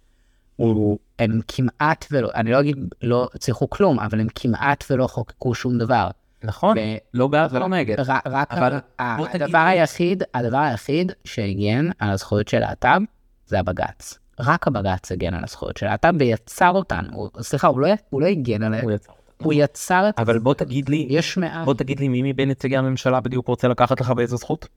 הוא, 0.55 0.99
הם 1.19 1.39
כמעט 1.47 2.05
ולא, 2.11 2.29
אני 2.35 2.51
לא 2.51 2.59
אגיד 2.59 2.77
לא 3.01 3.29
הצליחו 3.35 3.69
כלום, 3.69 3.99
אבל 3.99 4.19
הם 4.19 4.27
כמעט 4.35 4.83
ולא 4.89 5.07
חוקקו 5.07 5.55
שום 5.55 5.77
דבר. 5.77 6.09
נכון, 6.43 6.77
ו- 6.77 6.81
לא 7.13 7.27
בעד 7.27 7.53
ולא 7.53 7.67
נגד. 7.67 7.99
רק, 7.99 8.27
רק 8.27 8.51
אבל 8.51 8.77
הדבר 8.99 9.57
היחיד, 9.57 10.23
הדבר 10.33 10.57
היחיד 10.57 11.11
שהגן 11.23 11.89
על 11.99 12.09
הזכויות 12.09 12.47
של 12.47 12.59
להט"ב 12.59 12.99
זה 13.45 13.59
הבג"ץ. 13.59 14.19
רק 14.39 14.67
הבג"ץ 14.67 15.11
הגן 15.11 15.33
על 15.33 15.43
הזכויות 15.43 15.77
של 15.77 15.85
להט"ב 15.85 16.13
ויצר 16.19 16.71
אותן. 16.71 17.05
סליחה, 17.41 17.67
הוא 17.67 17.79
לא, 17.79 17.87
הוא 18.09 18.21
לא 18.21 18.25
הגן 18.25 18.63
עליהן, 18.63 18.83
הוא 18.83 18.91
אותה. 18.91 19.11
הוא 19.37 19.53
יצר 19.53 20.09
את... 20.09 20.19
אבל 20.19 20.39
בוא 20.39 20.53
תגיד 20.53 20.89
לי, 20.89 21.07
יש 21.09 21.37
מעט. 21.37 21.65
בוא 21.65 21.73
תגיד 21.73 21.99
לי 21.99 22.07
מי 22.07 22.31
מבין 22.31 22.49
נציגי 22.49 22.77
הממשלה 22.77 23.19
בדיוק 23.19 23.47
רוצה 23.47 23.67
לקחת 23.67 24.01
לך 24.01 24.09
באיזו 24.09 24.37
זכות? 24.37 24.67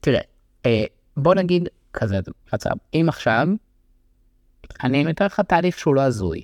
תראה, 0.00 0.20
אה, 0.66 0.84
בוא 1.16 1.34
נגיד 1.34 1.68
כזה 1.92 2.18
מצב, 2.52 2.70
אם 2.94 3.06
עכשיו, 3.08 3.48
אני 4.84 5.04
מתאר 5.04 5.26
לך 5.26 5.40
תהליך 5.40 5.78
שהוא 5.78 5.94
לא 5.94 6.00
הזוי. 6.00 6.42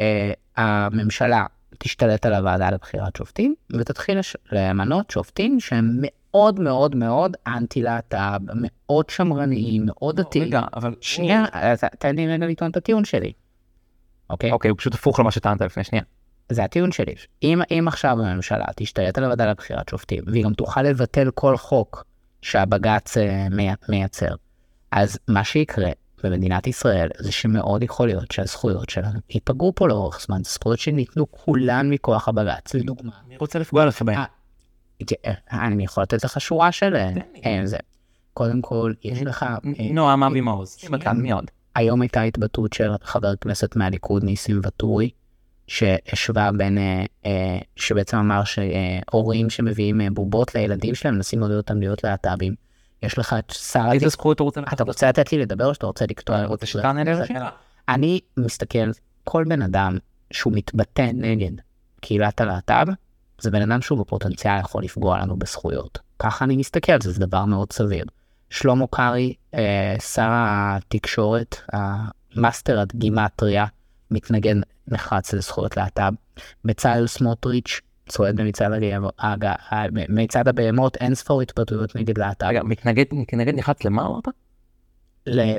אה, 0.00 0.32
הממשלה 0.56 1.46
תשתלט 1.78 2.26
על 2.26 2.34
הוועדה 2.34 2.70
לבחירת 2.70 3.16
שופטים, 3.16 3.54
ותתחיל 3.72 4.18
למנות 4.52 5.10
שופטים 5.10 5.60
שהם 5.60 6.00
מאוד 6.36 6.60
מאוד 6.60 6.96
מאוד 6.96 7.36
אנטי 7.46 7.82
להט"ב, 7.82 8.40
מאוד 8.54 9.10
שמרניים, 9.10 9.82
מאוד 9.86 10.16
דתיים. 10.20 10.44
רגע, 10.44 10.62
אבל... 10.74 10.94
שנייה, 11.00 11.44
תן 11.98 12.16
לי 12.16 12.28
רגע 12.28 12.46
לטעון 12.46 12.70
את 12.70 12.76
הטיעון 12.76 13.04
שלי. 13.04 13.32
אוקיי? 14.30 14.52
אוקיי, 14.52 14.68
הוא 14.70 14.78
פשוט 14.78 14.94
הפוך 14.94 15.20
למה 15.20 15.30
שטענת 15.30 15.60
לפני 15.62 15.84
שנייה. 15.84 16.04
זה 16.48 16.64
הטיעון 16.64 16.92
שלי. 16.92 17.14
אם, 17.42 17.60
אם 17.70 17.84
עכשיו 17.88 18.22
הממשלה 18.22 18.64
תשתלט 18.76 19.18
על 19.18 19.24
הוועדה 19.24 19.50
לבחירת 19.50 19.88
שופטים, 19.88 20.24
והיא 20.26 20.44
גם 20.44 20.54
תוכל 20.54 20.82
לבטל 20.82 21.30
כל 21.34 21.56
חוק 21.56 22.04
שהבג"ץ 22.42 23.16
אה, 23.16 23.48
מי- 23.50 23.68
מייצר, 23.88 24.34
אז 24.90 25.18
מה 25.28 25.44
שיקרה 25.44 25.90
במדינת 26.22 26.66
ישראל 26.66 27.08
זה 27.18 27.32
שמאוד 27.32 27.82
יכול 27.82 28.06
להיות 28.06 28.30
שהזכויות 28.32 28.90
שלנו 28.90 29.18
ייפגעו 29.30 29.72
פה 29.74 29.88
לאורך 29.88 30.20
זמן, 30.20 30.44
זכויות 30.44 30.78
שניתנו 30.78 31.30
כולן 31.30 31.90
מכוח 31.90 32.28
הבג"ץ. 32.28 32.74
לדוגמה, 32.74 33.12
אני 33.26 33.36
רוצה 33.36 33.58
לפגוע 33.58 33.86
לך 33.86 34.02
בהם. 34.02 34.20
אני 35.52 35.84
יכול 35.84 36.02
לתת 36.02 36.24
לך 36.24 36.40
שורה 36.40 36.72
של... 36.72 36.96
אה. 36.96 37.10
אה, 37.46 37.60
זה. 37.64 37.76
קודם 38.34 38.62
כל, 38.62 38.92
יש 39.04 39.22
לך... 39.22 39.42
אה, 39.42 39.92
נועם 39.92 40.22
אבי 40.22 40.40
מעוז. 40.40 40.76
היום 41.74 42.02
הייתה 42.02 42.22
התבטאות 42.22 42.72
של 42.72 42.90
חבר 43.02 43.36
כנסת 43.36 43.76
מהליכוד 43.76 44.24
ניסים 44.24 44.60
ואטורי, 44.62 45.10
שהשווה 45.66 46.52
בין, 46.52 46.78
שבעצם 47.76 48.16
אמר 48.16 48.42
שהורים 48.44 49.50
שמביאים 49.50 50.00
בובות 50.14 50.54
לילדים 50.54 50.94
שלהם 50.94 51.14
מנסים 51.14 51.40
לעודד 51.40 51.56
אותם 51.56 51.80
להיות 51.80 52.04
להט"בים. 52.04 52.54
יש 53.02 53.18
לך 53.18 53.34
את 53.38 53.50
שר 53.50 53.88
איזה 53.92 54.08
זכות 54.08 54.40
הוא 54.40 54.44
רוצה 54.44 54.60
לקחת? 54.60 54.74
אתה 54.74 54.84
רוצה 54.84 55.08
לתת 55.08 55.32
לי 55.32 55.38
לדבר 55.38 55.66
או 55.66 55.74
שאתה 55.74 55.86
רוצה 55.86 56.04
לקטוע? 56.10 56.38
אתה 56.38 56.46
רוצה 56.46 56.66
שתענה 56.66 57.04
לי 57.04 57.10
על 57.10 57.22
השאלה? 57.22 57.50
אני 57.88 58.20
מסתכל, 58.36 58.90
כל 59.24 59.44
בן 59.48 59.62
אדם 59.62 59.98
שהוא 60.30 60.52
מתבטא 60.56 61.10
נגד 61.14 61.52
קהילת 62.00 62.40
הלהט"ב, 62.40 62.88
זה 63.40 63.50
בן 63.50 63.70
אדם 63.70 63.82
שהוא 63.82 63.98
בפוטנציאל 63.98 64.60
יכול 64.60 64.82
לפגוע 64.84 65.18
לנו 65.18 65.36
בזכויות. 65.36 65.98
ככה 66.18 66.44
אני 66.44 66.56
מסתכל 66.56 66.92
על 66.92 67.00
זה, 67.00 67.12
זה 67.12 67.20
דבר 67.20 67.44
מאוד 67.44 67.72
סביר. 67.72 68.04
שלמה 68.50 68.86
קרעי, 68.86 69.34
אה, 69.54 69.96
שר 70.00 70.28
התקשורת, 70.30 71.56
ה 71.72 71.87
master 71.87 72.80
גימטריה, 72.80 73.66
מתנגד 74.10 74.54
נחרץ 74.88 75.32
לזכויות 75.32 75.76
להט"ב. 75.76 76.12
בצלאל 76.64 77.06
סמוטריץ' 77.06 77.80
צועד 78.08 78.36
במצעד 78.36 78.72
הגאו- 78.72 79.10
הג- 79.18 79.44
ה- 79.44 79.86
מצעד 80.08 80.48
הבהמות, 80.48 80.96
אין 80.96 81.14
ספור 81.14 81.42
התבטאויות 81.42 81.96
נגד 81.96 82.18
להט"ב, 82.18 82.46
רגע, 82.46 82.62
מתנגד 82.62 83.04
מתנגד 83.12 83.54
נחרץ 83.54 83.84
למה 83.84 84.06
אמרת? 84.06 84.24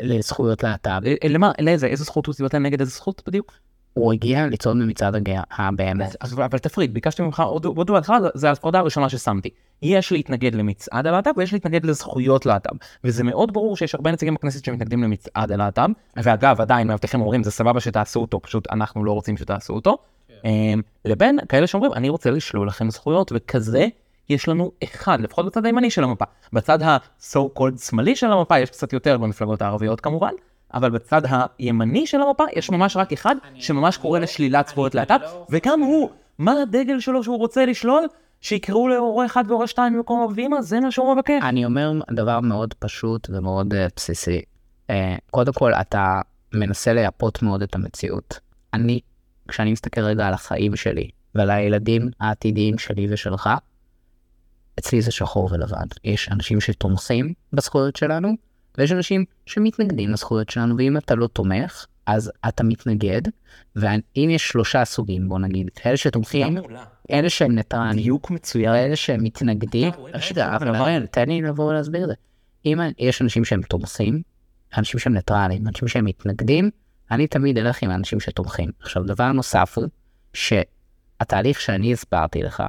לזכויות 0.03 0.63
להט"ב. 0.63 1.01
אה, 1.05 1.13
אה, 1.23 1.29
למה? 1.29 1.51
לאיזה? 1.59 1.87
איזה 1.87 2.03
זכות 2.03 2.25
הוא 2.25 2.33
סיבתן 2.35 2.63
נגד 2.63 2.79
איזה 2.79 2.91
זכות 2.91 3.21
בדיוק? 3.27 3.53
הוא 3.97 4.13
הגיע 4.13 4.47
לצעוד 4.47 4.77
במצעד 4.77 5.15
הבהמות. 5.51 6.15
אז 6.19 6.33
אבל 6.33 6.57
תפריד, 6.57 6.93
ביקשתי 6.93 7.21
ממך 7.21 7.39
עוד 7.39 7.87
דבר 7.87 7.99
אחד, 7.99 8.21
זה 8.33 8.49
ההפרדה 8.49 8.79
הראשונה 8.79 9.09
ששמתי. 9.09 9.49
יש 9.81 10.11
להתנגד 10.11 10.55
למצעד 10.55 11.07
הלהט"ב 11.07 11.31
ויש 11.37 11.53
להתנגד 11.53 11.85
לזכויות 11.85 12.45
להט"ב. 12.45 12.75
וזה 13.03 13.23
מאוד 13.23 13.53
ברור 13.53 13.77
שיש 13.77 13.95
הרבה 13.95 14.11
נציגים 14.11 14.33
בכנסת 14.33 14.65
שמתנגדים 14.65 15.03
למצעד 15.03 15.51
הלהט"ב, 15.51 15.89
ואגב 16.17 16.61
עדיין 16.61 16.87
מאבטחים 16.87 17.21
אומרים 17.21 17.43
זה 17.43 17.51
סבבה 17.51 17.79
שתעשו 17.79 18.19
אותו, 18.19 18.41
פשוט 18.41 18.67
אנחנו 18.71 19.03
לא 19.03 19.11
רוצים 19.11 19.37
שתעשו 19.37 19.73
אותו. 19.73 19.97
אמ, 20.45 20.81
לבין 21.05 21.39
כאלה 21.49 21.67
שאומרים 21.67 21.93
אני 21.93 22.09
רוצה 22.09 22.31
לשלול 22.31 22.67
לכם 22.67 22.89
זכויות 22.89 23.31
וכזה 23.35 23.87
יש 24.29 24.47
לנו 24.47 24.71
אחד 24.83 25.21
לפחות 25.21 25.45
בצד 25.45 25.65
הימני 25.65 25.91
של 25.91 26.03
המפה. 26.03 26.25
בצד 26.53 26.81
ה-so 26.81 27.59
called 27.59 27.81
שמאלי 27.81 28.15
של 28.15 28.31
המפה 28.31 28.59
יש 28.59 28.69
קצת 28.69 28.93
יותר 28.93 29.17
במפלגות 29.17 29.61
הערביות 29.61 30.01
כמובן. 30.01 30.31
אבל 30.73 30.89
בצד 30.89 31.21
הימני 31.59 32.07
של 32.07 32.21
המפה 32.21 32.43
יש 32.55 32.69
ממש 32.69 32.97
רק 32.97 33.13
אחד 33.13 33.35
שממש 33.55 33.97
קורא 33.97 34.19
לשלילת 34.19 34.67
זכויות 34.67 34.95
להט"ב 34.95 35.19
וגם 35.49 35.79
הוא 35.79 36.09
מה 36.37 36.61
הדגל 36.61 36.99
שלו 36.99 37.23
שהוא 37.23 37.37
רוצה 37.37 37.65
לשלול? 37.65 38.07
שיקראו 38.41 38.87
להורה 38.87 39.25
אחד 39.25 39.43
והורה 39.47 39.67
שתיים 39.67 39.93
במקום 39.93 40.29
אבי 40.29 40.45
אמא? 40.45 40.61
זה 40.61 40.79
מה 40.79 40.91
שהוא 40.91 41.15
מבקש. 41.15 41.43
אני 41.43 41.65
אומר 41.65 41.91
דבר 42.11 42.39
מאוד 42.39 42.73
פשוט 42.73 43.29
ומאוד 43.29 43.73
uh, 43.73 43.77
בסיסי. 43.95 44.41
Uh, 44.87 44.93
קודם 45.31 45.53
כל, 45.53 45.73
אתה 45.73 46.21
מנסה 46.53 46.93
לייפות 46.93 47.41
מאוד 47.41 47.61
את 47.61 47.75
המציאות. 47.75 48.39
אני, 48.73 48.99
כשאני 49.47 49.71
מסתכל 49.71 50.01
רגע 50.01 50.27
על 50.27 50.33
החיים 50.33 50.75
שלי 50.75 51.09
ועל 51.35 51.49
הילדים 51.49 52.09
העתידיים 52.19 52.77
שלי 52.77 53.07
ושלך, 53.13 53.49
אצלי 54.79 55.01
זה 55.01 55.11
שחור 55.11 55.49
ולבן. 55.51 55.85
יש 56.03 56.29
אנשים 56.31 56.61
שתומכים 56.61 57.33
בזכויות 57.53 57.95
שלנו, 57.95 58.29
ויש 58.77 58.91
אנשים 58.91 59.25
שמתנגדים 59.45 60.09
לזכויות 60.09 60.49
שלנו, 60.49 60.77
ואם 60.77 60.97
אתה 60.97 61.15
לא 61.15 61.27
תומך, 61.27 61.85
אז 62.05 62.31
אתה 62.47 62.63
מתנגד, 62.63 63.21
ואם 63.75 64.29
יש 64.29 64.49
שלושה 64.49 64.85
סוגים, 64.85 65.29
בוא 65.29 65.39
נגיד, 65.39 65.69
אלה 65.85 65.97
שתומכים, 65.97 66.57
אלה 67.11 67.29
שהם 67.29 67.55
ניטרלים, 67.55 68.03
דיוק 68.03 68.31
מצוין. 68.31 68.75
אלה 68.75 68.95
שהם 68.95 69.23
מתנגדים, 69.23 69.91
רגע, 70.31 70.55
אבל 70.55 71.05
תן 71.05 71.29
לי 71.29 71.41
לבוא 71.41 71.65
ולהסביר 71.65 72.03
את 72.03 72.07
זה. 72.07 72.13
אם 72.65 72.79
יש 72.97 73.21
אנשים 73.21 73.45
שהם 73.45 73.61
תומכים, 73.61 74.21
אנשים 74.77 74.99
שהם 74.99 75.13
ניטרלים, 75.13 75.67
אנשים 75.67 75.87
שהם 75.87 76.05
מתנגדים, 76.05 76.69
אני 77.11 77.27
תמיד 77.27 77.57
אלך 77.57 77.83
עם 77.83 77.89
האנשים 77.89 78.19
שתומכים. 78.19 78.71
עכשיו, 78.79 79.03
דבר 79.03 79.31
נוסף 79.31 79.77
הוא, 79.77 79.85
שהתהליך 80.33 81.61
שאני 81.61 81.93
הסברתי 81.93 82.43
לך, 82.43 82.63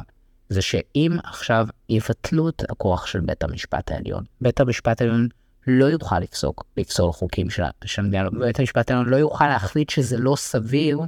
זה 0.48 0.62
שאם 0.62 1.16
עכשיו 1.24 1.66
יבטלו 1.88 2.48
את 2.48 2.62
הכוח 2.70 3.06
של 3.06 3.20
בית 3.20 3.42
המשפט 3.42 3.90
העליון, 3.90 4.24
בית 4.40 4.60
המשפט 4.60 5.00
העליון 5.00 5.28
לא 5.68 5.84
יוכל 5.84 6.18
לפסוק, 6.18 6.64
לפסול 6.76 7.12
חוקים 7.12 7.50
של 7.50 7.62
המדינה, 7.98 8.30
בית 8.30 8.58
המשפט 8.58 8.90
העליון 8.90 9.08
לא 9.08 9.16
יוכל 9.16 9.46
להחליט 9.46 9.90
שזה 9.90 10.16
לא 10.18 10.36
סביר 10.36 11.00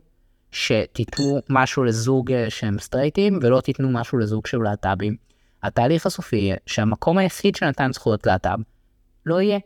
שתיתנו 0.53 1.41
משהו 1.49 1.85
לזוג 1.85 2.33
אה, 2.33 2.51
שהם 2.51 2.79
סטרייטים 2.79 3.39
ולא 3.43 3.61
תיתנו 3.61 3.91
משהו 3.91 4.19
לזוג 4.19 4.47
של 4.47 4.59
להט"בים. 4.59 5.17
התהליך 5.63 6.07
הסופי 6.07 6.37
יהיה 6.37 6.57
שהמקום 6.67 7.19
היחיד 7.19 7.57
שנתן 7.57 7.93
זכויות 7.93 8.27
להט"ב 8.27 8.59
לא 9.27 9.41
יהיה. 9.41 9.59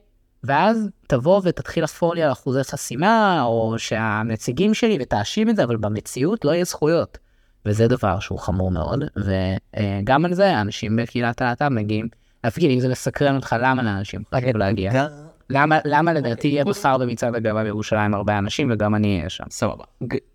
ואז 0.45 0.89
תבוא 1.07 1.41
ותתחיל 1.45 1.85
לחפור 1.85 2.15
לי 2.15 2.23
על 2.23 2.33
אחוזי 2.33 2.65
חסימה, 2.65 3.43
או 3.43 3.75
שהנציגים 3.79 4.75
שלי 4.75 4.99
ותאשים 5.01 5.51
את 5.51 5.57
זה, 5.57 5.65
אבל 5.65 5.77
במציאות 5.77 6.45
לא 6.45 6.51
יהיה 6.51 6.65
זכויות. 6.65 7.19
וזה 7.67 7.89
דבר 7.89 8.21
שהוא 8.21 8.39
חמור 8.39 8.71
מאוד, 8.71 9.05
וגם 9.17 10.25
על 10.25 10.35
זה 10.35 10.61
אנשים 10.61 10.97
בקהילת 10.97 11.43
הלהט"ב 11.43 11.69
מגיעים 11.69 12.09
להפגין, 12.45 12.71
אם 12.71 12.81
זה 12.81 12.89
מסקרן 12.89 13.37
אותך, 13.37 13.57
למה 13.61 13.83
לאנשים 13.83 14.23
חייב 14.35 14.57
להגיע? 14.57 15.07
למה, 15.51 15.79
למה 15.85 16.13
לדעתי 16.13 16.49
יהיה 16.49 16.65
בשר 16.65 16.99
במצעד 16.99 17.35
הגאווה 17.35 17.65
בירושלים 17.65 18.15
הרבה 18.15 18.39
אנשים 18.39 18.71
וגם 18.73 18.95
אני 18.95 19.19
אהיה 19.19 19.29
שם. 19.29 19.45
סבבה. 19.51 19.85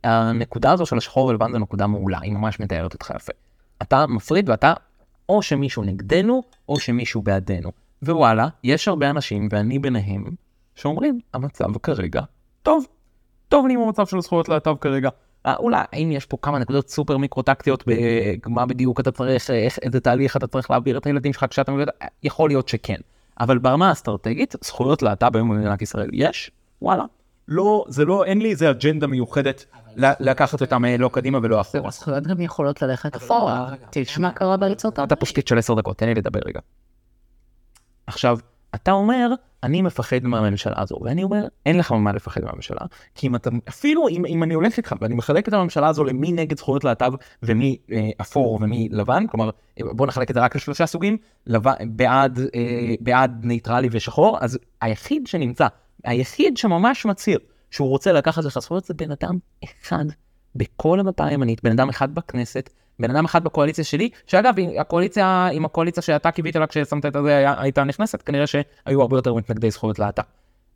הנקודה 0.04 0.72
הזו 0.72 0.86
של 0.86 0.98
השחור 0.98 1.26
ולבן 1.26 1.52
זו 1.52 1.58
נקודה 1.58 1.88
מעולה, 1.88 2.20
היא 2.22 2.34
ממש 2.34 2.60
מתארת 2.60 2.94
אותך 2.94 3.12
יפה. 3.16 3.34
אתה 3.82 4.08
מפריד 4.08 4.50
ואתה 4.50 4.74
או 5.30 5.42
שמישהו 5.42 5.84
נגדנו 5.84 6.44
או 6.70 6.80
שמישהו 6.80 7.22
בעדנו. 7.22 7.72
ווואלה, 8.04 8.48
יש 8.64 8.88
הרבה 8.88 9.10
אנשים, 9.10 9.48
ואני 9.52 9.80
ביניהם, 9.80 10.26
שאומרים, 10.76 11.20
המצב 11.34 11.78
כרגע 11.78 12.22
טוב. 12.64 12.86
טוב 13.50 13.68
לי 13.68 13.74
עם 13.74 13.80
המצב 13.80 14.06
של 14.06 14.22
זכויות 14.22 14.50
להט"ב 14.50 14.76
כרגע. 14.82 15.10
אה, 15.50 15.56
אולי, 15.56 15.84
האם 15.92 16.12
יש 16.12 16.26
פה 16.26 16.38
כמה 16.42 16.60
נקודות 16.60 16.90
סופר 16.90 17.18
מיקרו-טקטיות 17.18 17.84
במה 18.46 18.66
בדיוק 18.66 19.00
אתה 19.00 19.12
צריך, 19.12 19.50
איך, 19.50 19.80
איזה 19.80 20.00
תהליך 20.00 20.38
אתה 20.38 20.48
צריך 20.48 20.72
להעביר 20.72 20.98
את 20.98 21.06
הילדים 21.06 21.34
שלך 21.34 21.46
כשאתה 21.50 21.72
מבין, 21.72 21.88
יכול 22.24 22.50
להיות 22.50 22.68
שכן. 22.68 22.98
אבל 23.40 23.58
ברמה 23.58 23.90
האסטרטגית, 23.90 24.56
זכויות 24.64 25.02
להט"ב 25.02 25.36
היום 25.36 25.50
במדינת 25.50 25.82
ישראל 25.82 26.10
יש, 26.14 26.52
וואלה. 26.82 27.04
לא, 27.48 27.86
זה 27.88 28.06
לא, 28.06 28.26
אין 28.26 28.42
לי 28.42 28.50
איזה 28.52 28.70
אג'נדה 28.70 29.08
מיוחדת 29.08 29.66
לקחת 29.96 30.62
אותם 30.62 30.86
אה, 30.86 30.98
לא 30.98 31.10
קדימה 31.14 31.40
ולא 31.44 31.62
אחורה. 31.62 31.88
הזכויות 31.88 32.28
גם 32.28 32.42
יכולות 32.42 32.82
ללכת 32.82 33.16
אחורה. 33.16 33.70
תשמע 33.90 34.32
קרה 34.32 34.58
בארצות 34.58 35.00
אתה 35.00 35.16
פושטית 35.16 35.48
של 35.48 35.58
עשר 35.58 35.74
דקות, 35.74 35.98
תן 35.98 36.06
לי 36.06 36.14
לדבר 36.14 36.40
רגע. 36.46 36.60
עכשיו, 38.08 38.38
אתה 38.76 38.92
אומר, 38.92 39.30
אני 39.64 39.82
מפחד 39.82 40.24
מהממשלה 40.24 40.82
הזו, 40.82 40.96
ואני 41.02 41.24
אומר, 41.24 41.48
אין 41.66 41.78
לך 41.78 41.92
ממה 41.92 42.14
לפחד 42.14 42.42
מהממשלה, 42.44 42.82
כי 43.16 43.28
אם 43.28 43.36
אתה, 43.36 43.50
אפילו 43.70 44.08
אם, 44.08 44.26
אם 44.26 44.44
אני 44.44 44.54
הולך 44.54 44.78
איתך 44.78 44.96
ואני 45.02 45.16
מחלק 45.16 45.48
את 45.48 45.54
הממשלה 45.54 45.88
הזו 45.88 46.04
למי 46.04 46.32
נגד 46.32 46.58
זכויות 46.58 46.84
להט"ב 46.84 47.12
ומי 47.44 47.78
אה, 47.92 48.10
אפור 48.22 48.60
ומי 48.62 48.90
לבן, 48.92 49.28
כלומר, 49.28 49.50
בוא 49.80 50.08
נחלק 50.08 50.30
את 50.30 50.36
זה 50.36 50.42
רק 50.42 50.56
לשלושה 50.56 50.86
סוגים, 50.86 51.18
לבן, 51.48 51.74
בעד, 51.86 52.40
אה, 52.40 52.96
בעד 53.00 53.46
ניטרלי 53.46 53.88
ושחור, 53.92 54.38
אז 54.42 54.60
היחיד 54.82 55.28
שנמצא, 55.28 55.68
היחיד 56.04 56.58
שממש 56.58 57.06
מצהיר 57.06 57.40
שהוא 57.72 57.90
רוצה 57.90 58.12
לקחת 58.12 58.44
לך 58.44 58.60
זכויות 58.60 58.86
זה 58.86 58.94
בן 58.94 59.12
אדם 59.12 59.38
אחד. 59.64 60.06
בכל 60.56 61.00
המפה 61.00 61.26
הימנית, 61.26 61.64
בן 61.64 61.72
אדם 61.72 61.90
אחד 61.90 62.16
בכנסת, 62.16 62.70
בן 63.00 63.12
אדם 63.16 63.26
אחד 63.26 63.44
בקואליציה 63.44 63.84
שלי, 63.84 64.10
שאגב, 64.28 64.54
הקואליציה, 64.80 65.48
עם 65.52 65.66
הקואליציה 65.66 66.04
שאתה 66.04 66.32
קיווית 66.32 66.56
לה 66.56 66.68
כששמת 66.68 67.06
את 67.06 67.14
זה 67.24 67.36
היה- 67.38 67.62
הייתה 67.62 67.84
נכנסת, 67.84 68.22
כנראה 68.22 68.48
שהיו 68.48 69.02
הרבה 69.02 69.18
יותר 69.18 69.34
מתנגדי 69.34 69.72
זכויות 69.72 70.00
להט"ב. 70.00 70.24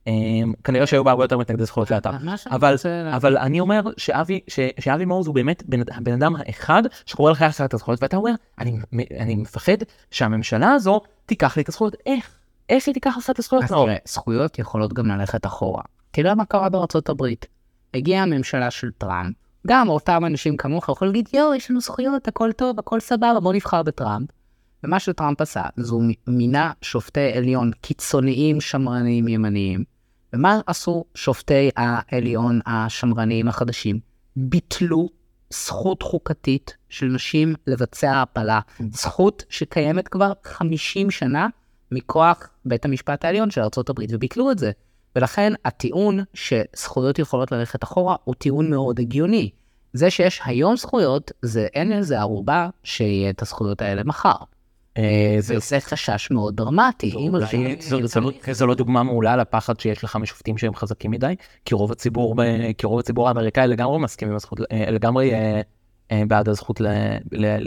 אמ, 0.07 0.53
כנראה 0.63 0.87
שהיו 0.87 1.03
בה 1.03 1.11
הרבה 1.11 1.23
יותר 1.23 1.37
מתנגדי 1.37 1.65
זכויות 1.65 1.91
להט"ב. 1.91 2.09
אבל, 3.15 3.37
אני 3.37 3.59
אומר 3.59 3.81
שאבי, 3.97 4.39
מעוז 5.05 5.27
הוא 5.27 5.35
באמת 5.35 5.63
בן, 5.65 5.79
הבן 5.91 6.13
אדם 6.13 6.35
האחד 6.35 6.83
שקורא 7.05 7.31
לך 7.31 7.41
לעשות 7.41 7.65
את 7.67 7.73
הזכויות, 7.73 8.03
ואתה 8.03 8.17
אומר, 8.17 8.31
אני, 8.59 8.77
מפחד 9.35 9.77
שהממשלה 10.11 10.71
הזו 10.71 11.01
תיקח 11.25 11.57
לי 11.57 11.63
את 11.63 11.69
הזכויות. 11.69 11.95
איך? 12.05 12.29
איך 12.69 12.87
היא 12.87 12.93
תיקח 12.93 13.15
לך 13.17 13.29
את 13.29 13.39
הזכויות? 13.39 13.63
אז 13.63 13.71
נאור? 13.71 13.85
תראה, 13.85 13.97
זכויות 14.05 14.59
יכולות 14.59 14.93
גם 14.93 15.07
ללכת 15.07 15.45
אחורה. 15.45 15.81
תראה 16.11 16.35
מה 16.35 16.45
קרה 16.45 16.69
בארצות 16.69 17.09
הברית. 17.09 17.45
הגיעה 17.93 18.23
הממשלה 18.23 18.71
של 18.71 18.91
טראמפ, 18.97 19.35
גם 19.67 19.89
אותם 19.89 20.25
אנשים 20.25 20.57
כמוך 20.57 20.89
יכולים 20.89 21.13
להגיד, 21.13 21.29
יואו, 21.33 21.55
יש 21.55 21.71
לנו 21.71 21.81
זכויות, 21.81 22.27
הכל 22.27 22.51
טוב, 22.51 22.79
הכל 22.79 22.99
סבבה, 22.99 23.39
בוא 23.39 23.53
נבחר 23.53 23.83
בטראמפ. 23.83 24.29
ומה 24.83 24.99
שטראמפ 24.99 25.41
עשה, 25.41 25.63
זו 25.77 25.99
מינה 26.27 26.71
שופטי 26.81 27.33
עליון 27.37 27.71
קיצוניים, 27.81 28.61
שמרניים, 28.61 29.27
ימניים. 29.27 29.83
ומה 30.33 30.59
עשו 30.67 31.05
שופטי 31.15 31.69
העליון 31.75 32.59
השמרניים 32.65 33.47
החדשים? 33.47 33.99
ביטלו 34.35 35.09
זכות 35.53 36.03
חוקתית 36.03 36.77
של 36.89 37.05
נשים 37.05 37.55
לבצע 37.67 38.21
הפלה. 38.21 38.59
זכות 38.91 39.43
שקיימת 39.49 40.07
כבר 40.07 40.31
50 40.43 41.11
שנה 41.11 41.47
מכוח 41.91 42.49
בית 42.65 42.85
המשפט 42.85 43.25
העליון 43.25 43.51
של 43.51 43.61
ארה"ב, 43.61 43.99
וביטלו 44.09 44.51
את 44.51 44.59
זה. 44.59 44.71
ולכן 45.15 45.53
הטיעון 45.65 46.19
שזכויות 46.33 47.19
יכולות 47.19 47.51
ללכת 47.51 47.83
אחורה 47.83 48.15
הוא 48.23 48.35
טיעון 48.35 48.69
מאוד 48.69 48.99
הגיוני. 48.99 49.49
זה 49.93 50.09
שיש 50.09 50.41
היום 50.45 50.77
זכויות, 50.77 51.31
זה 51.41 51.67
אין 51.73 51.89
לזה 51.91 52.19
ערובה 52.19 52.69
שיהיה 52.83 53.29
את 53.29 53.41
הזכויות 53.41 53.81
האלה 53.81 54.03
מחר. 54.03 54.35
אה, 54.97 55.35
זה 55.39 55.57
וזה 55.57 55.79
חשש 55.79 56.31
מאוד 56.31 56.55
דרמטי. 56.55 57.11
זו- 57.81 57.99
לא- 58.21 58.27
לא 58.67 58.75
דוגמה 58.75 59.03
מעולה 59.03 59.35
לפחד 59.35 59.79
שיש 59.79 60.03
לך 60.03 60.15
משופטים 60.15 60.57
שהם 60.57 60.75
חזקים 60.75 61.11
מדי, 61.11 61.35
כי 61.65 61.75
רוב 61.75 61.91
הציבור, 62.99 63.27
האמריקאי 63.27 63.67
לגמרי 63.67 63.99
מסכים 63.99 64.29
עם 64.29 64.35
הזכות, 64.35 64.59
אה, 64.71 64.91
לגמרי 64.91 65.33
אה, 65.33 65.61
אה, 66.11 66.23
בעד 66.27 66.49
הזכות 66.49 66.81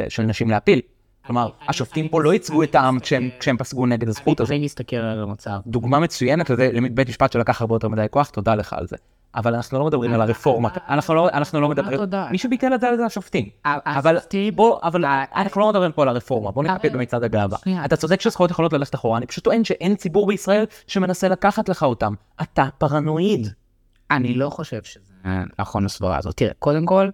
של 0.09 0.23
נשים 0.23 0.51
להפיל. 0.51 0.81
כלומר, 1.27 1.49
השופטים 1.69 2.09
פה 2.09 2.23
לא 2.23 2.33
ייצגו 2.33 2.63
את 2.63 2.75
העם 2.75 2.99
כשהם 3.39 3.57
פסקו 3.59 3.87
נגד 3.87 4.09
הזכות 4.09 4.41
הזאת. 4.41 4.51
אני 4.51 4.65
מסתכל 4.65 4.97
על 4.97 5.23
המצב. 5.23 5.59
דוגמה 5.67 5.99
מצוינת 5.99 6.51
לזה, 6.51 6.71
לבית 6.73 7.09
משפט 7.09 7.33
שלקח 7.33 7.61
הרבה 7.61 7.75
יותר 7.75 7.89
מדי 7.89 8.07
כוח, 8.11 8.31
תודה 8.31 8.55
לך 8.55 8.73
על 8.73 8.87
זה. 8.87 8.97
אבל 9.35 9.55
אנחנו 9.55 9.79
לא 9.79 9.87
מדברים 9.87 10.15
על 10.15 10.21
הרפורמה, 10.21 10.69
אנחנו 10.89 11.15
לא, 11.15 11.29
אנחנו 11.29 11.61
לא 11.61 11.69
מדברים, 11.69 11.99
תודה. 11.99 12.29
מי 12.31 12.39
שביטל 12.39 12.75
את 12.75 12.81
זה 12.81 12.97
זה 12.97 13.05
השופטים. 13.05 13.49
אבל 13.65 14.19
בוא, 14.55 14.79
אבל 14.83 15.05
אנחנו 15.35 15.61
לא 15.61 15.69
מדברים 15.69 15.93
פה 15.93 16.03
על 16.03 16.09
הרפורמה, 16.09 16.51
בוא 16.51 16.65
נתמקד 16.65 16.93
במצעד 16.93 17.25
הגאווה. 17.25 17.59
אתה 17.85 17.97
צודק 17.97 18.21
שזכויות 18.21 18.51
יכולות 18.51 18.73
ללכת 18.73 18.95
אחורה, 18.95 19.19
אני 19.19 19.27
פשוט 19.27 19.45
טוען 19.45 19.65
שאין 19.65 19.97
ציבור 19.97 20.27
בישראל 20.27 20.65
שמנסה 20.87 21.29
לקחת 21.29 21.69
לך 21.69 21.83
אותם. 21.83 22.15
אתה 22.43 22.69
פרנואיד. 22.79 23.49
אני 24.11 24.35
לא 24.35 24.51
חושב 24.51 24.83
שזה 24.83 25.13
נכון 25.59 25.85
הסברה 25.85 26.19
הזאת. 26.19 26.37
תראה, 26.37 26.53
קודם 26.59 26.87
כל, 26.87 27.09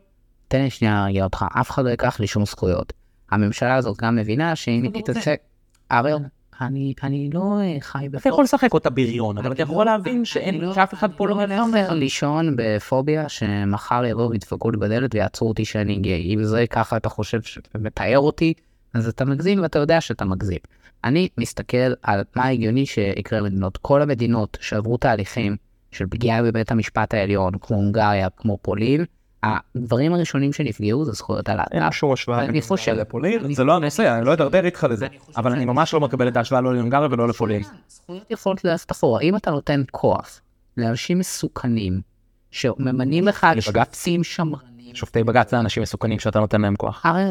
תן 0.48 0.62
לי 0.62 0.70
שנייה 0.70 0.94
להרגיע 0.94 1.24
אותך, 1.24 1.44
אף 1.60 1.70
אחד 1.70 1.84
לא 1.84 1.90
ייקח 1.90 2.20
לי 2.20 2.26
שום 2.26 2.46
זכויות. 2.46 2.92
הממשלה 3.32 3.74
הזאת 3.74 3.96
גם 4.00 4.16
מבינה 4.16 4.56
שאם 4.56 4.82
היא 4.82 5.02
תתעסק... 5.02 5.40
אבל 5.90 6.12
אני, 6.60 6.94
אני 7.02 7.30
לא 7.34 7.40
חי 7.80 7.98
אתה 7.98 8.08
בפוביה. 8.08 8.30
יכול 8.32 8.44
לשחק 8.44 8.74
אותה 8.74 8.90
בריון, 8.90 9.38
אבל 9.38 9.52
אתה 9.52 9.62
יכול 9.62 9.86
להבין 9.86 10.16
אני 10.16 10.24
שאין, 10.24 10.60
לא- 10.60 10.74
שאף 10.74 10.94
אחד 10.94 11.08
פה 11.16 11.28
לא 11.28 11.34
אני 11.34 11.44
מבין. 11.44 11.58
אומר 11.60 11.92
לישון 11.92 12.54
בפוביה 12.56 13.28
שמחר 13.28 14.04
יבואו 14.04 14.30
וידפקו 14.30 14.70
לי 14.70 14.76
בדלת 14.76 15.14
ויעצרו 15.14 15.48
אותי 15.48 15.64
שאני 15.64 15.96
גיי. 15.96 16.34
אם 16.34 16.44
זה 16.44 16.64
ככה 16.70 16.96
אתה 16.96 17.08
חושב 17.08 17.42
שמתאר 17.42 18.18
אותי, 18.18 18.54
אז 18.94 19.08
אתה 19.08 19.24
מגזים 19.24 19.62
ואתה 19.62 19.78
יודע 19.78 20.00
שאתה 20.00 20.24
מגזים. 20.24 20.58
אני 21.04 21.28
מסתכל 21.38 21.92
על 22.02 22.22
מה 22.36 22.48
הגיוני 22.48 22.86
שיקרה 22.86 23.40
למדינות. 23.40 23.76
כל 23.76 24.02
המדינות 24.02 24.58
שעברו 24.60 24.96
תהליכים 24.96 25.56
של 25.90 26.06
פגיעה 26.06 26.42
בבית 26.42 26.70
המשפט 26.70 27.14
העליון, 27.14 27.52
כמו 27.60 27.76
הונגריה, 27.76 28.28
כמו 28.36 28.58
פולין, 28.62 29.04
הדברים 29.42 30.14
הראשונים 30.14 30.52
שנפגעו 30.52 31.04
זה 31.04 31.12
זכויות 31.12 31.48
אין 31.48 31.58
הלהט"ב. 31.58 31.90
שום 31.90 32.12
השוואה 32.12 32.44
אני 32.44 32.62
חושב- 32.62 32.92
לפולין, 32.94 33.54
זה 33.54 33.64
לא 33.64 33.76
הנושא, 33.76 34.16
אני 34.18 34.26
לא 34.26 34.32
אדרדר 34.32 34.64
איתך 34.64 34.86
לזה, 34.90 35.06
אבל 35.36 35.52
אני 35.52 35.64
ממש 35.64 35.94
לא 35.94 36.00
מקבל 36.00 36.28
את 36.28 36.36
ההשוואה 36.36 36.60
לא 36.60 36.74
להונגריה 36.74 37.08
ולא 37.10 37.28
לפולין. 37.28 37.62
זכויות 37.88 38.30
יכולות 38.30 38.64
ללכת 38.64 38.92
אחורה. 38.92 39.20
אם 39.20 39.36
אתה 39.36 39.50
נותן 39.50 39.82
כוח 39.90 40.40
לאנשים 40.76 41.18
מסוכנים, 41.18 42.00
שממנים 42.50 43.28
לך 43.28 43.46
שופטים 43.60 44.24
שמרנים, 44.24 44.94
שופטי 44.94 45.24
בג"ץ 45.24 45.50
זה 45.50 45.58
אנשים 45.60 45.82
מסוכנים 45.82 46.18
שאתה 46.18 46.40
נותן 46.40 46.60
להם 46.60 46.76
כוח. 46.76 47.06
הרי 47.06 47.24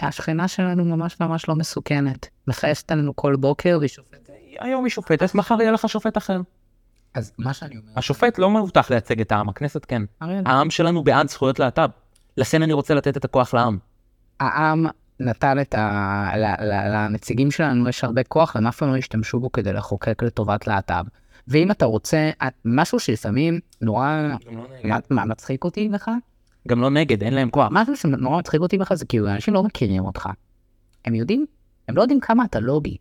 השכנה 0.00 0.48
שלנו 0.48 0.84
ממש 0.84 1.16
ממש 1.20 1.48
לא 1.48 1.54
מסוכנת. 1.54 2.28
מחייכת 2.48 2.92
עלינו 2.92 3.16
כל 3.16 3.36
בוקר 3.36 3.76
והיא 3.78 3.88
שופטת. 3.88 4.30
היום 4.58 4.84
היא 4.84 4.90
שופטת, 4.90 5.34
מחר 5.34 5.60
יהיה 5.60 5.72
לך 5.72 5.88
שופט 5.88 6.16
אחר. 6.16 6.40
אז 7.14 7.32
מה 7.38 7.54
שאני 7.54 7.76
אומר, 7.76 7.92
השופט 7.96 8.38
לא 8.38 8.50
מבוטח 8.50 8.90
לייצג 8.90 9.20
את 9.20 9.32
העם, 9.32 9.48
הכנסת 9.48 9.84
כן. 9.84 10.02
העם 10.20 10.70
שלנו 10.70 11.04
בעד 11.04 11.28
זכויות 11.28 11.58
להט"ב. 11.58 11.88
לכן 12.36 12.62
אני 12.62 12.72
רוצה 12.72 12.94
לתת 12.94 13.16
את 13.16 13.24
הכוח 13.24 13.54
לעם. 13.54 13.78
העם 14.40 14.86
נתן 15.20 15.60
את 15.60 15.74
ה... 15.74 16.30
לנציגים 16.92 17.50
שלנו 17.50 17.88
יש 17.88 18.04
הרבה 18.04 18.22
כוח, 18.22 18.56
הם 18.56 18.66
אף 18.66 18.76
פעם 18.76 18.90
לא 18.92 18.96
השתמשו 18.96 19.40
בו 19.40 19.52
כדי 19.52 19.72
לחוקק 19.72 20.22
לטובת 20.22 20.66
להט"ב. 20.66 21.04
ואם 21.48 21.70
אתה 21.70 21.84
רוצה, 21.84 22.30
משהו 22.64 23.00
שלפעמים 23.00 23.60
נורא, 23.80 24.22
מה- 24.84 24.98
מה 25.10 25.24
מצחיק 25.24 25.64
אותי 25.64 25.88
לך? 25.88 26.10
גם 26.68 26.80
לא 26.80 26.90
נגד, 26.90 27.22
אין 27.22 27.34
להם 27.34 27.50
כוח. 27.50 27.68
משהו 27.70 27.96
שנורא 27.96 28.38
מצחיק 28.38 28.60
אותי 28.60 28.78
בך 28.78 28.94
זה 28.94 29.06
כאילו 29.06 29.28
אנשים 29.28 29.54
לא 29.54 29.62
מכירים 29.62 30.04
אותך. 30.04 30.28
הם 31.04 31.14
יודעים, 31.14 31.46
הם 31.88 31.96
לא 31.96 32.02
יודעים 32.02 32.20
כמה 32.20 32.44
אתה 32.44 32.60
לוגי. 32.60 32.96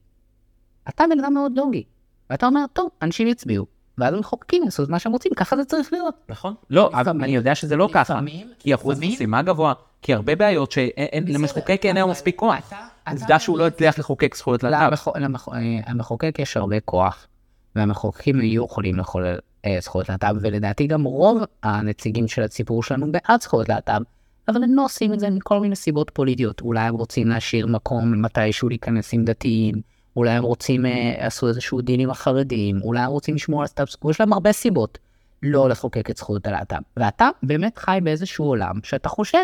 אתה 0.90 1.04
בן 1.12 1.20
אדם 1.24 1.34
מאוד 1.34 1.52
לוגי. 1.58 1.84
ואתה 2.30 2.46
אומר, 2.46 2.66
טוב, 2.74 2.90
אנשים 3.02 3.28
יצביעו. 3.28 3.66
ואז 3.98 4.14
הם 4.14 4.20
מחוקקים 4.20 4.64
לעשות 4.64 4.90
מה 4.90 5.00
שהם 5.00 5.12
רוצים, 5.12 5.32
ככה 5.36 5.58
זה 5.58 5.66
צריך 5.66 5.94
להיות. 5.94 6.16
נכון. 6.30 6.54
לא, 6.70 6.90
לפעמים- 7.02 7.24
אני 7.24 7.36
יודע 7.36 7.56
שזה 7.56 7.76
לא 7.76 7.90
ככה. 7.94 8.14
לפעמים- 8.14 8.48
כי 8.60 8.74
אחוז 8.76 8.98
לפעמים- 8.98 9.16
חסימה 9.16 9.42
גבוה, 9.42 9.74
כי 10.02 10.14
הרבה 10.14 10.36
בעיות 10.36 10.72
שלמחוקק 10.72 11.82
אין 11.84 11.98
היום 11.98 12.10
מספיק 12.12 12.36
כוח. 12.36 12.68
אתה- 12.68 12.78
עובדה 13.12 13.26
אתה- 13.26 13.40
שהוא 13.40 13.58
לא 13.60 13.68
הצליח 13.68 14.00
לחוקק 14.00 14.36
זכויות 14.36 14.64
להט"ב. 14.64 14.84
למח- 14.92 15.08
למח- 15.18 15.50
אה, 15.50 15.58
המחוקק 15.86 16.36
יש 16.40 16.58
הרבה 16.58 16.80
כוח, 16.80 17.28
והמחוקקים 17.76 18.42
יהיו 18.42 18.66
יכולים 18.66 18.96
לחולל 19.00 19.38
אה, 19.66 19.78
זכויות 19.82 20.10
להט"ב, 20.10 20.36
ולדעתי 20.42 20.88
גם 20.88 21.04
רוב 21.04 21.42
הנציגים 21.64 22.28
של 22.28 22.42
הציבור 22.44 22.84
שלנו 22.84 23.12
בעד 23.12 23.42
זכויות 23.42 23.70
להט"ב, 23.70 24.02
אבל 24.48 24.64
הם 24.64 24.74
לא 24.76 24.86
עושים 24.86 25.14
את 25.14 25.20
זה 25.20 25.30
מכל 25.30 25.60
מיני 25.60 25.76
סיבות 25.76 26.10
פוליטיות. 26.14 26.62
אולי 26.62 26.80
הם 26.80 26.96
רוצים 26.96 27.28
להשאיר 27.28 27.68
מקום 27.68 28.22
מתישהו 28.22 28.70
להיכנס 28.70 29.14
עם 29.14 29.26
דתיים, 29.26 29.76
אולי 30.18 30.32
הם 30.32 30.44
רוצים, 30.44 30.86
אה, 30.86 31.16
עשו 31.18 31.48
איזשהו 31.48 31.82
דין 31.82 32.00
עם 32.00 32.10
החרדים, 32.10 32.80
אולי 32.84 33.00
הם 33.00 33.10
רוצים 33.10 33.36
לשמור 33.36 33.62
על 33.62 33.68
סטטוס 33.68 33.96
קוו, 33.96 34.12
יש 34.12 34.20
להם 34.22 34.34
הרבה 34.34 34.52
סיבות 34.52 34.98
לא 35.44 35.70
לחוקק 35.70 36.10
את 36.10 36.18
זכויות 36.18 36.48
הלהט"ב. 36.48 36.78
ואתה 36.98 37.30
באמת 37.44 37.78
חי 37.78 38.00
באיזשהו 38.04 38.46
עולם 38.46 38.76
שאתה 38.84 39.10
חושב 39.10 39.44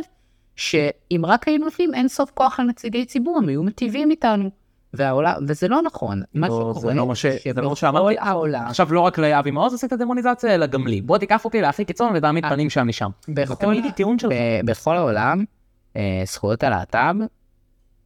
שאם 0.55 1.21
רק 1.25 1.47
היינו 1.47 1.65
נותנים 1.65 1.93
אין 1.93 2.07
סוף 2.07 2.31
כוח 2.33 2.59
לנציגי 2.59 3.05
ציבור, 3.05 3.38
הם 3.38 3.47
היו 3.47 3.63
מטיבים 3.63 4.12
איתנו. 4.12 4.49
והעולם, 4.93 5.33
וזה 5.47 5.67
לא 5.67 5.81
נכון. 5.81 6.21
מה 6.33 6.47
לא, 6.47 6.53
שקורה, 6.53 6.73
זה 6.73 6.93
לא 6.93 7.07
מה 7.07 7.15
ש- 7.15 7.25
זה 7.25 7.62
לא 7.62 7.69
מה 7.69 7.75
שבכל 7.75 7.75
שאמרתי. 7.75 8.15
העולם, 8.19 8.65
עכשיו 8.67 8.93
לא 8.93 8.99
רק 8.99 9.17
לאבי 9.17 9.51
מעוז 9.51 9.73
עשית 9.73 9.93
דמוניזציה, 9.93 10.55
אלא 10.55 10.65
גם 10.65 10.88
לי. 10.88 11.01
בוא 11.01 11.17
תיקח 11.17 11.45
אותי 11.45 11.62
להכי 11.62 11.86
קיצון 11.86 12.12
ותעמיד 12.15 12.45
אה. 12.45 12.49
פנים 12.49 12.69
שם 12.69 12.88
משם. 12.88 13.09
בכל 14.65 14.97
העולם, 14.97 15.43
אה, 15.95 16.21
זכויות 16.25 16.63
הלהט"ב, 16.63 17.15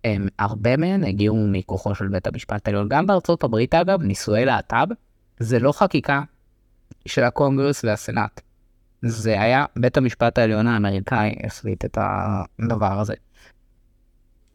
הם, 0.07 0.27
הרבה 0.39 0.77
מהן 0.77 1.03
הגיעו 1.03 1.47
מכוחו 1.51 1.95
של 1.95 2.07
בית 2.07 2.27
המשפט 2.27 2.67
העליון. 2.67 2.89
גם 2.89 3.07
בארצות 3.07 3.43
הברית 3.43 3.75
אגב, 3.75 4.01
נישואי 4.01 4.45
להט"ב, 4.45 4.87
זה 5.39 5.59
לא 5.59 5.71
חקיקה 5.71 6.21
של 7.05 7.23
הקונגרס 7.23 7.83
והסנאט. 7.83 8.41
זה 9.01 9.41
היה 9.41 9.65
בית 9.75 9.97
המשפט 9.97 10.37
העליון 10.37 10.67
האמריקאי 10.67 11.35
החליט 11.43 11.85
את 11.85 11.97
הדבר 12.01 12.99
הזה. 12.99 13.13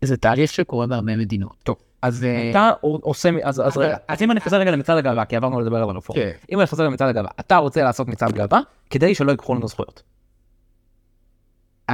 זה 0.04 0.16
תהליך 0.16 0.52
שקורה 0.52 0.86
בהרבה 0.86 1.16
מדינות. 1.16 1.56
טוב, 1.62 1.76
אז 2.02 2.22
ו- 2.22 2.50
אתה 2.50 2.70
עושה, 2.80 3.30
אז 3.42 3.76
רגע, 3.76 3.96
אז 4.08 4.22
אם 4.22 4.30
אני 4.30 4.40
חוזר 4.40 4.56
רגע 4.56 4.70
למצעד 4.70 4.98
הגאווה, 4.98 5.24
כי 5.24 5.36
עברנו 5.36 5.60
לדבר 5.60 5.76
על 5.76 5.90
הרפורמה. 5.90 6.22
כן. 6.22 6.30
אם 6.52 6.58
אני 6.58 6.66
חוזר 6.66 6.84
למצעד 6.84 7.08
הגאווה, 7.08 7.30
אתה 7.40 7.56
רוצה 7.56 7.82
לעשות 7.82 8.08
מצעד 8.08 8.32
גאווה 8.32 8.60
כדי 8.90 9.14
שלא 9.14 9.30
ייקחו 9.30 9.54
לנו 9.54 9.68
זכויות. 9.68 10.02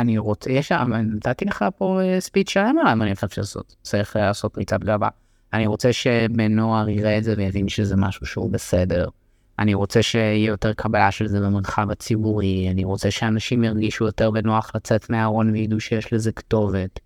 אני 0.01 0.19
רוצה, 0.19 0.63
שם, 0.63 0.93
נתתי 1.15 1.45
לך 1.45 1.65
פה 1.77 2.01
ספיץ' 2.19 2.51
שלם 2.51 2.79
על 2.79 2.91
למה 2.91 3.05
אני 3.05 3.15
חושב 3.15 3.29
שעשות, 3.29 3.77
צריך 3.83 4.17
לעשות 4.17 4.59
מצעד 4.59 4.85
גאווה. 4.85 5.09
אני 5.53 5.67
רוצה 5.67 5.93
שבן 5.93 6.53
נוער 6.53 6.89
יראה 6.89 7.19
את 7.19 7.25
זה 7.25 7.35
ויבין 7.37 7.69
שזה 7.69 7.97
משהו 7.97 8.27
שהוא 8.27 8.51
בסדר. 8.51 9.09
אני 9.59 9.75
רוצה 9.75 10.03
שיהיה 10.03 10.47
יותר 10.47 10.73
קבלה 10.73 11.11
של 11.11 11.27
זה 11.27 11.41
במרחב 11.41 11.91
הציבורי, 11.91 12.69
אני 12.71 12.85
רוצה 12.85 13.11
שאנשים 13.11 13.65
ירגישו 13.65 14.05
יותר 14.05 14.31
בנוח 14.31 14.71
לצאת 14.75 15.11
מהארון 15.11 15.51
וידעו 15.51 15.81
שיש 15.81 16.13
לזה 16.13 16.33
כתובת. 16.33 17.01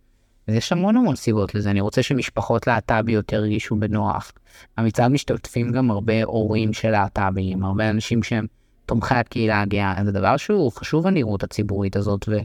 ויש 0.49 0.73
המון 0.73 0.97
המון 0.97 1.17
סיבות 1.17 1.55
לזה, 1.55 1.71
אני 1.71 1.81
רוצה 1.81 2.03
שמשפחות 2.03 2.67
להט"ביות 2.67 3.33
ירגישו 3.33 3.77
בנוח. 3.77 4.33
המצעד 4.77 5.11
משתתפים 5.11 5.73
גם 5.73 5.91
הרבה 5.91 6.25
הורים 6.25 6.73
של 6.73 6.91
להט"בים, 6.91 7.65
הרבה 7.65 7.91
אנשים 7.91 8.23
שהם 8.23 8.47
תומכי 8.87 9.15
הקהילה 9.15 9.61
הגאה, 9.61 9.95
זה 10.05 10.13
דבר 10.13 10.37
שהוא 10.37 10.73
חשוב 10.73 11.07
הנראות 11.07 11.43
הציבורית 11.43 11.97
הזאת, 11.97 12.29
ו... 12.29 12.37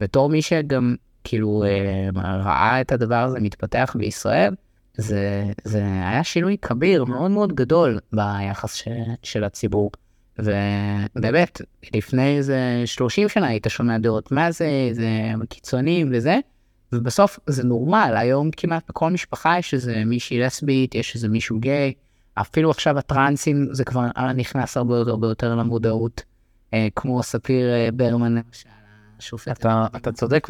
בתור 0.00 0.28
מי 0.28 0.42
שגם 0.42 0.94
כאילו 1.24 1.64
אה, 1.64 2.08
ראה 2.44 2.80
את 2.80 2.92
הדבר 2.92 3.14
הזה 3.14 3.40
מתפתח 3.40 3.96
בישראל, 3.98 4.54
זה, 4.96 5.44
זה 5.64 5.82
היה 5.82 6.24
שינוי 6.24 6.56
כביר 6.62 7.04
מאוד 7.04 7.30
מאוד 7.30 7.52
גדול 7.52 7.98
ביחס 8.12 8.74
ש, 8.74 8.88
של 9.22 9.44
הציבור. 9.44 9.90
ובאמת, 10.38 11.60
לפני 11.94 12.36
איזה 12.36 12.82
30 12.84 13.28
שנה 13.28 13.46
היית 13.46 13.66
שומע 13.68 13.98
דעות 13.98 14.32
מה 14.32 14.50
זה, 14.50 14.68
זה 14.92 15.08
קיצונים 15.48 16.10
וזה, 16.12 16.38
ובסוף 16.92 17.38
זה 17.46 17.64
נורמל, 17.64 18.14
היום 18.16 18.50
כמעט 18.56 18.82
בכל 18.88 19.10
משפחה 19.10 19.58
יש 19.58 19.74
איזה 19.74 20.04
מישהי 20.04 20.40
לסבית, 20.40 20.94
יש 20.94 21.14
איזה 21.14 21.28
מישהו 21.28 21.58
גיי, 21.58 21.92
אפילו 22.34 22.70
עכשיו 22.70 22.98
הטרנסים 22.98 23.68
זה 23.70 23.84
כבר 23.84 24.06
נכנס 24.34 24.76
הרבה 24.76 24.96
יותר, 25.28 25.54
למודעות, 25.54 26.22
אה, 26.74 26.88
כמו 26.96 27.22
ספיר 27.22 27.66
אה, 27.74 27.88
ברמן 27.92 28.34
למשל. 28.34 28.68
השופט. 29.18 29.66
אתה 29.96 30.12
צודק, 30.12 30.46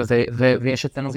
ויש 0.61 0.85
אצלנו. 0.87 1.11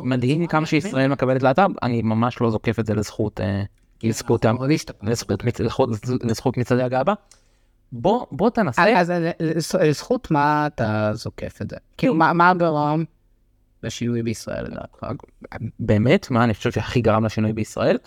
מדהים 0.00 0.46
כמה 0.46 0.66
שישראל 0.66 1.08
מקבלת 1.08 1.42
להט"ב, 1.42 1.68
אני 1.82 2.02
ממש 2.02 2.40
לא 2.40 2.50
זוקף 2.50 2.78
את 2.80 2.86
זה 2.86 2.94
לזכות, 2.94 3.40
אה, 3.40 3.62
לזכות 4.02 4.44
השתפר. 4.74 5.06
לזכות 5.06 5.44
מצ- 5.44 5.60
לזכות- 5.60 5.90
לזכות 6.24 6.56
מצעדי 6.56 6.82
הגאווה. 6.82 7.14
בוא 7.92 8.26
בוא 8.32 8.50
תנסה. 8.50 9.00
אז 9.00 9.10
אז 9.10 9.12
לז- 9.40 9.74
לזכות 9.82 10.30
מה 10.30 10.66
אתה 10.66 11.10
זוקף 11.14 11.62
את 11.62 11.70
זה? 11.70 11.76
כאילו 11.98 12.14
מה 12.14 12.32
מה 12.32 12.54
גרם 12.54 13.04
לשינוי 13.82 14.22
בישראל 14.22 14.64
לדעתך? 14.64 15.06
באמת, 15.80 16.30
מה 16.30 16.44
אני 16.44 16.54
חושב 16.54 16.70
שהכי 16.72 17.00
גרם 17.00 17.24
לשינוי 17.24 17.52
בישראל, 17.52 17.98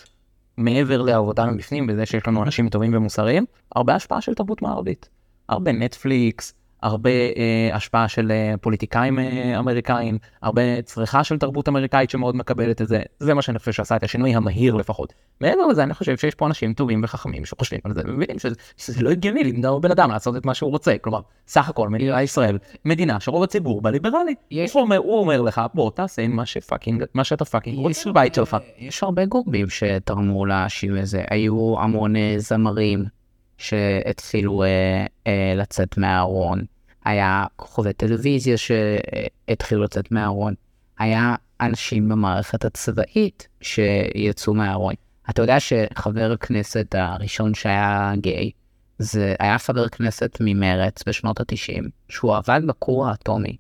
מעבר 0.58 1.02
לעבודה 1.02 1.46
מבפנים, 1.46 1.88
בזה 1.88 2.06
שיש 2.06 2.28
לנו 2.28 2.44
אנשים 2.44 2.70
טובים 2.70 2.94
ומוסריים, 2.96 3.46
הרבה 3.76 3.96
השפעה 3.96 4.22
של 4.22 4.34
תרבות 4.34 4.62
מערבית. 4.62 5.10
הרבה 5.50 5.72
נטפליקס, 5.72 6.54
הרבה 6.82 7.10
אה, 7.10 7.70
השפעה 7.74 8.08
של 8.08 8.32
אה, 8.32 8.54
פוליטיקאים 8.62 9.20
אה, 9.20 9.60
אמריקאים, 9.60 10.18
הרבה 10.42 10.82
צריכה 10.82 11.24
של 11.24 11.38
תרבות 11.38 11.70
אמריקאית 11.70 12.10
שמאוד 12.10 12.36
מקבלת 12.36 12.82
את 12.82 12.88
זה, 12.88 13.02
זה 13.20 13.34
מה 13.34 13.42
שאני 13.42 13.60
חושב 13.60 13.72
שעשה 13.72 13.96
את 13.96 14.04
השינוי 14.04 14.36
המהיר 14.36 14.76
לפחות. 14.76 15.14
מעבר 15.42 15.66
לזה, 15.68 15.84
אני 15.84 15.94
חושב 15.94 16.18
שיש 16.18 16.36
פה 16.36 16.46
אנשים 16.48 16.74
טובים 16.74 17.02
וחכמים 17.04 17.46
שחושבים 17.46 17.80
על 17.84 17.94
זה, 17.94 18.02
ומבינים 18.06 18.40
שזה, 18.40 18.56
שזה 18.78 19.04
לא 19.04 19.10
הגיוני 19.10 19.44
למנוע 19.44 19.80
בן 19.80 19.92
אדם 19.92 20.10
לעשות 20.12 20.36
את 20.36 20.46
מה 20.46 20.54
שהוא 20.54 20.72
רוצה. 20.72 20.96
כלומר, 21.02 21.20
סך 21.48 21.70
הכל 21.70 21.90
מדינת 21.90 22.24
ישראל, 22.24 22.58
מדינה 22.86 23.20
שרוב 23.20 23.44
הציבור 23.44 23.82
בה 23.82 23.92
ליברלי. 23.92 24.36
יש- 24.52 24.74
הוא 24.74 24.82
אומר, 24.82 24.98
הוא 24.98 25.20
אומר 25.20 25.42
לך, 25.42 25.62
בוא 25.74 25.92
תעשה 25.92 26.28
מה 26.28 26.46
ש 26.46 26.57
fucking, 26.57 27.04
מה 27.14 27.24
שאתה 27.24 27.46
fucking 27.46 27.78
רוצה 27.78 28.10
בבית 28.10 28.34
שלך. 28.36 28.58
יש 28.80 29.04
הרבה 29.04 29.26
גורמים 29.26 29.70
שתרמו 29.70 30.46
לשינוי 30.46 31.00
הזה. 31.00 31.24
היו 31.30 31.76
המון 31.80 32.16
אה, 32.16 32.34
זמרים 32.38 33.17
שהתחילו 33.58 34.64
אה, 34.64 35.06
אה, 35.28 35.54
לצאת 35.56 35.98
מהארון. 35.98 36.66
היה 37.06 37.46
כוכבי 37.56 37.94
טלוויזיה 37.94 38.56
שהתחילו 38.58 39.84
לצאת 39.84 40.12
מהארון. 40.12 40.54
היה 41.00 41.36
אנשים 41.62 42.10
במערכת 42.10 42.66
הצבאית 42.66 43.48
שיצאו 43.62 44.54
מהארון. 44.54 44.94
אתה 45.30 45.42
יודע 45.42 45.60
שחבר 45.60 46.32
הכנסת 46.32 46.96
הראשון 46.98 47.54
שהיה 47.54 48.14
גיי, 48.18 48.52
זה 49.00 49.36
היה 49.40 49.60
חבר 49.60 49.88
כנסת 49.90 50.38
ממרץ 50.40 51.04
בשנות 51.08 51.40
ה-90, 51.40 51.84
שהוא 52.10 52.36
עבד 52.36 52.62
בכור 52.68 53.08
האטומי 53.08 53.58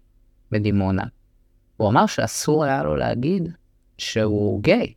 בדימונה. 0.51 1.03
הוא 1.77 1.89
אמר 1.89 2.05
שאסור 2.05 2.63
היה 2.63 2.83
לו 2.83 2.95
להגיד 2.95 3.49
שהוא 3.97 4.63
גיי. 4.63 4.93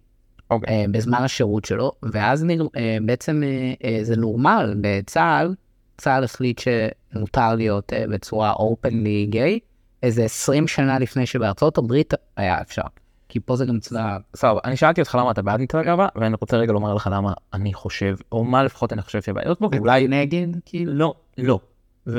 אוקיי. 0.50 0.74
אה, 0.74 0.84
בזמן 0.90 1.18
השירות 1.22 1.64
שלו, 1.64 1.92
ואז 2.02 2.44
נר, 2.44 2.66
אה, 2.76 2.98
בעצם 3.02 3.42
אה, 3.84 3.98
זה 4.04 4.16
נורמל 4.16 4.74
בצה"ל, 4.80 5.54
צה"ל 5.98 6.24
החליט 6.24 6.60
שמותר 6.60 7.54
להיות 7.54 7.92
בצורה 8.10 8.52
אופנלי 8.52 9.26
גיי, 9.30 9.58
איזה 10.02 10.24
20 10.24 10.68
שנה 10.68 10.98
לפני 10.98 11.26
שבארצות 11.26 11.78
הברית 11.78 12.14
היה 12.36 12.60
אפשר. 12.60 12.82
כי 13.28 13.40
פה 13.40 13.56
זה 13.56 13.66
גם 13.66 13.80
צבא... 13.80 14.16
סבבה, 14.36 14.60
אני 14.64 14.76
שאלתי 14.76 15.00
אותך 15.00 15.14
למה 15.20 15.30
אתה 15.30 15.42
בעד 15.42 15.60
מצעד 15.60 15.80
הגאווה, 15.80 16.08
ואני 16.16 16.36
רוצה 16.40 16.56
רגע 16.56 16.72
לומר 16.72 16.94
לך 16.94 17.08
למה 17.12 17.32
אני 17.54 17.74
חושב, 17.74 18.16
או 18.32 18.44
מה 18.44 18.64
לפחות 18.64 18.92
אני 18.92 19.02
חושב 19.02 19.22
שבעיות 19.22 19.60
בו, 19.60 19.68
ואולי 19.72 20.08
נגד, 20.08 20.46
כאילו? 20.64 20.92
לא, 20.94 21.14
לא. 21.38 21.58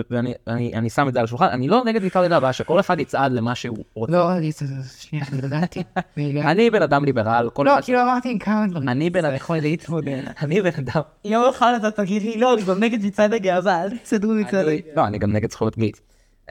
ואני 0.09 0.33
אני, 0.47 0.73
אני 0.73 0.89
שם 0.89 1.07
את 1.07 1.13
זה 1.13 1.19
על 1.19 1.25
השולחן, 1.25 1.45
אני 1.45 1.67
לא 1.67 1.83
נגד 1.85 2.03
מצעד 2.03 2.23
הגאווה, 2.23 2.53
שכל 2.53 2.79
אחד 2.79 2.99
יצעד 2.99 3.31
למה 3.31 3.55
שהוא 3.55 3.77
רוצה. 3.93 4.11
לא, 4.13 4.37
אני... 4.37 4.51
שנייה, 4.97 5.25
אני 5.31 5.37
ידעתי. 5.37 5.83
אני 6.51 6.69
בן 6.69 6.81
אדם 6.81 7.05
ליברל, 7.05 7.49
כל 7.53 7.63
לא. 7.63 7.81
כאילו 7.83 8.01
אמרתי 8.01 8.39
כמה 8.39 8.65
דברים. 8.69 8.89
אני 8.89 9.09
בן 9.09 9.25
אדם... 9.25 9.35
יכול 9.35 9.57
להתמודד. 9.57 10.21
אני 10.41 10.61
בן 10.61 10.69
אדם... 10.79 11.01
יום 11.25 11.43
אחד 11.49 11.73
אתה 11.79 11.91
תגיד 11.91 12.21
לי, 12.21 12.37
לא, 12.37 12.53
אני 12.53 12.61
גם 12.63 12.79
נגד 12.79 13.05
מצעד 13.05 13.33
הגאווה, 13.33 13.83
אל 13.83 13.97
תסתדרו 13.97 14.31
מצעד 14.33 14.67
אני- 14.67 14.81
לא, 14.95 15.07
אני 15.07 15.17
גם 15.17 15.31
נגד 15.31 15.51
זכויות 15.51 15.77
גייז. 15.77 15.95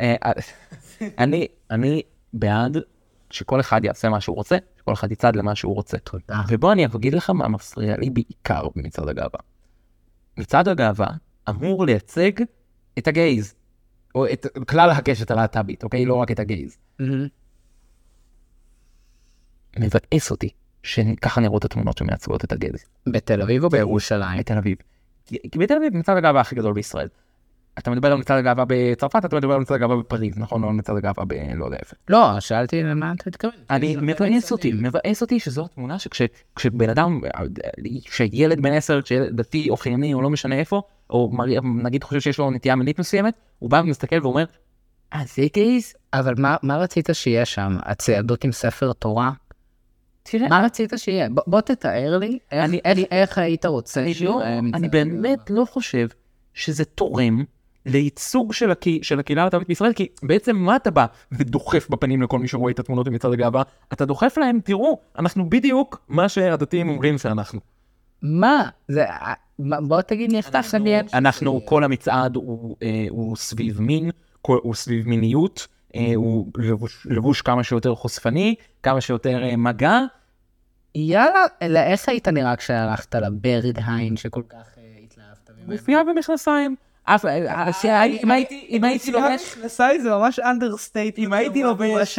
אה, 0.01 0.15
אה, 0.25 0.33
אני 1.71 2.03
בעד 2.33 2.79
שכל 3.31 3.61
אחד 3.61 3.85
יעשה 3.85 4.09
מה 4.09 4.21
שהוא 4.21 4.37
רוצה, 4.37 4.57
שכל 4.79 4.93
אחד 4.93 5.13
יצעד 5.13 5.37
למה 5.37 5.55
שהוא 5.55 5.75
רוצה. 5.75 5.99
תודה. 5.99 6.41
ובוא 6.49 6.73
אני 6.73 6.87
אגיד 6.87 7.15
לך 7.15 7.31
מה 7.31 7.49
מפריע 7.49 7.97
לי 7.97 8.11
בעיקר 8.11 8.63
במצעד 8.77 9.09
הגאווה. 9.09 9.41
מצעד 10.39 10.69
הגאווה 10.69 11.07
אמור 11.49 11.87
לייצג 11.87 12.31
את 12.99 13.09
הגייז, 13.09 13.55
או 14.15 14.27
את 14.27 14.47
כלל 14.69 14.91
הקשת 14.91 15.31
הלהט"בית, 15.31 15.85
אוקיי? 15.85 16.05
לא 16.07 16.15
רק 16.15 16.31
את 16.31 16.39
הגייז. 16.39 16.77
מבאס 19.79 20.31
אותי 20.31 20.49
שככה 20.83 21.41
נראות 21.41 21.65
התמונות 21.65 21.99
שמייצגות 21.99 22.45
את 22.45 22.53
הגייז. 22.53 22.85
בתל 23.07 23.43
אביב 23.43 23.65
או 23.65 23.69
בירושלים? 23.69 24.39
בתל 24.39 24.59
אביב. 24.59 24.77
כי 25.27 25.59
בתל 25.59 25.75
אביב 25.77 25.97
מצעד 25.97 26.17
הגאווה 26.17 26.41
הכי 26.41 26.55
גדול 26.55 26.73
בישראל. 26.73 27.09
אתה 27.79 27.91
מדבר 27.91 28.13
על 28.13 28.19
מצעד 28.19 28.39
הגאווה 28.39 28.65
בצרפת, 28.69 29.25
אתה 29.25 29.37
מדבר 29.37 29.55
על 29.55 29.61
מצעד 29.61 29.77
הגאווה 29.77 29.97
בפריז, 29.97 30.39
נכון? 30.39 30.63
לא 30.63 30.69
על 30.69 30.73
מצעד 30.73 30.97
הגאווה 30.97 31.25
ב... 31.25 31.33
לא 31.55 31.65
יודע 31.65 31.77
איפה. 31.81 31.97
לא, 32.09 32.41
שאלתי 32.41 32.83
למה 32.83 33.13
אתה 33.13 33.25
מתכוון. 33.27 33.53
אני 33.71 33.97
מבאס 33.97 34.53
אותי, 34.53 34.73
מבאס 34.73 35.23
אותי 35.23 35.41
שזו 35.41 35.65
התמונה 35.65 35.99
שכשבן 35.99 36.91
אדם, 36.91 37.21
כשילד 38.05 38.63
בן 38.63 38.73
עשר, 38.73 39.03
כשילד 39.03 39.37
דתי 39.37 39.71
או 39.71 39.77
חילוני 39.77 40.15
או 40.15 40.23
לא 40.23 40.31
משנה 40.31 40.55
איפה, 40.55 40.83
או 41.11 41.33
נגיד 41.83 42.05
חושב 42.05 42.21
שיש 42.21 42.39
לו 42.39 42.51
נטייה 42.51 42.77
מינית 42.77 42.99
מסוימת, 42.99 43.35
הוא 43.59 43.71
בא 43.71 43.81
ומסתכל 43.85 44.17
ואומר, 44.23 44.45
אה 45.15 45.23
זה 45.35 45.43
גייז? 45.55 45.95
אבל 46.13 46.35
מה, 46.63 46.77
רצית 46.77 47.09
שיהיה 47.13 47.45
שם? 47.45 47.77
הציידות 47.83 48.45
עם 48.45 48.53
ספר 48.53 48.93
תורה? 48.93 49.31
תראה, 50.23 50.49
מה 50.49 50.63
רצית 50.65 50.93
שיהיה? 50.97 51.29
בוא 51.47 51.61
תתאר 51.61 52.19
לי 52.19 52.39
איך, 53.11 53.39
היית 53.39 53.67
רוצה 53.67 54.03
אני 54.03 54.15
לא, 54.21 54.43
אני 54.45 54.69
הגאווה. 54.75 54.89
באמת 54.89 55.51
לא 55.51 55.65
חושב 55.65 56.09
שזה 56.55 56.85
תורם 56.85 57.45
לייצוג 57.87 58.53
של, 58.53 58.71
הקי, 58.71 58.99
של 59.03 59.21
הקהילה 59.21 59.43
הלהט"בית 59.43 59.69
בישראל, 59.69 59.93
כי 59.93 60.09
בעצם 60.23 60.57
מה 60.57 60.77
אתה 60.77 60.91
בא 60.91 61.07
ודוחף 61.33 61.89
בפנים 61.91 62.23
לכל 62.23 62.39
מי 62.39 62.49
שרואה 62.49 62.73
את 62.73 62.79
התמונות 62.79 63.09
ממצעד 63.09 63.33
הגאווה? 63.33 63.63
אתה 63.93 64.05
דוחף 64.05 64.39
להם, 64.39 64.61
תראו, 64.65 64.99
אנחנו 65.19 65.51
בדיוק 65.51 66.01
מה 66.09 66.29
שהדתיים 66.29 66.89
אומרים 66.89 67.19
שאנחנו. 67.19 67.61
מה? 68.23 68.69
זה... 68.89 69.05
מה- 69.59 69.81
בוא 69.81 70.01
תגיד 70.03 70.33
לי 70.33 70.39
איך 70.39 70.49
אתה 70.49 70.61
מדמיין. 70.75 71.07
אנחנו, 71.15 71.61
כל 71.67 71.85
המצעד 71.85 72.37
הוא, 72.37 72.77
אה, 72.83 73.07
הוא 73.11 73.37
סביב 73.37 73.81
מין, 73.81 74.11
כל- 74.43 74.59
הוא 74.63 74.75
סביב 74.75 75.09
מיניות, 75.09 75.67
אה, 75.97 76.13
הוא 76.15 76.47
לבוש, 76.59 77.07
לבוש 77.11 77.43
כמה 77.43 77.65
שיותר 77.65 77.95
חושפני, 77.95 78.55
כמה 78.83 79.01
שיותר 79.01 79.43
אה, 79.43 79.57
מגע. 79.57 79.99
יאללה, 80.95 81.45
אלא 81.63 81.79
איך 81.79 82.09
היית 82.09 82.29
נראה 82.29 82.57
כשהלכת 82.57 83.15
לברדהיין 83.15 84.17
שכל 84.17 84.43
כך 84.49 84.57
אה, 84.79 84.83
התלהבת 85.05 85.51
ממנו? 85.59 85.77
גופייה 85.77 86.01
ומכנסיים. 86.11 86.77
אף, 87.05 87.25
אה, 87.25 87.69
אה, 87.85 88.05
אם 88.05 88.31
הייתי, 88.31 88.67
אם 88.69 88.85
הייתי 88.85 89.13
לובש, 89.13 89.57
מכנסיים 89.57 90.01
זה 90.01 90.11
ממש 90.11 90.39
understate. 90.39 91.19
אם 91.19 91.33
הייתי 91.33 91.63
לובש, 91.63 92.19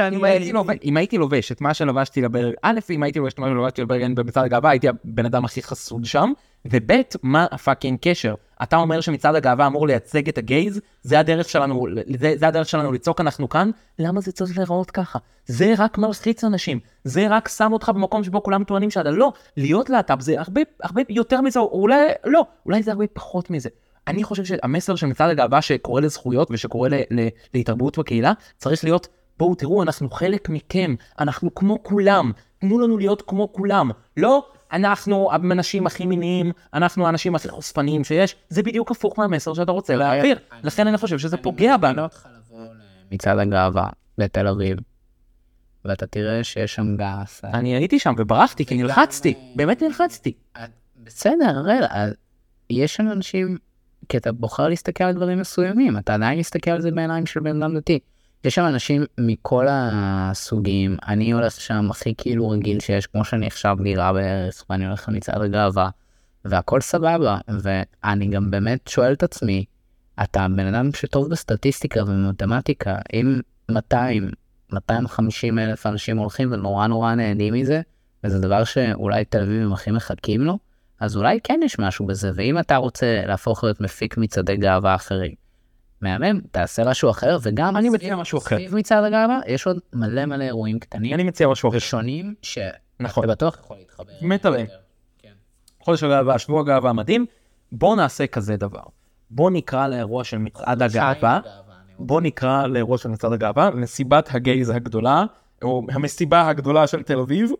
אם 0.83 0.97
הייתי 0.97 1.17
לובש, 1.17 1.51
את 1.51 1.61
מה 1.61 1.73
שלבשתי 1.73 2.21
לברג, 2.21 2.53
א', 2.61 2.79
אם 2.89 3.03
הייתי 3.03 3.19
לובש 3.19 3.33
את 3.33 3.39
מה 3.39 3.47
שלבשתי 3.47 3.81
לברגן 3.81 4.15
במצעד 4.15 4.45
הגאווה, 4.45 4.69
הייתי 4.69 4.87
הבן 4.87 5.25
אדם 5.25 5.45
הכי 5.45 5.63
חסוד 5.63 6.05
שם, 6.05 6.31
וב', 6.65 6.91
מה 7.23 7.45
הפאקינג 7.51 7.97
קשר? 8.01 8.35
אתה 8.63 8.75
אומר 8.75 9.01
שמצעד 9.01 9.35
הגאווה 9.35 9.67
אמור 9.67 9.87
לייצג 9.87 10.29
את 10.29 10.37
הגייז, 10.37 10.79
זה 11.01 11.19
הדרך 11.19 11.49
שלנו, 11.49 11.87
זה, 12.19 12.33
זה 12.35 12.47
הדרך 12.47 12.69
שלנו 12.69 12.91
לצעוק 12.91 13.21
אנחנו 13.21 13.49
כאן, 13.49 13.71
למה 13.99 14.21
זה 14.21 14.31
צריך 14.31 14.57
להיראות 14.57 14.91
ככה? 14.91 15.19
זה 15.45 15.73
רק 15.77 15.97
מלחיץ 15.97 16.43
אנשים, 16.43 16.79
זה 17.03 17.27
רק 17.29 17.47
שם 17.47 17.73
אותך 17.73 17.89
במקום 17.89 18.23
שבו 18.23 18.43
כולם 18.43 18.63
טוענים 18.63 18.89
שאתה 18.89 19.11
לא, 19.11 19.33
להיות 19.57 19.89
להט"ב 19.89 20.21
זה 20.21 20.39
הרבה, 20.39 20.61
הרבה 20.83 21.01
יותר 21.09 21.41
מזה, 21.41 21.59
או 21.59 21.81
אולי, 21.81 22.07
לא, 22.25 22.45
אולי 22.65 22.83
זה 22.83 22.91
הרבה 22.91 23.05
פחות 23.13 23.49
מזה. 23.49 23.69
אני 24.07 24.23
חושב 24.23 24.45
שהמסר 24.45 24.95
של 24.95 25.07
מצעד 25.07 25.29
הגאווה 25.29 25.61
שקורא 25.61 26.01
לזכויות 26.01 26.47
ושקורא 26.51 26.89
ל- 26.89 26.95
ל- 27.19 27.27
להתערבות 27.53 27.99
בקהילה, 27.99 28.33
צריך 28.57 28.83
להיות, 28.83 29.07
בואו 29.39 29.55
תראו, 29.55 29.83
אנחנו 29.83 30.09
חלק 30.09 30.49
מכם, 30.49 30.95
אנחנו 31.19 31.55
כמו 31.55 31.83
כולם, 31.83 32.31
תנו 32.59 32.79
לנו 32.79 32.97
להיות 32.97 33.21
כמו 33.27 33.53
כולם. 33.53 33.91
לא, 34.17 34.47
אנחנו 34.71 35.29
האנשים 35.31 35.87
הכי 35.87 36.05
מיניים, 36.05 36.51
אנחנו 36.73 37.05
האנשים 37.05 37.35
הכי 37.35 37.49
חושפניים 37.49 38.03
שיש, 38.03 38.35
זה 38.49 38.63
בדיוק 38.63 38.91
הפוך 38.91 39.19
מהמסר 39.19 39.53
שאתה 39.53 39.71
רוצה 39.71 39.95
להעביר. 39.95 40.39
לכן 40.63 40.87
אני 40.87 40.97
חושב 40.97 41.19
שזה 41.19 41.37
פוגע 41.37 41.77
בנו. 41.77 42.03
אותך 42.03 42.27
לבוא 42.37 42.65
למצעד 43.11 43.39
הגאווה 43.39 43.87
בתל 44.17 44.47
אביב, 44.47 44.77
ואתה 45.85 46.07
תראה 46.07 46.43
שיש 46.43 46.75
שם 46.75 46.95
גס. 46.97 47.41
אני 47.43 47.75
הייתי 47.75 47.99
שם 47.99 48.13
וברחתי 48.17 48.65
כי 48.65 48.75
נלחצתי, 48.83 49.33
באמת 49.55 49.81
נלחצתי. 49.81 50.33
בסדר, 51.03 51.63
אז 51.89 52.13
יש 52.69 52.95
שם 52.95 53.07
אנשים, 53.11 53.57
כי 54.09 54.17
אתה 54.17 54.31
בוחר 54.31 54.67
להסתכל 54.67 55.03
על 55.03 55.13
דברים 55.13 55.39
מסוימים, 55.39 55.97
אתה 55.97 56.13
עדיין 56.13 56.39
מסתכל 56.39 56.71
על 56.71 56.81
זה 56.81 56.91
בעיניים 56.91 57.25
של 57.25 57.39
בן 57.39 57.63
אדם 57.63 57.77
דתי. 57.77 57.99
יש 58.43 58.55
שם 58.55 58.65
אנשים 58.65 59.05
מכל 59.17 59.67
הסוגים, 59.69 60.97
אני 61.07 61.31
הולך 61.31 61.61
שם 61.61 61.87
הכי 61.91 62.13
כאילו 62.17 62.49
רגיל 62.49 62.79
שיש, 62.79 63.07
כמו 63.07 63.25
שאני 63.25 63.47
עכשיו 63.47 63.77
דירה 63.83 64.13
בערך, 64.13 64.65
ואני 64.69 64.87
הולך 64.87 65.09
למצעד 65.09 65.41
הגאווה, 65.41 65.89
והכל 66.45 66.81
סבבה, 66.81 67.37
ואני 67.47 68.27
גם 68.27 68.51
באמת 68.51 68.87
שואל 68.87 69.13
את 69.13 69.23
עצמי, 69.23 69.65
אתה 70.23 70.47
בן 70.55 70.73
אדם 70.73 70.93
שטוב 70.93 71.29
בסטטיסטיקה 71.29 72.03
ובמתמטיקה, 72.03 72.95
אם 73.13 73.39
200, 73.71 74.31
250 74.73 75.59
אלף 75.59 75.85
אנשים 75.85 76.17
הולכים 76.17 76.51
ונורא 76.51 76.87
נורא 76.87 77.15
נהנים 77.15 77.53
מזה, 77.53 77.81
וזה 78.23 78.39
דבר 78.39 78.63
שאולי 78.63 79.25
תל 79.25 79.41
אביבים 79.41 79.73
הכי 79.73 79.91
מחכים 79.91 80.41
לו, 80.41 80.57
אז 81.01 81.17
אולי 81.17 81.39
כן 81.43 81.59
יש 81.63 81.79
משהו 81.79 82.05
בזה, 82.05 82.31
ואם 82.35 82.59
אתה 82.59 82.75
רוצה 82.75 83.21
להפוך 83.25 83.63
להיות 83.63 83.81
מפיק 83.81 84.17
מצעדי 84.17 84.57
גאווה 84.57 84.95
אחרים, 84.95 85.31
מהמם, 86.01 86.41
תעשה 86.51 86.83
משהו 86.89 87.09
אחר, 87.09 87.37
וגם 87.41 87.77
אני 87.77 87.89
מציע 87.89 88.15
משהו 88.15 88.37
אחר. 88.37 88.55
סביב 88.55 88.75
מצעד 88.75 89.03
הגאווה 89.03 89.39
יש 89.47 89.67
עוד 89.67 89.79
מלא 89.93 90.25
מלא 90.25 90.43
אירועים 90.43 90.79
קטנים 90.79 91.13
אני 91.13 91.23
מציע 91.23 91.47
משהו 91.47 91.69
אחר. 91.69 91.77
ושונים, 91.77 92.35
שאתה 92.41 92.77
נכון. 92.99 93.27
בטוח 93.27 93.57
יכול 93.59 93.77
להתחבר. 93.77 94.13
מת 94.21 94.45
עליהם. 94.45 94.67
כן. 95.17 95.31
חודש 95.79 96.03
הגאווה, 96.03 96.39
שבוע 96.39 96.61
הגאווה 96.61 96.93
מדהים. 96.93 97.25
בוא 97.71 97.95
נעשה 97.95 98.27
כזה 98.27 98.57
דבר. 98.57 98.83
בוא 99.29 99.51
נקרא 99.51 99.87
לאירוע 99.87 100.23
של 100.23 100.37
מצעד 100.37 100.81
הגאווה. 100.81 101.39
בוא 101.99 102.21
נקרא 102.21 102.67
לאירוע 102.67 102.97
של 102.97 103.09
מצעד 103.09 103.33
הגאווה, 103.33 103.69
מסיבת 103.71 104.35
הגייז 104.35 104.69
הגדולה, 104.69 105.25
או 105.61 105.83
המסיבה 105.91 106.47
הגדולה 106.47 106.87
של 106.87 107.03
תל 107.03 107.19
אביב, 107.19 107.51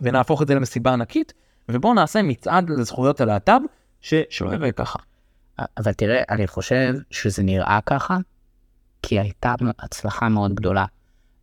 ונהפוך 0.00 0.42
את 0.42 0.48
זה 0.48 0.54
למסיבה 0.54 0.92
ענקית, 0.92 1.32
ובוא 1.72 1.94
נעשה 1.94 2.22
מצעד 2.22 2.70
לזכויות 2.70 3.20
הלהט"ב, 3.20 3.60
ש- 4.00 4.14
שלא 4.30 4.54
יראה 4.54 4.72
ככה. 4.72 4.98
אבל 5.78 5.92
תראה, 5.92 6.22
אני 6.30 6.46
חושב 6.46 6.94
שזה 7.10 7.42
נראה 7.42 7.78
ככה, 7.86 8.18
כי 9.02 9.20
הייתה 9.20 9.54
הצלחה 9.78 10.28
מאוד 10.28 10.54
גדולה. 10.54 10.84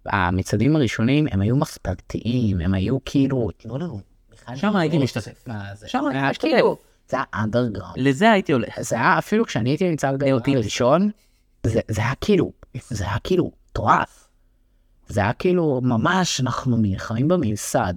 המצעדים 0.05 0.75
הראשונים 0.75 1.28
הם 1.32 1.41
היו 1.41 1.55
מחתרתיים, 1.55 2.59
הם 2.61 2.73
היו 2.73 2.97
כאילו, 3.05 3.49
תנו 3.57 3.78
לנו. 3.78 3.99
בכלל 4.32 4.55
שם 4.55 4.75
הייתי 4.75 4.95
לראות 4.95 5.03
משתתף. 5.17 5.45
שם 5.86 6.05
הייתי 6.05 6.17
היה 6.17 6.30
משתתף. 6.30 6.47
כאילו, 6.47 6.78
זה 7.09 7.17
היה 7.17 7.25
אנדרגראונד. 7.43 7.93
לזה 7.97 8.32
הייתי 8.32 8.53
הולך. 8.53 8.82
זה 8.82 8.95
היה 8.95 9.17
אפילו 9.17 9.45
כשאני 9.45 9.69
הייתי 9.69 9.89
במצעד 9.89 10.19
גאוותי 10.23 10.55
ראשון, 10.55 11.09
זה 11.63 11.80
זה 11.88 12.01
היה 12.01 12.13
כאילו, 12.21 12.51
זה 12.89 13.03
היה 13.03 13.19
כאילו 13.23 13.51
מטורף. 13.69 14.28
זה 15.07 15.21
היה 15.21 15.34
כאילו, 15.34 15.82
ממש, 15.84 16.41
אנחנו 16.41 16.78
נלחמים 16.78 17.28
בממסד. 17.28 17.93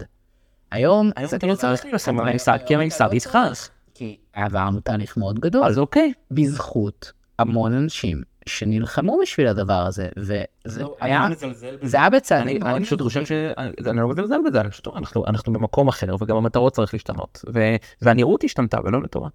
היום, 0.71 1.11
היום 1.17 1.29
זה 1.29 1.37
אתה 1.37 1.47
לא 1.47 1.55
צריך 1.55 1.85
להילחם 1.85 2.17
בממסד, 2.17 2.59
כי 2.67 2.75
הממסד 2.75 3.09
איתך. 3.13 3.39
כי 3.95 4.17
עברנו 4.33 4.81
תהליך 4.81 5.17
מאוד 5.17 5.39
גדול. 5.39 5.65
אז 5.65 5.79
אוקיי. 5.79 6.13
בזכות 6.31 7.13
המון 7.39 7.73
אנשים 7.73 8.23
שנלחמו 8.47 9.19
בשביל 9.23 9.47
הדבר 9.47 9.87
הזה, 9.87 10.09
וזה 10.17 10.45
לא, 10.81 10.97
היה. 11.01 11.29
זה 11.83 11.97
היה 11.97 12.11
בצעדים 12.11 12.63
אני, 12.67 12.85
פשוט 12.85 13.03
חושב. 13.03 13.25
ש... 13.27 13.33
אני 13.87 13.97
לא 13.97 14.09
מזלזל 14.09 14.39
בזה, 14.47 14.61
אני 14.61 14.71
פשוט 14.71 14.87
אומר, 14.87 14.99
אנחנו, 15.27 15.53
במקום 15.53 15.89
אחר, 15.89 16.15
וגם 16.21 16.37
המטרות 16.37 16.73
צריך 16.73 16.95
להשתנות. 16.95 17.45
ו... 17.55 17.61
והנראות 18.03 18.45
השתנתה, 18.45 18.79
ולא 18.85 19.03
לטובה. 19.03 19.29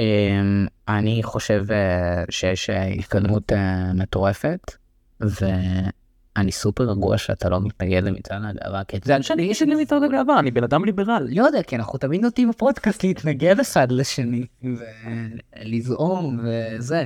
אמ, 0.00 0.66
אני 0.88 1.22
חושב 1.22 1.64
אה, 1.70 2.24
שיש 2.30 2.70
אה, 2.70 2.84
התקדמות 2.84 3.52
אה, 3.52 3.92
מטורפת, 3.94 4.72
ואני 6.38 6.52
סופר 6.52 6.84
רגוע 6.90 7.18
שאתה 7.18 7.48
לא 7.48 7.60
מתנגד 7.60 8.02
למצעד 8.04 8.42
הגאווה, 8.44 8.84
כי 8.84 8.96
זה 9.04 9.22
שאני 9.22 9.42
יש 9.42 9.62
לי 9.62 9.74
מצעד 9.74 10.02
הגאווה, 10.02 10.38
אני 10.38 10.50
בן 10.50 10.64
אדם 10.64 10.84
ליברל. 10.84 11.26
לא 11.30 11.46
יודע, 11.46 11.62
כי 11.62 11.76
אנחנו 11.76 11.98
תמיד 11.98 12.20
נוטים 12.22 12.50
בפודקאסט 12.50 13.04
להתנגד 13.04 13.60
אחד 13.60 13.92
לשני, 13.92 14.46
ולזעום 15.64 16.40
וזה. 16.44 17.04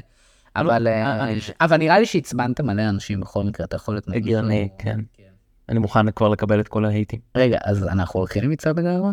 אבל, 0.57 0.87
אה, 0.89 1.25
אני- 1.25 1.39
אבל 1.61 1.77
נראה 1.77 1.99
לי 1.99 2.07
שעצבנת 2.07 2.61
מלא 2.61 2.89
אנשים 2.89 3.21
בכל 3.21 3.45
מקרה, 3.45 3.67
אתה 3.67 3.77
יכול 3.77 3.97
לתנגד. 3.97 4.17
הגיוני, 4.19 4.69
כן. 4.79 5.01
אני 5.69 5.79
מוכן 5.79 6.11
כבר 6.11 6.29
לקבל 6.29 6.61
את 6.61 6.69
כל 6.69 6.85
ההייטים. 6.85 7.21
רגע, 7.37 7.59
אז 7.65 7.85
אנחנו 7.89 8.21
הולכים 8.21 8.43
למצעד 8.45 8.79
הגאווה? 8.79 9.11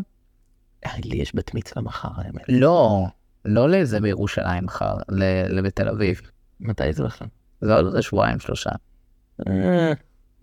אה, 0.85 0.91
לי 1.05 1.17
יש 1.17 1.35
בת 1.35 1.53
מצווה 1.53 1.81
מחר, 1.83 2.09
האמת. 2.15 2.43
לא, 2.49 3.05
לא 3.45 3.69
לזה 3.69 3.99
בירושלים 3.99 4.63
מחר, 4.65 4.95
ל- 5.09 5.57
לבתל 5.59 5.89
אביב. 5.89 6.21
מתי 6.59 6.93
זה 6.93 7.03
בכלל? 7.03 7.27
זה 7.61 7.75
עוד 7.75 8.01
שבועיים 8.01 8.39
שלושה. 8.39 8.69
אה, 9.47 9.93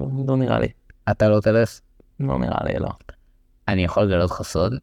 לא 0.01 0.07
לא 0.29 0.37
נראה 0.37 0.59
לי. 0.59 0.69
אתה 1.11 1.29
לא 1.29 1.41
תלך? 1.41 1.81
לא 2.21 2.39
נראה 2.39 2.65
לי, 2.65 2.79
לא. 2.79 2.89
אני 3.69 3.85
יכול 3.85 4.03
לגלות 4.03 4.31
לך 4.31 4.43
סוד, 4.43 4.75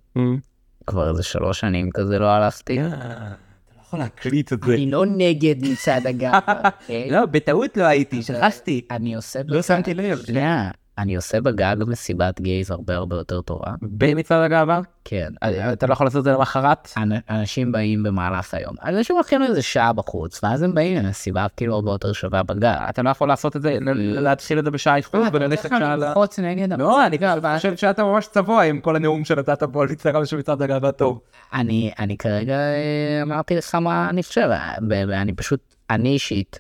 כבר 0.88 1.10
איזה 1.10 1.24
שלוש 1.24 1.60
שנים 1.60 1.90
כזה 1.94 2.20
לא 2.20 2.28
הלכתי. 2.28 2.80
אה, 2.80 2.86
אתה 2.86 3.76
לא 3.76 3.82
יכול 3.82 4.00
להקליט 4.00 4.54
את 4.54 4.64
זה. 4.64 4.74
אני 4.74 4.92
לא 4.92 5.06
נגד 5.06 5.56
מצעד 5.62 6.08
הגאווה. 6.08 6.62
אוקיי? 6.82 7.12
לא, 7.12 7.26
בטעות 7.26 7.78
לא 7.78 7.84
הייתי, 7.84 8.24
שכחתי. 8.24 8.82
אני 8.92 9.16
עושה... 9.16 9.40
לא 9.48 9.62
שמתי 9.62 9.94
לב. 9.94 10.18
שנייה, 10.26 10.72
אני 11.00 11.16
עושה 11.16 11.42
בגג 11.42 11.76
מסיבת 11.88 12.42
גייז 12.42 12.72
הרבה 12.72 12.96
הרבה 12.96 13.16
יותר 13.16 13.42
טובה. 13.42 13.72
במצעד 13.82 14.44
הגאווה? 14.44 14.80
כן. 15.06 15.30
אה, 15.44 15.74
אתה 15.74 15.88
לא 15.88 15.94
יכול 15.94 16.06
לעשות 16.06 16.20
את 16.20 16.24
זה 16.24 16.32
למחרת? 16.32 16.90
אנ- 16.98 17.12
אנשים 17.30 17.72
באים 17.72 18.04
במהלך 18.04 18.54
היום. 18.54 18.76
אנשים 18.86 19.16
הולכים 19.16 19.44
איזה 19.44 19.62
שעה 19.62 19.94
בחוץ, 19.94 20.44
ואז 20.44 20.62
הם 20.64 20.74
באים 20.76 20.98
למסיבה 20.98 21.46
כאילו 21.58 21.76
הרבה 21.76 21.92
יותר 21.92 22.14
שווה 22.14 22.44
בגג. 22.44 22.66
אתה 22.90 23.02
לא 23.02 23.10
יכול 23.10 23.28
לעשות 23.28 23.56
את 23.56 23.62
זה, 23.62 23.78
להתחיל 23.96 24.60
את 24.60 24.66
זה 24.66 24.72
בשעה 24.72 24.96
איחור 24.96 25.22
וללכת 25.34 25.70
שעה 25.70 25.96
ל... 25.96 26.04
נגד 26.40 26.74
לא, 26.80 27.06
אני 27.06 27.18
חושב 27.58 27.76
שאתה 27.76 28.04
ממש 28.04 28.28
צבוע 28.28 28.64
עם 28.64 28.80
כל 28.82 28.96
הנאום 28.96 29.26
שנתת 29.26 29.64
פה 29.64 29.82
על 29.84 29.90
מצטער 29.92 30.26
של 30.26 30.38
מצעד 30.38 30.62
הגאווה 30.62 30.92
טוב. 30.92 31.20
אני, 31.54 31.92
כרגע 32.18 32.54
אה, 32.58 33.22
אמרתי 33.22 33.56
לך 33.56 33.76
מה 33.76 34.10
אני 34.10 34.24
חושב, 34.24 34.50
אה, 34.52 34.76
ב- 34.88 35.04
ב- 35.06 35.10
אני 35.10 35.34
פשוט, 35.34 35.60
אני 35.90 36.10
אישית, 36.10 36.60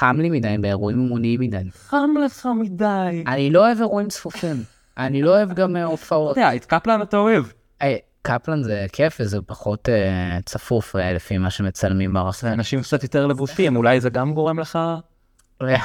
חם 0.00 0.16
לי 0.20 0.30
מדי 0.30 0.56
באירועים 0.60 0.98
המוניים 0.98 1.40
מדי. 1.40 1.62
חם 1.74 2.10
לך 2.24 2.48
מדי. 2.60 3.24
אני 3.26 3.50
לא 3.50 3.66
אוהב 3.66 3.78
אירועים 3.78 4.08
צפופים, 4.08 4.56
אני 4.98 5.22
לא 5.22 5.30
אוהב 5.30 5.52
גם 5.52 5.76
אה, 5.76 5.84
הופעות. 5.84 6.32
אתה 6.32 6.40
יודע, 6.40 6.56
את 6.56 6.64
קפלן 6.64 7.02
אתה 7.02 7.16
אוהב. 7.16 7.44
אה, 7.82 7.96
קפלן 8.22 8.62
זה 8.62 8.86
כיף 8.92 9.16
וזה 9.20 9.38
פחות 9.46 9.88
אה, 9.88 10.38
צפוף 10.44 10.94
לפי 10.96 11.38
מה 11.38 11.50
שמצלמים 11.50 12.12
ברחבי. 12.12 12.50
אנשים 12.50 12.82
קצת 12.82 13.02
יותר 13.02 13.26
לבושים, 13.26 13.76
אולי 13.76 14.00
זה 14.00 14.10
גם 14.10 14.34
גורם 14.34 14.58
לך... 14.58 14.78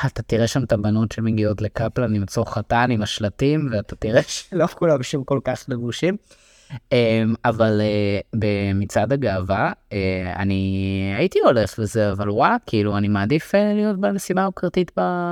אתה 0.06 0.22
תראה 0.22 0.48
שם 0.48 0.64
את 0.64 0.72
הבנות 0.72 1.12
שמגיעות 1.12 1.62
לקפלן 1.62 2.16
עם 2.16 2.26
צור 2.26 2.54
חתן 2.54 2.88
עם 2.92 3.02
השלטים 3.02 3.70
ואתה 3.72 3.96
תראה 3.96 4.22
שלא 4.28 4.68
כולם 4.68 5.04
שם 5.04 5.24
כל 5.24 5.40
כך 5.44 5.66
לבושים. 5.68 6.18
אמ, 6.92 7.34
אבל 7.46 7.82
אה, 7.82 8.20
במצעד 8.36 9.14
הגאווה 9.14 9.72
אה, 9.94 10.34
אני 10.36 11.14
הייתי 11.18 11.40
הולך 11.40 11.76
וזה 11.80 12.12
אבל 12.12 12.30
וואלה 12.30 12.58
כאילו 12.66 12.98
אני 12.98 13.08
מעדיף 13.08 13.56
אה, 13.56 13.74
להיות 13.74 14.00
במסיבה 14.00 14.42
היוקרתית 14.42 14.92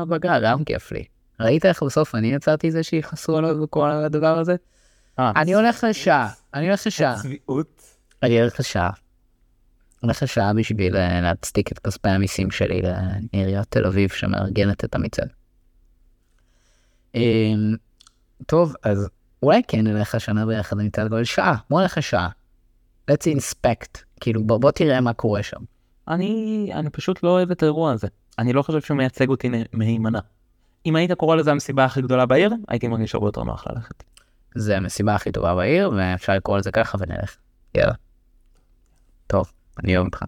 בגרה 0.10 0.40
גם 0.40 0.64
כיף 0.64 0.92
לי. 0.92 1.04
ראית 1.40 1.66
איך 1.66 1.84
בסוף 1.84 2.16
אני 2.16 2.34
יצרתי 2.34 2.72
זה 2.72 2.84
שיכעסו 2.84 3.38
עליו 3.38 3.62
וכל 3.64 3.92
הדבר 3.92 4.40
הזה? 4.40 4.56
אני 5.18 5.54
הולך 5.54 5.84
לשעה, 5.90 6.30
אני 6.54 6.68
הולך 6.68 6.88
לשעה, 6.88 7.16
צביעות. 7.16 7.84
אני 8.24 8.42
הולך 8.42 8.60
לשעה. 8.60 8.90
הולך 10.02 10.24
לשעה 10.24 10.54
בשביל 10.54 10.94
להצדיק 11.22 11.72
את 11.72 11.80
כספי 11.80 12.10
המיסים 12.10 12.52
שלי 12.52 12.82
לעיריית 13.34 13.68
תל 13.70 13.86
אביב 13.86 14.10
שמארגנת 14.10 14.86
את 14.86 14.96
המצעד. 14.96 15.30
אמ, 17.16 17.76
טוב, 18.46 18.74
אז 18.84 19.10
אולי 19.44 19.62
כן 19.68 19.88
נלך 19.88 20.16
השנה 20.16 20.46
ביחד 20.46 20.78
למצעד 20.78 21.08
גודל 21.08 21.24
שעה, 21.24 21.56
בוא 21.70 21.82
נלך 21.82 21.98
לשעה. 21.98 22.30
let's 23.12 23.26
inspect, 23.38 24.04
כאילו 24.20 24.44
בוא, 24.44 24.58
בוא 24.58 24.72
תראה 24.72 25.02
מה 25.02 25.14
קורה 25.14 25.44
שם. 25.44 25.62
אני, 26.08 26.70
אני 26.74 26.90
פשוט 26.90 27.24
לא 27.24 27.30
אוהב 27.30 27.52
את 27.52 27.64
האירוע 27.64 27.92
הזה. 27.92 28.08
אני 28.40 28.54
לא 28.54 28.62
חושב 28.62 28.82
שהוא 28.82 28.98
מייצג 28.98 29.30
אותי 29.30 29.50
מהימנה. 29.74 30.20
אם 30.86 30.96
היית 30.96 31.12
קורא 31.12 31.36
לזה 31.36 31.52
המסיבה 31.52 31.86
הכי 31.86 32.02
גדולה 32.02 32.26
בעיר, 32.26 32.54
הייתי 32.68 32.88
מרגיש 32.88 33.16
הרבה 33.16 33.28
יותר 33.28 33.44
נוח 33.44 33.68
ללכת. 33.68 34.04
זה 34.56 34.78
המסיבה 34.78 35.16
הכי 35.16 35.32
טובה 35.32 35.56
בעיר 35.56 35.92
ואפשר 35.98 36.34
לקרוא 36.34 36.58
לזה 36.58 36.72
ככה 36.72 36.98
ונלך. 37.02 37.36
יאללה. 37.76 37.94
טוב, 39.28 39.52
אני 39.84 39.98
אוהב 39.98 40.06
אותך. 40.06 40.24